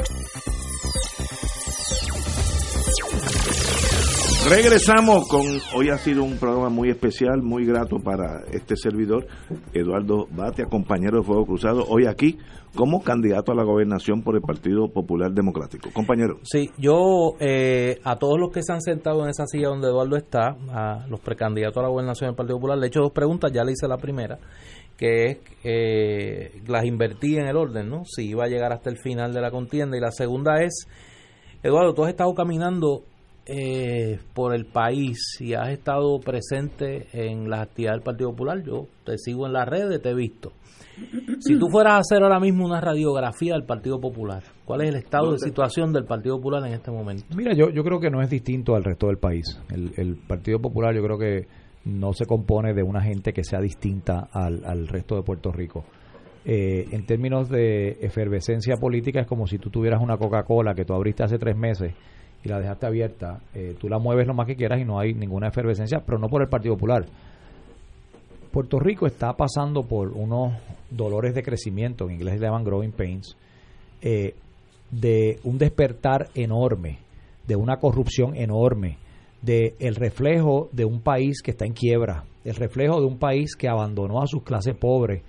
[4.49, 5.41] Regresamos con,
[5.75, 9.27] hoy ha sido un programa muy especial, muy grato para este servidor,
[9.73, 12.37] Eduardo Batia, compañero de Fuego Cruzado, hoy aquí
[12.73, 15.89] como candidato a la gobernación por el Partido Popular Democrático.
[15.91, 16.39] Compañero.
[16.43, 20.15] Sí, yo eh, a todos los que se han sentado en esa silla donde Eduardo
[20.15, 23.51] está, a los precandidatos a la gobernación del Partido Popular, le he hecho dos preguntas,
[23.51, 24.39] ya le hice la primera,
[24.95, 28.03] que es, eh, las invertí en el orden, ¿no?
[28.05, 29.97] Si iba a llegar hasta el final de la contienda.
[29.97, 30.87] Y la segunda es,
[31.63, 33.03] Eduardo, tú has estado caminando
[33.47, 38.87] eh, por el país y has estado presente en las actividades del Partido Popular, yo
[39.05, 40.51] te sigo en las redes, te he visto.
[41.39, 44.95] Si tú fueras a hacer ahora mismo una radiografía del Partido Popular, ¿cuál es el
[44.95, 47.23] estado de situación del Partido Popular en este momento?
[47.35, 49.45] Mira, yo, yo creo que no es distinto al resto del país.
[49.69, 51.47] El, el Partido Popular yo creo que
[51.85, 55.85] no se compone de una gente que sea distinta al, al resto de Puerto Rico.
[56.43, 60.93] Eh, en términos de efervescencia política es como si tú tuvieras una Coca-Cola que tú
[60.93, 61.93] abriste hace tres meses
[62.43, 65.13] y la dejaste abierta, eh, tú la mueves lo más que quieras y no hay
[65.13, 67.05] ninguna efervescencia, pero no por el Partido Popular.
[68.51, 70.53] Puerto Rico está pasando por unos
[70.89, 73.35] dolores de crecimiento, en inglés se llaman growing pains,
[74.01, 74.35] eh,
[74.91, 76.99] de un despertar enorme,
[77.45, 78.97] de una corrupción enorme,
[79.41, 83.55] de el reflejo de un país que está en quiebra, el reflejo de un país
[83.55, 85.21] que abandonó a sus clases pobres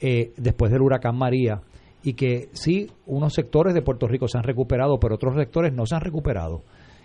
[0.00, 1.60] eh, después del huracán María
[2.02, 5.86] y que sí, unos sectores de Puerto Rico se han recuperado, pero otros sectores no
[5.86, 6.62] se han recuperado.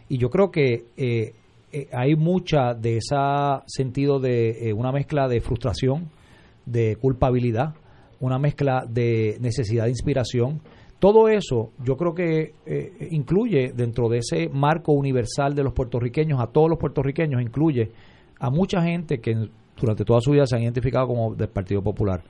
[0.07, 1.34] Y yo creo que eh,
[1.72, 3.15] eh, hay mucha de ese
[3.65, 6.09] sentido de eh, una mezcla de frustración,
[6.65, 7.73] de culpabilidad,
[8.22, 10.61] una mezcla de necesidad de inspiración.
[10.99, 16.39] Todo eso yo creo que eh, incluye dentro de ese marco universal de los puertorriqueños,
[16.39, 17.91] a todos los puertorriqueños, incluye
[18.39, 19.35] a mucha gente que
[19.77, 22.23] durante toda su vida se han identificado como del Partido Popular.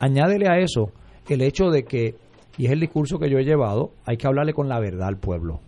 [0.00, 0.90] Añádele a eso
[1.34, 2.14] el hecho de que,
[2.56, 5.18] y es el discurso que yo he llevado, hay que hablarle con la verdad al
[5.18, 5.60] pueblo,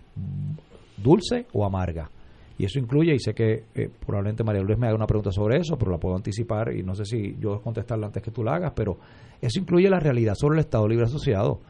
[0.96, 2.10] dulce o amarga.
[2.58, 5.56] Y eso incluye, y sé que eh, probablemente María Luis me haga una pregunta sobre
[5.56, 8.56] eso, pero la puedo anticipar y no sé si yo contestarla antes que tú la
[8.56, 8.98] hagas, pero
[9.40, 11.60] eso incluye la realidad sobre el Estado Libre Asociado.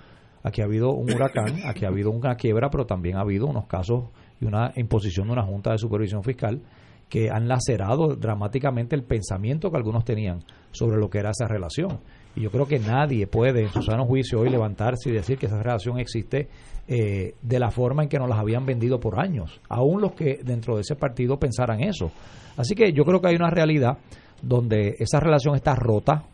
[0.42, 3.66] Aquí ha habido un huracán, aquí ha habido una quiebra, pero también ha habido unos
[3.66, 4.06] casos
[4.40, 6.60] y una imposición de una Junta de Supervisión Fiscal
[7.08, 10.40] que han lacerado dramáticamente el pensamiento que algunos tenían
[10.70, 12.00] sobre lo que era esa relación.
[12.40, 15.62] Yo creo que nadie puede, en su sano juicio, hoy levantarse y decir que esa
[15.62, 16.48] relación existe
[16.88, 20.40] eh, de la forma en que nos las habían vendido por años, aún los que
[20.42, 22.10] dentro de ese partido pensaran eso.
[22.56, 23.98] Así que yo creo que hay una realidad
[24.42, 26.24] donde esa relación está rota,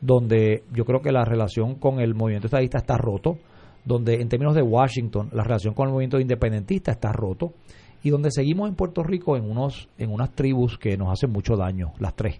[0.00, 3.38] donde yo creo que la relación con el movimiento estadista está roto,
[3.84, 7.54] donde en términos de Washington la relación con el movimiento independentista está roto
[8.02, 11.56] y donde seguimos en Puerto Rico en unos en unas tribus que nos hacen mucho
[11.56, 12.38] daño, las tres,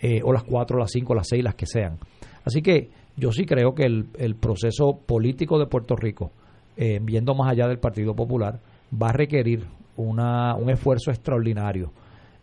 [0.00, 1.98] eh, o las cuatro, las cinco, las seis, las que sean.
[2.46, 6.30] Así que yo sí creo que el, el proceso político de Puerto Rico,
[6.76, 8.60] eh, viendo más allá del Partido Popular,
[8.90, 9.66] va a requerir
[9.96, 11.92] una, un esfuerzo extraordinario.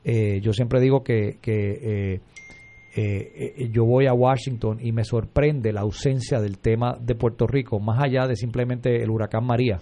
[0.04, 2.20] Eh, yo siempre digo que, que
[3.72, 8.04] yo voy a Washington y me sorprende la ausencia del tema de Puerto Rico, más
[8.04, 9.80] allá de simplemente el huracán María.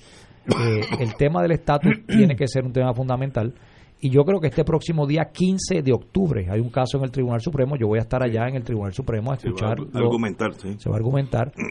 [0.99, 3.53] el tema del estatus tiene que ser un tema fundamental
[4.01, 7.11] y yo creo que este próximo día 15 de octubre hay un caso en el
[7.11, 7.75] Tribunal Supremo.
[7.75, 9.77] Yo voy a estar allá en el Tribunal Supremo a escuchar.
[9.77, 10.75] Se va a argumentar, sí.
[10.79, 11.51] Se va a argumentar.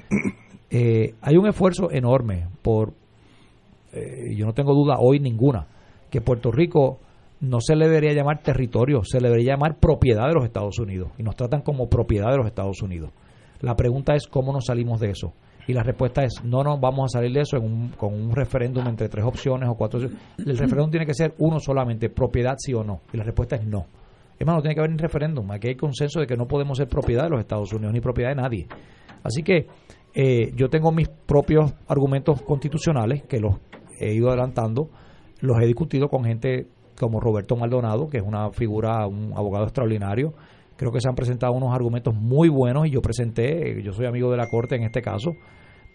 [0.73, 2.93] Eh, hay un esfuerzo enorme por.
[3.93, 5.67] Eh, yo no tengo duda hoy ninguna
[6.11, 7.01] que Puerto Rico
[7.41, 11.11] no se le debería llamar territorio, se le debería llamar propiedad de los Estados Unidos.
[11.19, 13.11] Y nos tratan como propiedad de los Estados Unidos.
[13.61, 15.33] La pregunta es cómo nos salimos de eso.
[15.67, 17.59] Y la respuesta es, no nos vamos a salir de eso
[17.97, 20.21] con un referéndum entre tres opciones o cuatro opciones.
[20.39, 23.01] El referéndum tiene que ser uno solamente, propiedad sí o no.
[23.13, 23.87] Y la respuesta es no.
[24.39, 25.51] Es más, no tiene que haber un referéndum.
[25.51, 28.31] Aquí hay consenso de que no podemos ser propiedad de los Estados Unidos ni propiedad
[28.31, 28.67] de nadie.
[29.23, 29.67] Así que
[30.15, 33.57] eh, yo tengo mis propios argumentos constitucionales que los
[34.01, 34.89] he ido adelantando,
[35.41, 36.69] los he discutido con gente
[36.99, 40.35] como Roberto Maldonado, que es una figura, un abogado extraordinario,
[40.81, 44.31] creo que se han presentado unos argumentos muy buenos y yo presenté, yo soy amigo
[44.31, 45.33] de la Corte en este caso,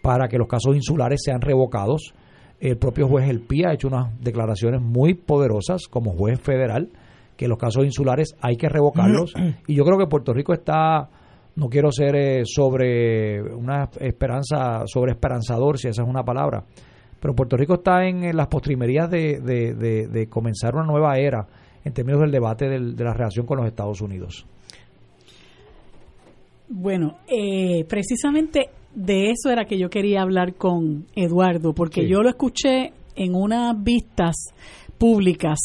[0.00, 2.14] para que los casos insulares sean revocados.
[2.60, 6.90] El propio juez El Pía ha hecho unas declaraciones muy poderosas como juez federal,
[7.36, 9.34] que los casos insulares hay que revocarlos.
[9.66, 11.10] Y yo creo que Puerto Rico está,
[11.56, 16.62] no quiero ser eh, sobre una esperanza, sobre esperanzador, si esa es una palabra,
[17.20, 21.44] pero Puerto Rico está en, las postrimerías de, de, comenzar una nueva era
[21.82, 24.46] en términos del debate de la relación con los Estados Unidos.
[26.68, 32.28] Bueno, eh, precisamente de eso era que yo quería hablar con Eduardo, porque yo lo
[32.28, 34.36] escuché en unas vistas
[34.98, 35.58] públicas.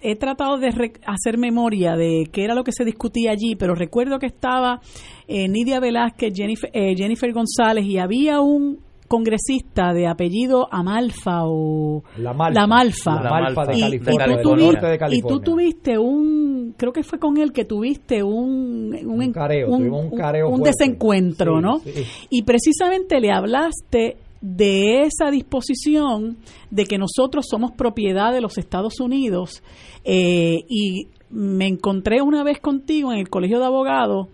[0.00, 0.68] He tratado de
[1.06, 4.80] hacer memoria de qué era lo que se discutía allí, pero recuerdo que estaba
[5.28, 8.80] eh, Nidia Velázquez, Jennifer, eh, Jennifer González y había un
[9.12, 13.22] congresista de apellido Amalfa o La Malfa, la Malfa.
[13.22, 15.28] La Malfa de Y- California, y, tú tuviste, de y California.
[15.38, 20.10] tú tuviste un, creo que fue con él que tuviste un, un, Un careo, un
[20.16, 20.70] careo un fuerte.
[20.78, 21.78] desencuentro, Sí, ¿no?
[21.80, 22.04] sí.
[22.30, 26.38] Y precisamente le hablaste de esa disposición
[26.70, 29.62] de que nosotros somos propiedad de los Estados Unidos
[30.04, 34.28] eh, y me encontré una vez contigo en el Colegio de Abogados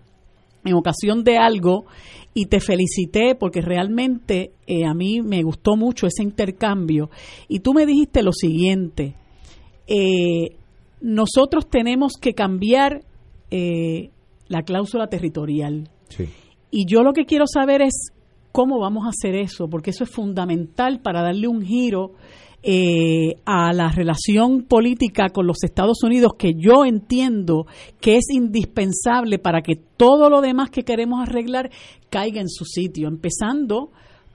[0.65, 1.85] en ocasión de algo
[2.33, 7.09] y te felicité porque realmente eh, a mí me gustó mucho ese intercambio
[7.47, 9.15] y tú me dijiste lo siguiente,
[9.87, 10.55] eh,
[11.01, 13.03] nosotros tenemos que cambiar
[13.51, 14.11] eh,
[14.47, 15.89] la cláusula territorial.
[16.09, 16.25] Sí.
[16.71, 18.11] Y yo lo que quiero saber es
[18.51, 22.13] cómo vamos a hacer eso, porque eso es fundamental para darle un giro
[22.61, 27.65] eh, a la relación política con los Estados Unidos, que yo entiendo
[28.01, 31.71] que es indispensable para que todo lo demás que queremos arreglar
[32.09, 33.91] caiga en su sitio, empezando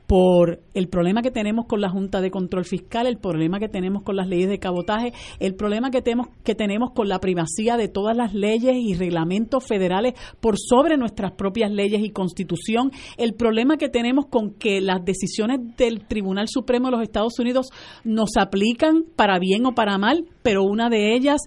[0.06, 4.02] por el problema que tenemos con la Junta de Control Fiscal, el problema que tenemos
[4.02, 7.88] con las leyes de cabotaje, el problema que tenemos, que tenemos con la primacía de
[7.88, 13.76] todas las leyes y reglamentos federales por sobre nuestras propias leyes y constitución, el problema
[13.76, 17.70] que tenemos con que las decisiones del Tribunal Supremo de los Estados Unidos
[18.04, 21.40] nos aplican para bien o para mal, pero una de ellas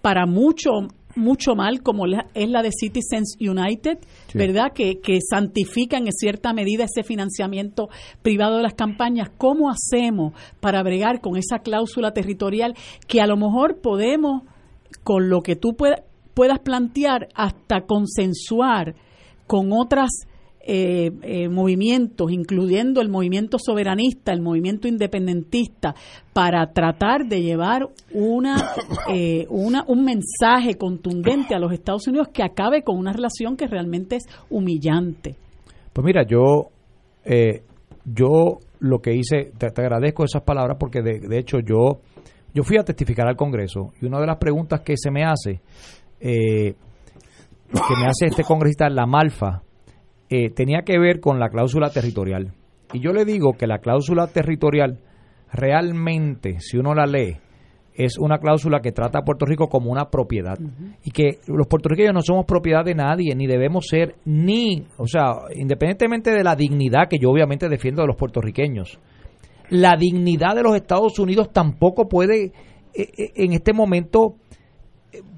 [0.00, 0.70] para mucho
[1.14, 3.98] mucho mal como la- es la de Citizens United,
[4.34, 4.72] ¿verdad?
[4.74, 7.88] Que, que santifican en cierta medida ese financiamiento
[8.22, 9.30] privado de las campañas.
[9.36, 12.74] ¿Cómo hacemos para bregar con esa cláusula territorial
[13.06, 14.42] que a lo mejor podemos,
[15.04, 16.02] con lo que tú pueda-
[16.34, 18.94] puedas plantear, hasta consensuar
[19.46, 20.10] con otras
[20.64, 25.94] eh, eh, movimientos, incluyendo el movimiento soberanista, el movimiento independentista,
[26.32, 28.56] para tratar de llevar una,
[29.12, 33.66] eh, una un mensaje contundente a los Estados Unidos que acabe con una relación que
[33.66, 35.36] realmente es humillante.
[35.92, 36.68] Pues mira, yo,
[37.24, 37.62] eh,
[38.04, 42.00] yo lo que hice, te, te agradezco esas palabras porque de, de hecho yo,
[42.54, 45.60] yo fui a testificar al Congreso y una de las preguntas que se me hace,
[46.20, 46.74] eh,
[47.72, 49.62] que me hace este congresista, la Malfa,
[50.32, 52.54] eh, tenía que ver con la cláusula territorial.
[52.92, 54.98] Y yo le digo que la cláusula territorial
[55.52, 57.36] realmente, si uno la lee,
[57.94, 60.58] es una cláusula que trata a Puerto Rico como una propiedad
[61.04, 65.34] y que los puertorriqueños no somos propiedad de nadie ni debemos ser ni, o sea,
[65.54, 68.98] independientemente de la dignidad que yo obviamente defiendo de los puertorriqueños,
[69.68, 72.52] la dignidad de los Estados Unidos tampoco puede eh,
[72.94, 74.36] eh, en este momento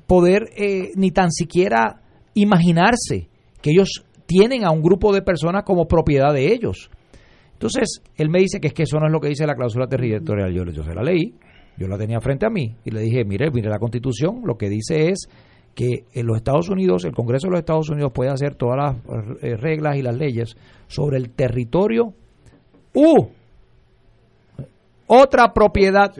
[0.06, 2.02] poder eh, ni tan siquiera
[2.34, 3.28] imaginarse
[3.60, 6.90] que ellos tienen a un grupo de personas como propiedad de ellos.
[7.52, 9.86] Entonces, él me dice que es que eso no es lo que dice la cláusula
[9.86, 10.52] territorial.
[10.52, 11.34] Yo, yo se la leí,
[11.78, 14.68] yo la tenía frente a mí y le dije, mire, mire la constitución, lo que
[14.68, 15.28] dice es
[15.74, 18.96] que en los Estados Unidos, el Congreso de los Estados Unidos puede hacer todas las
[19.42, 20.56] eh, reglas y las leyes
[20.88, 22.12] sobre el territorio
[22.94, 23.26] u
[25.06, 26.10] otra propiedad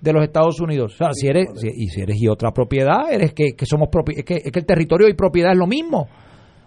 [0.00, 0.94] de los Estados Unidos.
[0.94, 3.88] O sea, si eres, si- y si eres y otra propiedad, eres que, que somos
[3.88, 6.06] propi- es que, es que el territorio y propiedad es lo mismo.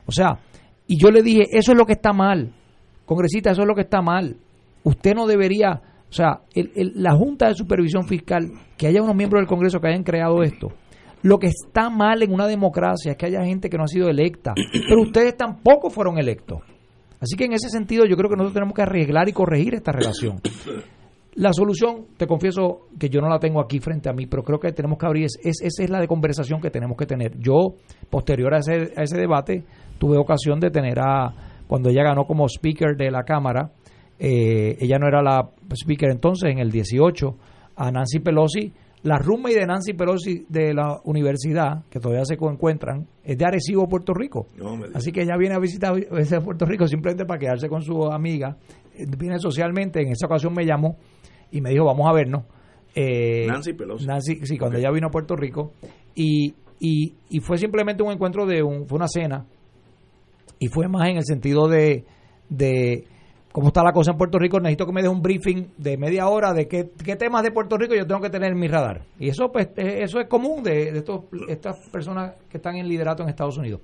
[0.05, 0.37] O sea,
[0.87, 2.53] y yo le dije, eso es lo que está mal.
[3.05, 4.35] Congresista, eso es lo que está mal.
[4.83, 9.15] Usted no debería, o sea, el- el- la Junta de Supervisión Fiscal, que haya unos
[9.15, 10.69] miembros del Congreso que hayan creado esto.
[11.23, 14.07] Lo que está mal en una democracia es que haya gente que no ha sido
[14.09, 14.53] electa,
[14.87, 16.59] pero ustedes tampoco fueron electos.
[17.19, 19.91] Así que en ese sentido yo creo que nosotros tenemos que arreglar y corregir esta
[19.91, 20.39] relación.
[21.35, 24.59] La solución, te confieso que yo no la tengo aquí frente a mí, pero creo
[24.59, 27.37] que tenemos que abrir, es, es- esa es la de conversación que tenemos que tener.
[27.39, 27.75] Yo,
[28.09, 29.63] posterior a ese, a ese debate,
[29.97, 31.33] tuve ocasión de tener a,
[31.67, 33.71] cuando ella ganó como speaker de la Cámara,
[34.19, 37.35] eh, ella no era la speaker entonces, en el 18,
[37.75, 43.07] a Nancy Pelosi, la roommate de Nancy Pelosi de la universidad, que todavía se encuentran,
[43.23, 44.47] es de Arecibo, Puerto Rico.
[44.57, 44.79] No.
[44.93, 48.57] Así que ella viene a visitar a Puerto Rico simplemente para quedarse con su amiga.
[49.17, 50.97] Viene socialmente, en esa ocasión me llamó
[51.51, 52.45] y me dijo, vamos a vernos.
[52.95, 54.07] Eh, Nancy Pelosi.
[54.07, 55.73] Nancy, sí, cuando ella vino a Puerto Rico.
[56.15, 59.45] Y, y, y fue simplemente un encuentro de un, fue una cena.
[60.59, 62.05] Y fue más en el sentido de,
[62.49, 63.05] de
[63.51, 64.59] cómo está la cosa en Puerto Rico.
[64.59, 67.77] Necesito que me dé un briefing de media hora de qué, qué temas de Puerto
[67.77, 69.03] Rico yo tengo que tener en mi radar.
[69.19, 73.23] Y eso pues eso es común de, de estos, estas personas que están en liderato
[73.23, 73.81] en Estados Unidos.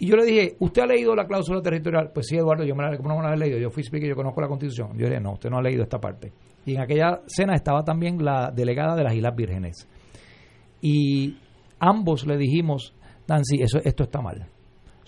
[0.00, 2.12] Y yo le dije, ¿usted ha leído la cláusula territorial?
[2.14, 3.58] Pues sí, Eduardo, yo me la, ¿cómo no me la he leído.
[3.58, 4.92] Yo fui speaker, yo conozco la Constitución.
[4.92, 6.32] Yo le dije, no, usted no ha leído esta parte.
[6.64, 9.88] Y en aquella cena estaba también la delegada de las Islas Vírgenes.
[10.80, 11.36] Y
[11.80, 12.94] ambos le dijimos,
[13.26, 14.46] Nancy, eso, esto está mal.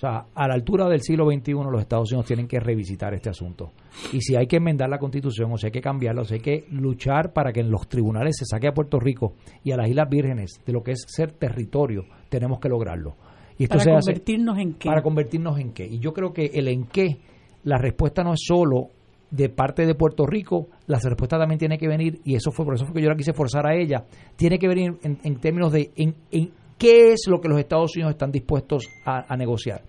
[0.01, 3.29] O sea, a la altura del siglo XXI los Estados Unidos tienen que revisitar este
[3.29, 3.73] asunto.
[4.15, 6.41] Y si hay que enmendar la constitución, o si hay que cambiarla, o si hay
[6.41, 9.91] que luchar para que en los tribunales se saque a Puerto Rico y a las
[9.91, 13.15] Islas Vírgenes de lo que es ser territorio, tenemos que lograrlo.
[13.59, 14.89] Y esto ¿Para se hace- convertirnos en qué?
[14.89, 15.85] para convertirnos en qué.
[15.87, 17.19] Y yo creo que el en qué,
[17.65, 18.87] la respuesta no es solo
[19.31, 22.75] de parte de Puerto Rico, la respuesta también tiene que venir, y eso fue por
[22.75, 25.71] eso fue que yo la quise forzar a ella, tiene que venir en, en términos
[25.73, 29.83] de en, en qué es lo que los Estados Unidos están dispuestos a, negociar.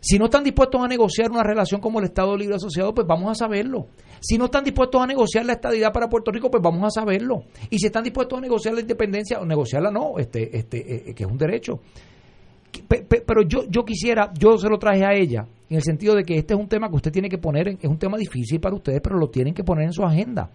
[0.00, 3.30] Si no están dispuestos a negociar una relación como el Estado Libre Asociado, pues vamos
[3.32, 3.86] a saberlo.
[4.20, 7.44] Si no están dispuestos a negociar la estadidad para Puerto Rico, pues vamos a saberlo.
[7.70, 11.30] Y si están dispuestos a negociar la independencia, negociarla no, este, este, eh, que es
[11.30, 11.80] un derecho.
[12.86, 16.14] Pe- pe- pero yo, yo quisiera, yo se lo traje a ella, en el sentido
[16.14, 18.60] de que este es un tema que usted tiene que poner, es un tema difícil
[18.60, 20.50] para ustedes, pero lo tienen que poner en su agenda.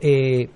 [0.00, 0.48] Eh,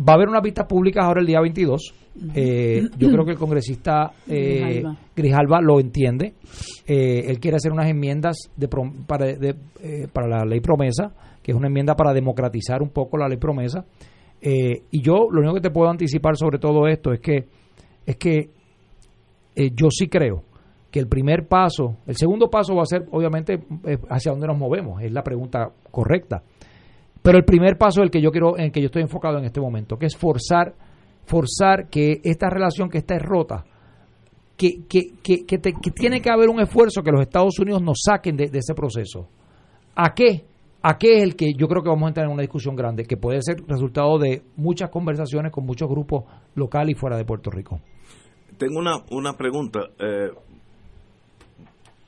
[0.00, 1.94] va a haber unas vistas públicas ahora el día 22.
[2.34, 4.98] Eh, yo creo que el congresista eh, Grijalva.
[5.16, 6.34] Grijalva lo entiende.
[6.86, 11.12] Eh, él quiere hacer unas enmiendas de prom- para, de- eh, para la ley promesa,
[11.42, 13.84] que es una enmienda para democratizar un poco la ley promesa.
[14.42, 17.44] Y yo lo único que te puedo anticipar sobre todo esto es que
[18.06, 18.48] es que
[19.74, 20.44] yo sí creo
[20.90, 23.60] que el primer paso, el segundo paso va a ser obviamente
[24.08, 26.42] hacia dónde nos movemos, es la pregunta correcta.
[27.22, 29.38] Pero el primer paso es el que yo quiero, en el que yo estoy enfocado
[29.38, 30.72] en este momento, que es forzar,
[31.26, 33.64] forzar que esta relación que está rota,
[34.56, 38.36] que, que, que, que tiene que haber un esfuerzo que los Estados Unidos nos saquen
[38.36, 39.28] de, de ese proceso.
[39.94, 40.44] ¿A qué?
[40.82, 43.04] ¿A qué es el que yo creo que vamos a entrar en una discusión grande,
[43.04, 46.24] que puede ser resultado de muchas conversaciones con muchos grupos
[46.54, 47.80] locales y fuera de Puerto Rico?
[48.58, 49.80] Tengo una, una pregunta.
[49.98, 50.30] eh,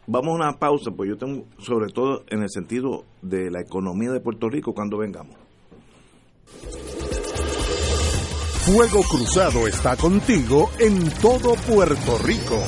[0.06, 4.10] vamos a una pausa, pues yo tengo, sobre todo en el sentido de la economía
[4.10, 5.36] de Puerto Rico, cuando vengamos.
[8.64, 12.62] Fuego Cruzado está contigo en todo Puerto Rico.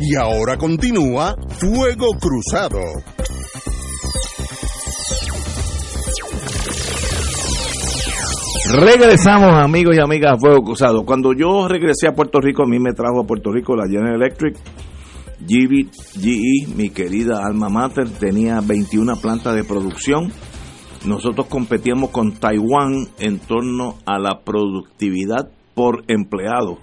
[0.00, 2.80] Y ahora continúa Fuego Cruzado.
[8.72, 11.04] Regresamos, amigos y amigas, a Fuego Cruzado.
[11.04, 14.14] Cuando yo regresé a Puerto Rico, a mí me trajo a Puerto Rico la General
[14.14, 14.56] Electric.
[15.46, 20.32] GE, mi querida alma mater, tenía 21 plantas de producción.
[21.06, 26.78] Nosotros competíamos con Taiwán en torno a la productividad por empleado.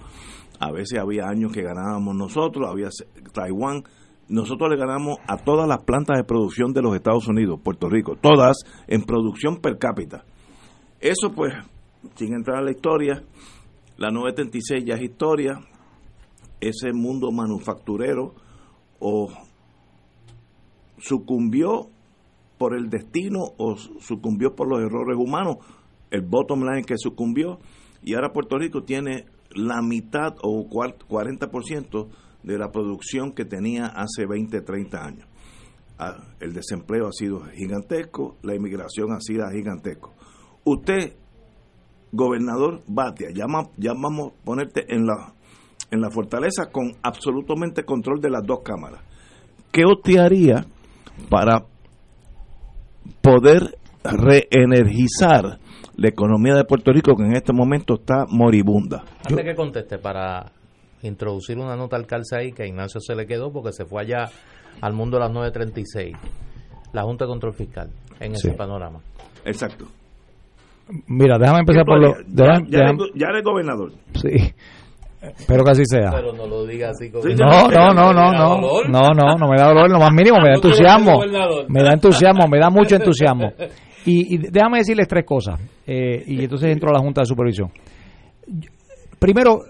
[0.58, 2.88] A veces había años que ganábamos nosotros, había
[3.32, 3.84] Taiwán.
[4.28, 8.16] Nosotros le ganamos a todas las plantas de producción de los Estados Unidos, Puerto Rico,
[8.16, 8.56] todas
[8.88, 10.24] en producción per cápita.
[10.98, 11.52] Eso pues,
[12.14, 13.22] sin entrar a la historia,
[13.98, 15.60] la 936 ya es historia,
[16.60, 18.34] ese mundo manufacturero
[18.98, 19.28] o
[20.98, 21.90] sucumbió
[22.58, 25.56] por el destino o sucumbió por los errores humanos,
[26.10, 27.58] el bottom line que sucumbió,
[28.02, 32.08] y ahora Puerto Rico tiene la mitad o cuar- 40%
[32.42, 35.26] de la producción que tenía hace 20, 30 años.
[35.98, 40.12] Ah, El desempleo ha sido gigantesco, la inmigración ha sido gigantesco.
[40.64, 41.14] Usted,
[42.12, 45.32] gobernador Batia, llama, llamamos ponerte en la,
[45.90, 49.00] en la fortaleza con absolutamente control de las dos cámaras.
[49.72, 50.66] ¿Qué usted haría
[51.28, 51.64] para
[53.22, 55.58] poder reenergizar
[55.96, 59.04] la economía de Puerto Rico que en este momento está moribunda?
[59.28, 60.46] Antes que conteste, para
[61.02, 64.02] introducir una nota al calce ahí, que a Ignacio se le quedó porque se fue
[64.02, 64.28] allá
[64.80, 66.16] al mundo a las 9.36.
[66.92, 69.00] La Junta de Control Fiscal, en ese panorama.
[69.44, 69.86] Exacto.
[71.08, 72.12] Mira, déjame empezar por lo...
[72.14, 73.92] ya, déjame- ya déjame- eres, ya eres gobernador.
[74.14, 74.28] sí,
[75.22, 76.10] espero que así sea.
[76.12, 77.22] Pero no lo diga así como...
[77.24, 78.88] Sí, No, no, no, no, ¿Me da no, dolor?
[78.90, 81.20] no, no, no me da dolor, lo más mínimo, me da entusiasmo,
[81.68, 83.52] me da entusiasmo, me da mucho entusiasmo.
[84.08, 87.72] Y, y déjame decirles tres cosas, eh, y entonces entro a la Junta de Supervisión.
[88.46, 88.70] Yo-
[89.18, 89.62] Primero,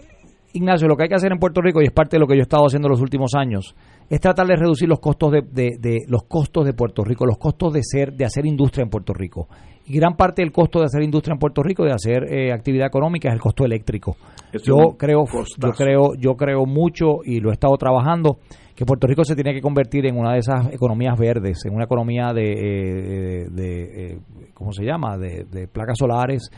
[0.57, 2.35] Ignacio, lo que hay que hacer en Puerto Rico, y es parte de lo que
[2.35, 3.75] yo he estado haciendo los últimos años,
[4.09, 7.39] es tratar de reducir los costos de, de- de- los costos de Puerto Rico, los
[7.39, 9.49] costos de ser, de hacer industria en Puerto Rico.
[9.87, 12.87] Y gran parte del costo de hacer industria en Puerto Rico, de hacer eh, actividad
[12.89, 14.17] económica, es el costo eléctrico.
[14.53, 15.69] Es Yo creo, costazo.
[15.69, 18.39] yo creo, yo creo mucho y lo he estado trabajando
[18.75, 21.85] que Puerto Rico se tiene que convertir en una de esas economías verdes, en una
[21.85, 24.19] economía de, eh, de, de, eh,
[24.55, 25.17] ¿cómo se llama?
[25.17, 26.51] De, de placas solares.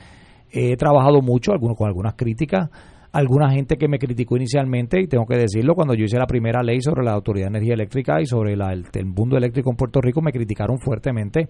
[0.51, 2.71] He trabajado mucho, algunos con algunas críticas,
[3.13, 6.63] alguna gente que me criticó inicialmente y tengo que decirlo cuando yo hice la primera
[6.63, 10.01] ley sobre la Autoridad de Energía Eléctrica y sobre el, el mundo eléctrico en Puerto
[10.01, 11.49] Rico me criticaron fuertemente.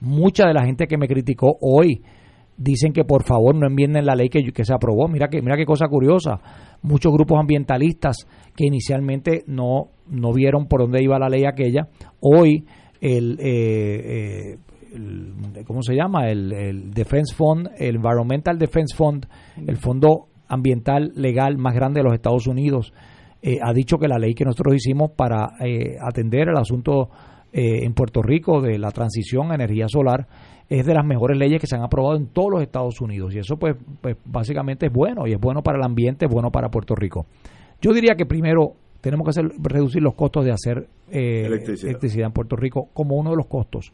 [0.00, 2.02] Mucha de la gente que me criticó hoy
[2.56, 5.08] dicen que por favor no enmienden la ley que, que se aprobó.
[5.08, 6.40] Mira que mira qué cosa curiosa.
[6.82, 8.26] Muchos grupos ambientalistas
[8.56, 11.88] que inicialmente no, no vieron por dónde iba la ley aquella,
[12.20, 12.64] hoy
[13.00, 14.58] el, eh, eh,
[14.94, 16.28] el- ¿cómo se llama?
[16.28, 19.26] El, el Defense Fund, el Environmental Defense Fund,
[19.66, 22.92] el fondo ambiental legal más grande de los Estados Unidos,
[23.40, 27.08] eh, ha dicho que la ley que nosotros hicimos para eh, atender el asunto
[27.52, 30.26] eh, en Puerto Rico de la transición a energía solar
[30.68, 33.38] es de las mejores leyes que se han aprobado en todos los Estados Unidos y
[33.38, 36.68] eso pues, pues básicamente es bueno y es bueno para el ambiente, es bueno para
[36.68, 37.26] Puerto Rico.
[37.80, 42.56] Yo diría que primero tenemos que hacer, reducir los costos de hacer electricidad en Puerto
[42.56, 43.92] Rico como uno de los costos.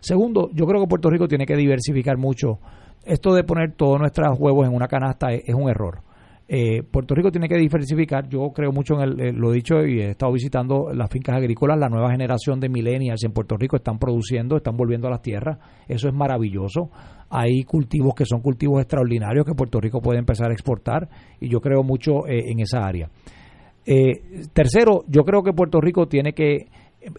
[0.00, 2.58] Segundo, yo creo que Puerto Rico tiene que diversificar mucho.
[3.04, 6.02] Esto de poner todos nuestros huevos en una canasta es, un error.
[6.46, 8.28] Eh, Puerto Rico tiene que diversificar.
[8.28, 11.78] Yo creo mucho en el, eh, lo dicho y he estado visitando las fincas agrícolas.
[11.78, 15.58] La nueva generación de millennials en Puerto Rico están produciendo, están volviendo a las tierras.
[15.88, 16.90] Eso es maravilloso.
[17.30, 21.08] Hay cultivos que son cultivos extraordinarios que Puerto Rico puede empezar a exportar
[21.40, 23.08] y yo creo mucho eh, en esa área.
[24.52, 26.66] tercero, yo creo que Puerto Rico tiene que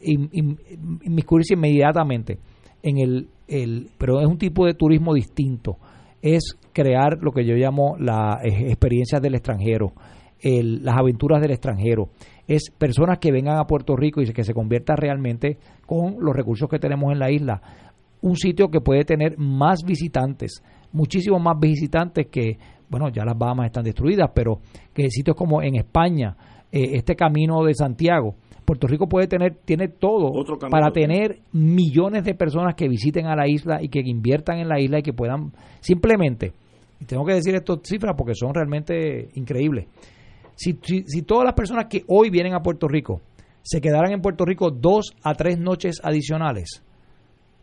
[0.01, 2.37] inmiscuirse inmediatamente
[2.83, 5.77] en el, el, pero es un tipo de turismo distinto.
[6.21, 9.93] Es crear lo que yo llamo las experiencias del extranjero,
[10.43, 12.09] las aventuras del extranjero.
[12.47, 16.69] Es personas que vengan a Puerto Rico y que se convierta realmente con los recursos
[16.69, 17.61] que tenemos en la isla.
[18.21, 22.57] Un sitio que puede tener más visitantes, muchísimos más visitantes que,
[22.89, 24.59] bueno, ya las Bahamas están destruidas, pero
[24.93, 26.35] que sitios como en España,
[26.71, 30.31] eh, este camino de Santiago, Puerto Rico puede tener, tiene todo
[30.69, 34.79] para tener millones de personas que visiten a la isla y que inviertan en la
[34.79, 36.53] isla y que puedan simplemente,
[36.99, 39.87] y tengo que decir estas cifras porque son realmente increíbles,
[40.55, 43.21] si, si, todas las personas que hoy vienen a Puerto Rico
[43.63, 46.83] se quedaran en Puerto Rico dos a tres noches adicionales,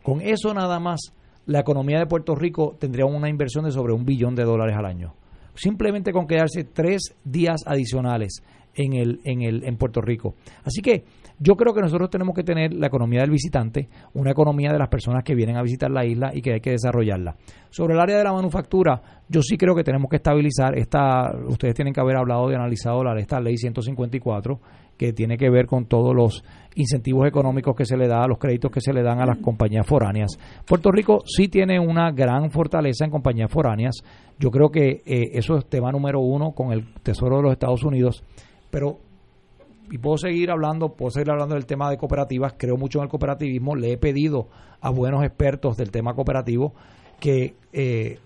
[0.03, 1.13] con eso nada más
[1.45, 4.85] la economía de Puerto Rico tendría una inversión de sobre un billón de dólares al
[4.85, 5.13] año.
[5.53, 8.41] Simplemente con quedarse tres días adicionales
[8.75, 10.35] en, el, en, el, en Puerto Rico.
[10.63, 11.03] Así que
[11.39, 14.89] yo creo que nosotros tenemos que tener la economía del visitante, una economía de las
[14.89, 17.35] personas que vienen a visitar la isla y que hay que desarrollarla.
[17.71, 21.73] Sobre el área de la manufactura, yo sí creo que tenemos que estabilizar esta, ustedes
[21.73, 24.59] tienen que haber hablado y analizado la, esta ley 154
[24.97, 26.43] que tiene que ver con todos los
[26.75, 29.87] incentivos económicos que se le da, los créditos que se le dan a las compañías
[29.87, 30.37] foráneas.
[30.67, 34.03] Puerto Rico sí tiene una gran fortaleza en compañías foráneas.
[34.37, 37.83] Yo creo que eh, eso es tema número uno con el Tesoro de los Estados
[37.83, 38.23] Unidos
[38.71, 38.99] pero,
[39.91, 43.09] y puedo seguir hablando, puedo seguir hablando del tema de cooperativas, creo mucho en el
[43.09, 44.47] cooperativismo, le he pedido
[44.79, 46.73] a buenos expertos del tema cooperativo
[47.19, 48.17] que eh,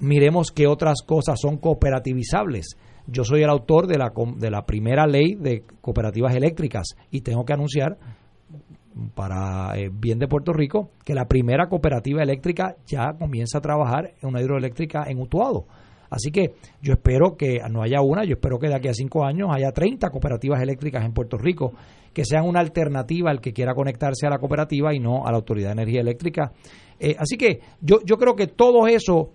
[0.00, 2.76] miremos qué otras cosas son cooperativizables.
[3.06, 7.44] Yo soy el autor de la, de la primera ley de cooperativas eléctricas y tengo
[7.44, 7.98] que anunciar
[9.14, 14.14] para eh, bien de Puerto Rico que la primera cooperativa eléctrica ya comienza a trabajar
[14.20, 15.66] en una hidroeléctrica en Utuado.
[16.16, 19.24] Así que yo espero que no haya una, yo espero que de aquí a cinco
[19.24, 21.72] años haya 30 cooperativas eléctricas en Puerto Rico
[22.12, 25.36] que sean una alternativa al que quiera conectarse a la cooperativa y no a la
[25.36, 26.52] Autoridad de Energía Eléctrica.
[26.98, 29.32] Eh, así que yo, yo creo que todo eso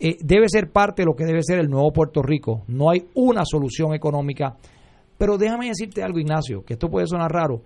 [0.00, 2.64] eh, debe ser parte de lo que debe ser el nuevo Puerto Rico.
[2.66, 4.56] No hay una solución económica.
[5.16, 7.62] Pero déjame decirte algo, Ignacio, que esto puede sonar raro.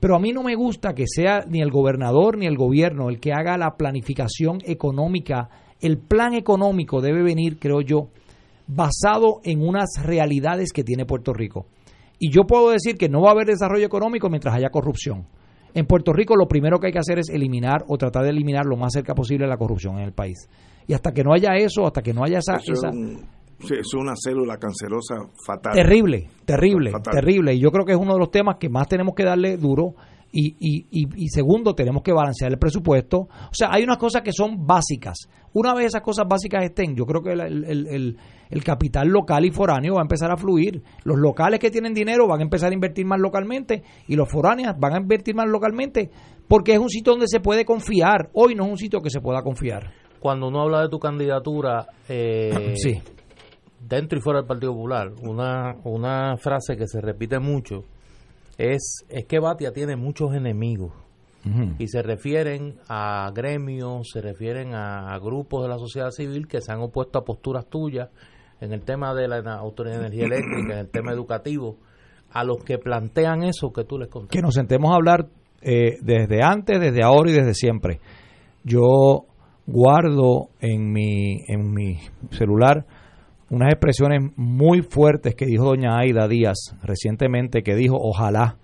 [0.00, 3.20] Pero a mí no me gusta que sea ni el gobernador ni el gobierno el
[3.20, 5.50] que haga la planificación económica
[5.80, 8.08] el plan económico debe venir, creo yo,
[8.66, 11.66] basado en unas realidades que tiene Puerto Rico.
[12.18, 15.26] Y yo puedo decir que no va a haber desarrollo económico mientras haya corrupción.
[15.74, 18.66] En Puerto Rico lo primero que hay que hacer es eliminar o tratar de eliminar
[18.66, 20.48] lo más cerca posible la corrupción en el país.
[20.86, 22.56] Y hasta que no haya eso, hasta que no haya esa...
[22.56, 25.16] es una célula cancerosa
[25.46, 25.72] fatal.
[25.72, 27.54] Terrible, terrible, terrible.
[27.54, 29.94] Y yo creo que es uno de los temas que más tenemos que darle duro
[30.32, 33.18] y, y, y, segundo, tenemos que balancear el presupuesto.
[33.18, 35.28] O sea, hay unas cosas que son básicas.
[35.52, 38.16] Una vez esas cosas básicas estén, yo creo que el,
[38.50, 40.82] el, capital local y foráneo va a empezar a fluir.
[41.02, 44.74] Los locales que tienen dinero van a empezar a invertir más localmente y los foráneos
[44.78, 46.10] van a invertir más localmente
[46.46, 48.30] porque es un sitio donde se puede confiar.
[48.32, 49.90] Hoy no es un sitio que se pueda confiar.
[50.20, 53.00] Cuando uno habla de tu candidatura, eh, sí.
[53.80, 57.84] dentro y fuera del Partido Popular, una, una frase que se repite mucho
[58.60, 60.92] es, es que Batia tiene muchos enemigos.
[61.78, 66.70] Y se refieren a gremios, se refieren a, grupos de la sociedad civil que se
[66.70, 68.10] han opuesto a posturas tuyas
[68.60, 71.78] en el tema de la Autoridad de Energía Eléctrica, en el tema educativo,
[72.30, 74.36] a los que plantean eso que tú les contaste.
[74.36, 75.28] Que nos sentemos a hablar
[75.62, 78.00] eh, desde antes, desde ahora y desde siempre.
[78.62, 79.24] Yo
[79.66, 82.00] guardo en mi, en mi
[82.32, 82.84] celular
[83.50, 88.56] unas expresiones muy fuertes que dijo doña Aida Díaz recientemente, que dijo, ojalá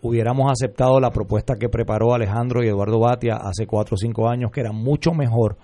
[0.00, 4.52] hubiéramos aceptado la propuesta que preparó Alejandro y Eduardo Batia hace cuatro o cinco años,
[4.52, 5.56] que era mucho mejor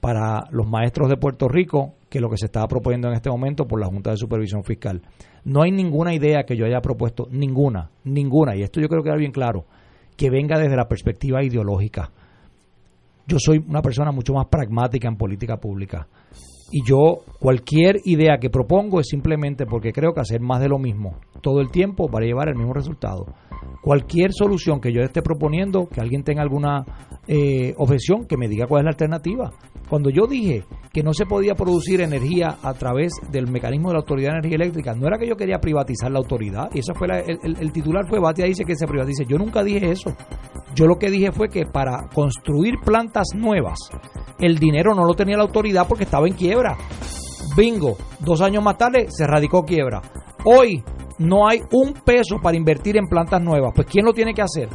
[0.00, 3.66] para los maestros de Puerto Rico que lo que se estaba proponiendo en este momento
[3.66, 5.02] por la Junta de Supervisión Fiscal.
[5.44, 9.10] No hay ninguna idea que yo haya propuesto, ninguna, ninguna, y esto yo creo que
[9.10, 9.66] queda bien claro,
[10.16, 12.10] que venga desde la perspectiva ideológica.
[13.26, 16.08] Yo soy una persona mucho más pragmática en política pública
[16.70, 20.78] Y yo, cualquier idea que propongo es simplemente porque creo que hacer más de lo
[20.78, 23.26] mismo todo el tiempo para llevar el mismo resultado.
[23.82, 26.84] Cualquier solución que yo esté proponiendo, que alguien tenga alguna
[27.26, 29.52] eh, objeción, que me diga cuál es la alternativa.
[29.88, 34.00] Cuando yo dije que no se podía producir energía a través del mecanismo de la
[34.00, 37.08] Autoridad de Energía Eléctrica, no era que yo quería privatizar la autoridad, y eso fue
[37.08, 39.24] el, titular fue Batia dice que se privatice.
[39.26, 40.14] Yo nunca dije eso.
[40.74, 43.78] Yo lo que dije fue que para construir plantas nuevas,
[44.40, 46.76] el dinero no lo tenía la autoridad porque estaba en quiebra.
[47.56, 50.00] Bingo, dos años más tarde se radicó quiebra.
[50.44, 50.82] Hoy
[51.18, 53.72] no hay un peso para invertir en plantas nuevas.
[53.74, 54.68] Pues ¿quién lo tiene que hacer?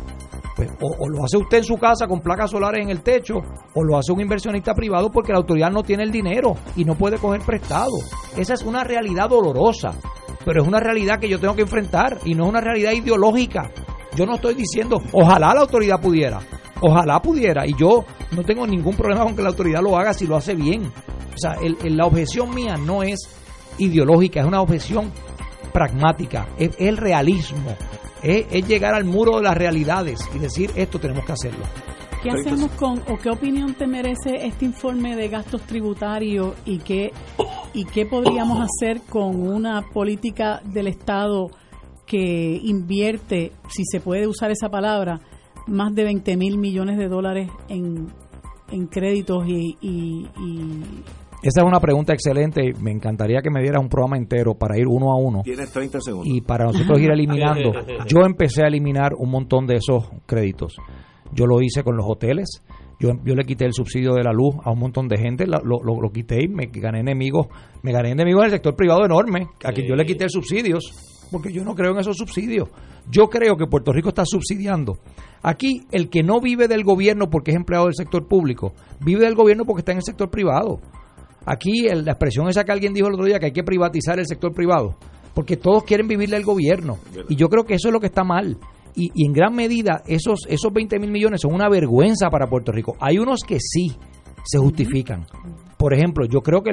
[0.55, 3.35] Pues o, lo hace usted en su casa con placas solares en el techo,
[3.73, 6.95] o lo hace un inversionista privado porque la autoridad no tiene el dinero y no
[6.95, 7.97] puede coger prestado.
[8.37, 9.93] Esa es una realidad dolorosa,
[10.45, 13.69] pero es una realidad que yo tengo que enfrentar y no es una realidad ideológica.
[14.15, 16.39] Yo no estoy diciendo, ojalá la autoridad pudiera,
[16.81, 20.27] ojalá pudiera, y yo no tengo ningún problema con que la autoridad lo haga si
[20.27, 20.85] lo hace bien.
[20.85, 23.19] O sea, la objeción mía no es
[23.77, 25.11] ideológica, es una objeción
[25.73, 27.75] pragmática, es, el realismo,
[28.23, 31.65] es, llegar al muro de las realidades y decir esto tenemos que hacerlo.
[32.23, 37.11] ¿Qué hacemos con, o qué opinión te merece este informe de gastos tributarios y qué,
[37.73, 41.51] y qué podríamos hacer con una política del Estado
[42.07, 45.19] que invierte, si se puede usar esa palabra,
[45.67, 48.07] más de 20 mil millones de dólares en,
[48.71, 50.27] en créditos y, y
[51.45, 52.73] esa es una pregunta excelente.
[52.81, 55.41] Me encantaría que me dieras un programa entero para ir uno a uno.
[55.43, 56.27] Tienes 30 segundos.
[56.27, 57.71] Y para nosotros ir eliminando.
[58.07, 60.75] Yo empecé a eliminar un montón de esos créditos.
[61.33, 62.63] Yo lo hice con los hoteles.
[62.99, 65.59] Yo, yo le quité el subsidio de la luz a un montón de gente, lo,
[65.61, 67.47] lo, quité y me gané enemigos,
[67.83, 71.51] me gané enemigos en el sector privado enorme, a quien yo le quité subsidios, porque
[71.51, 72.69] yo no creo en esos subsidios.
[73.09, 74.97] Yo creo que Puerto Rico está subsidiando.
[75.41, 79.35] Aquí el que no vive del gobierno porque es empleado del sector público, vive del
[79.35, 80.79] gobierno porque está en el sector privado.
[81.45, 84.25] Aquí la expresión esa que alguien dijo el otro día, que hay que privatizar el
[84.25, 84.95] sector privado,
[85.35, 86.97] porque todos quieren vivir del gobierno.
[87.29, 88.57] Y yo creo que eso es lo que está mal.
[88.95, 92.95] Y, en gran medida esos, esos 20 mil millones son una vergüenza para Puerto Rico.
[92.99, 93.95] Hay unos que sí
[94.43, 95.25] se justifican.
[95.77, 96.71] Por ejemplo, yo creo que,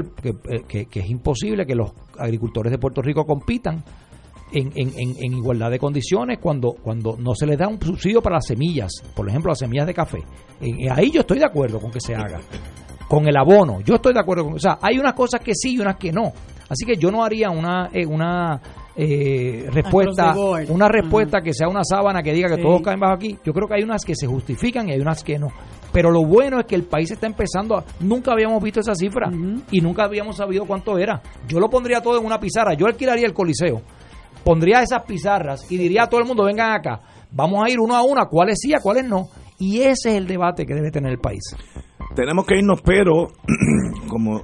[0.68, 3.84] que, que, es imposible que los agricultores de Puerto Rico compitan
[4.52, 8.36] en, en, en, igualdad de condiciones cuando, cuando no se les da un subsidio para
[8.36, 10.18] las semillas, por ejemplo, las semillas de café.
[10.90, 12.40] ahí yo estoy de acuerdo con que se haga
[13.12, 13.80] con el abono.
[13.82, 16.10] Yo estoy de acuerdo con, o sea, hay unas cosas que sí y unas que
[16.10, 16.32] no.
[16.66, 18.58] Así que yo no haría una eh, una
[18.96, 20.34] eh, respuesta
[20.68, 23.38] una respuesta que sea una sábana que diga que todos caen bajo aquí.
[23.44, 25.48] Yo creo que hay unas que se justifican y hay unas que no.
[25.92, 29.30] Pero lo bueno es que el país está empezando a, nunca habíamos visto esa cifra
[29.70, 31.20] y nunca habíamos sabido cuánto era.
[31.46, 33.82] Yo lo pondría todo en una pizarra, yo alquilaría el coliseo.
[34.44, 37.01] Pondría esas pizarras y diría a todo el mundo, vengan acá,
[37.31, 39.28] vamos a ir uno a uno, cuáles sí, a cuáles no.
[39.59, 41.43] Y ese es el debate que debe tener el país.
[42.14, 43.28] Tenemos que irnos, pero
[44.09, 44.43] como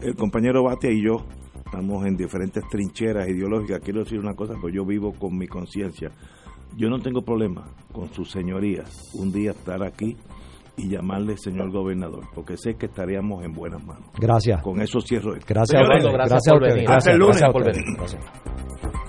[0.00, 1.24] el compañero Batia y yo
[1.64, 6.10] estamos en diferentes trincheras ideológicas, quiero decir una cosa, pues yo vivo con mi conciencia.
[6.76, 8.84] Yo no tengo problema con su señoría
[9.14, 10.16] un día estar aquí
[10.76, 14.10] y llamarle señor gobernador, porque sé que estaríamos en buenas manos.
[14.18, 14.62] Gracias.
[14.62, 15.32] Con eso cierro.
[15.46, 16.42] Gracias, gracias, gracias,
[16.84, 19.07] Gracias, Gracias,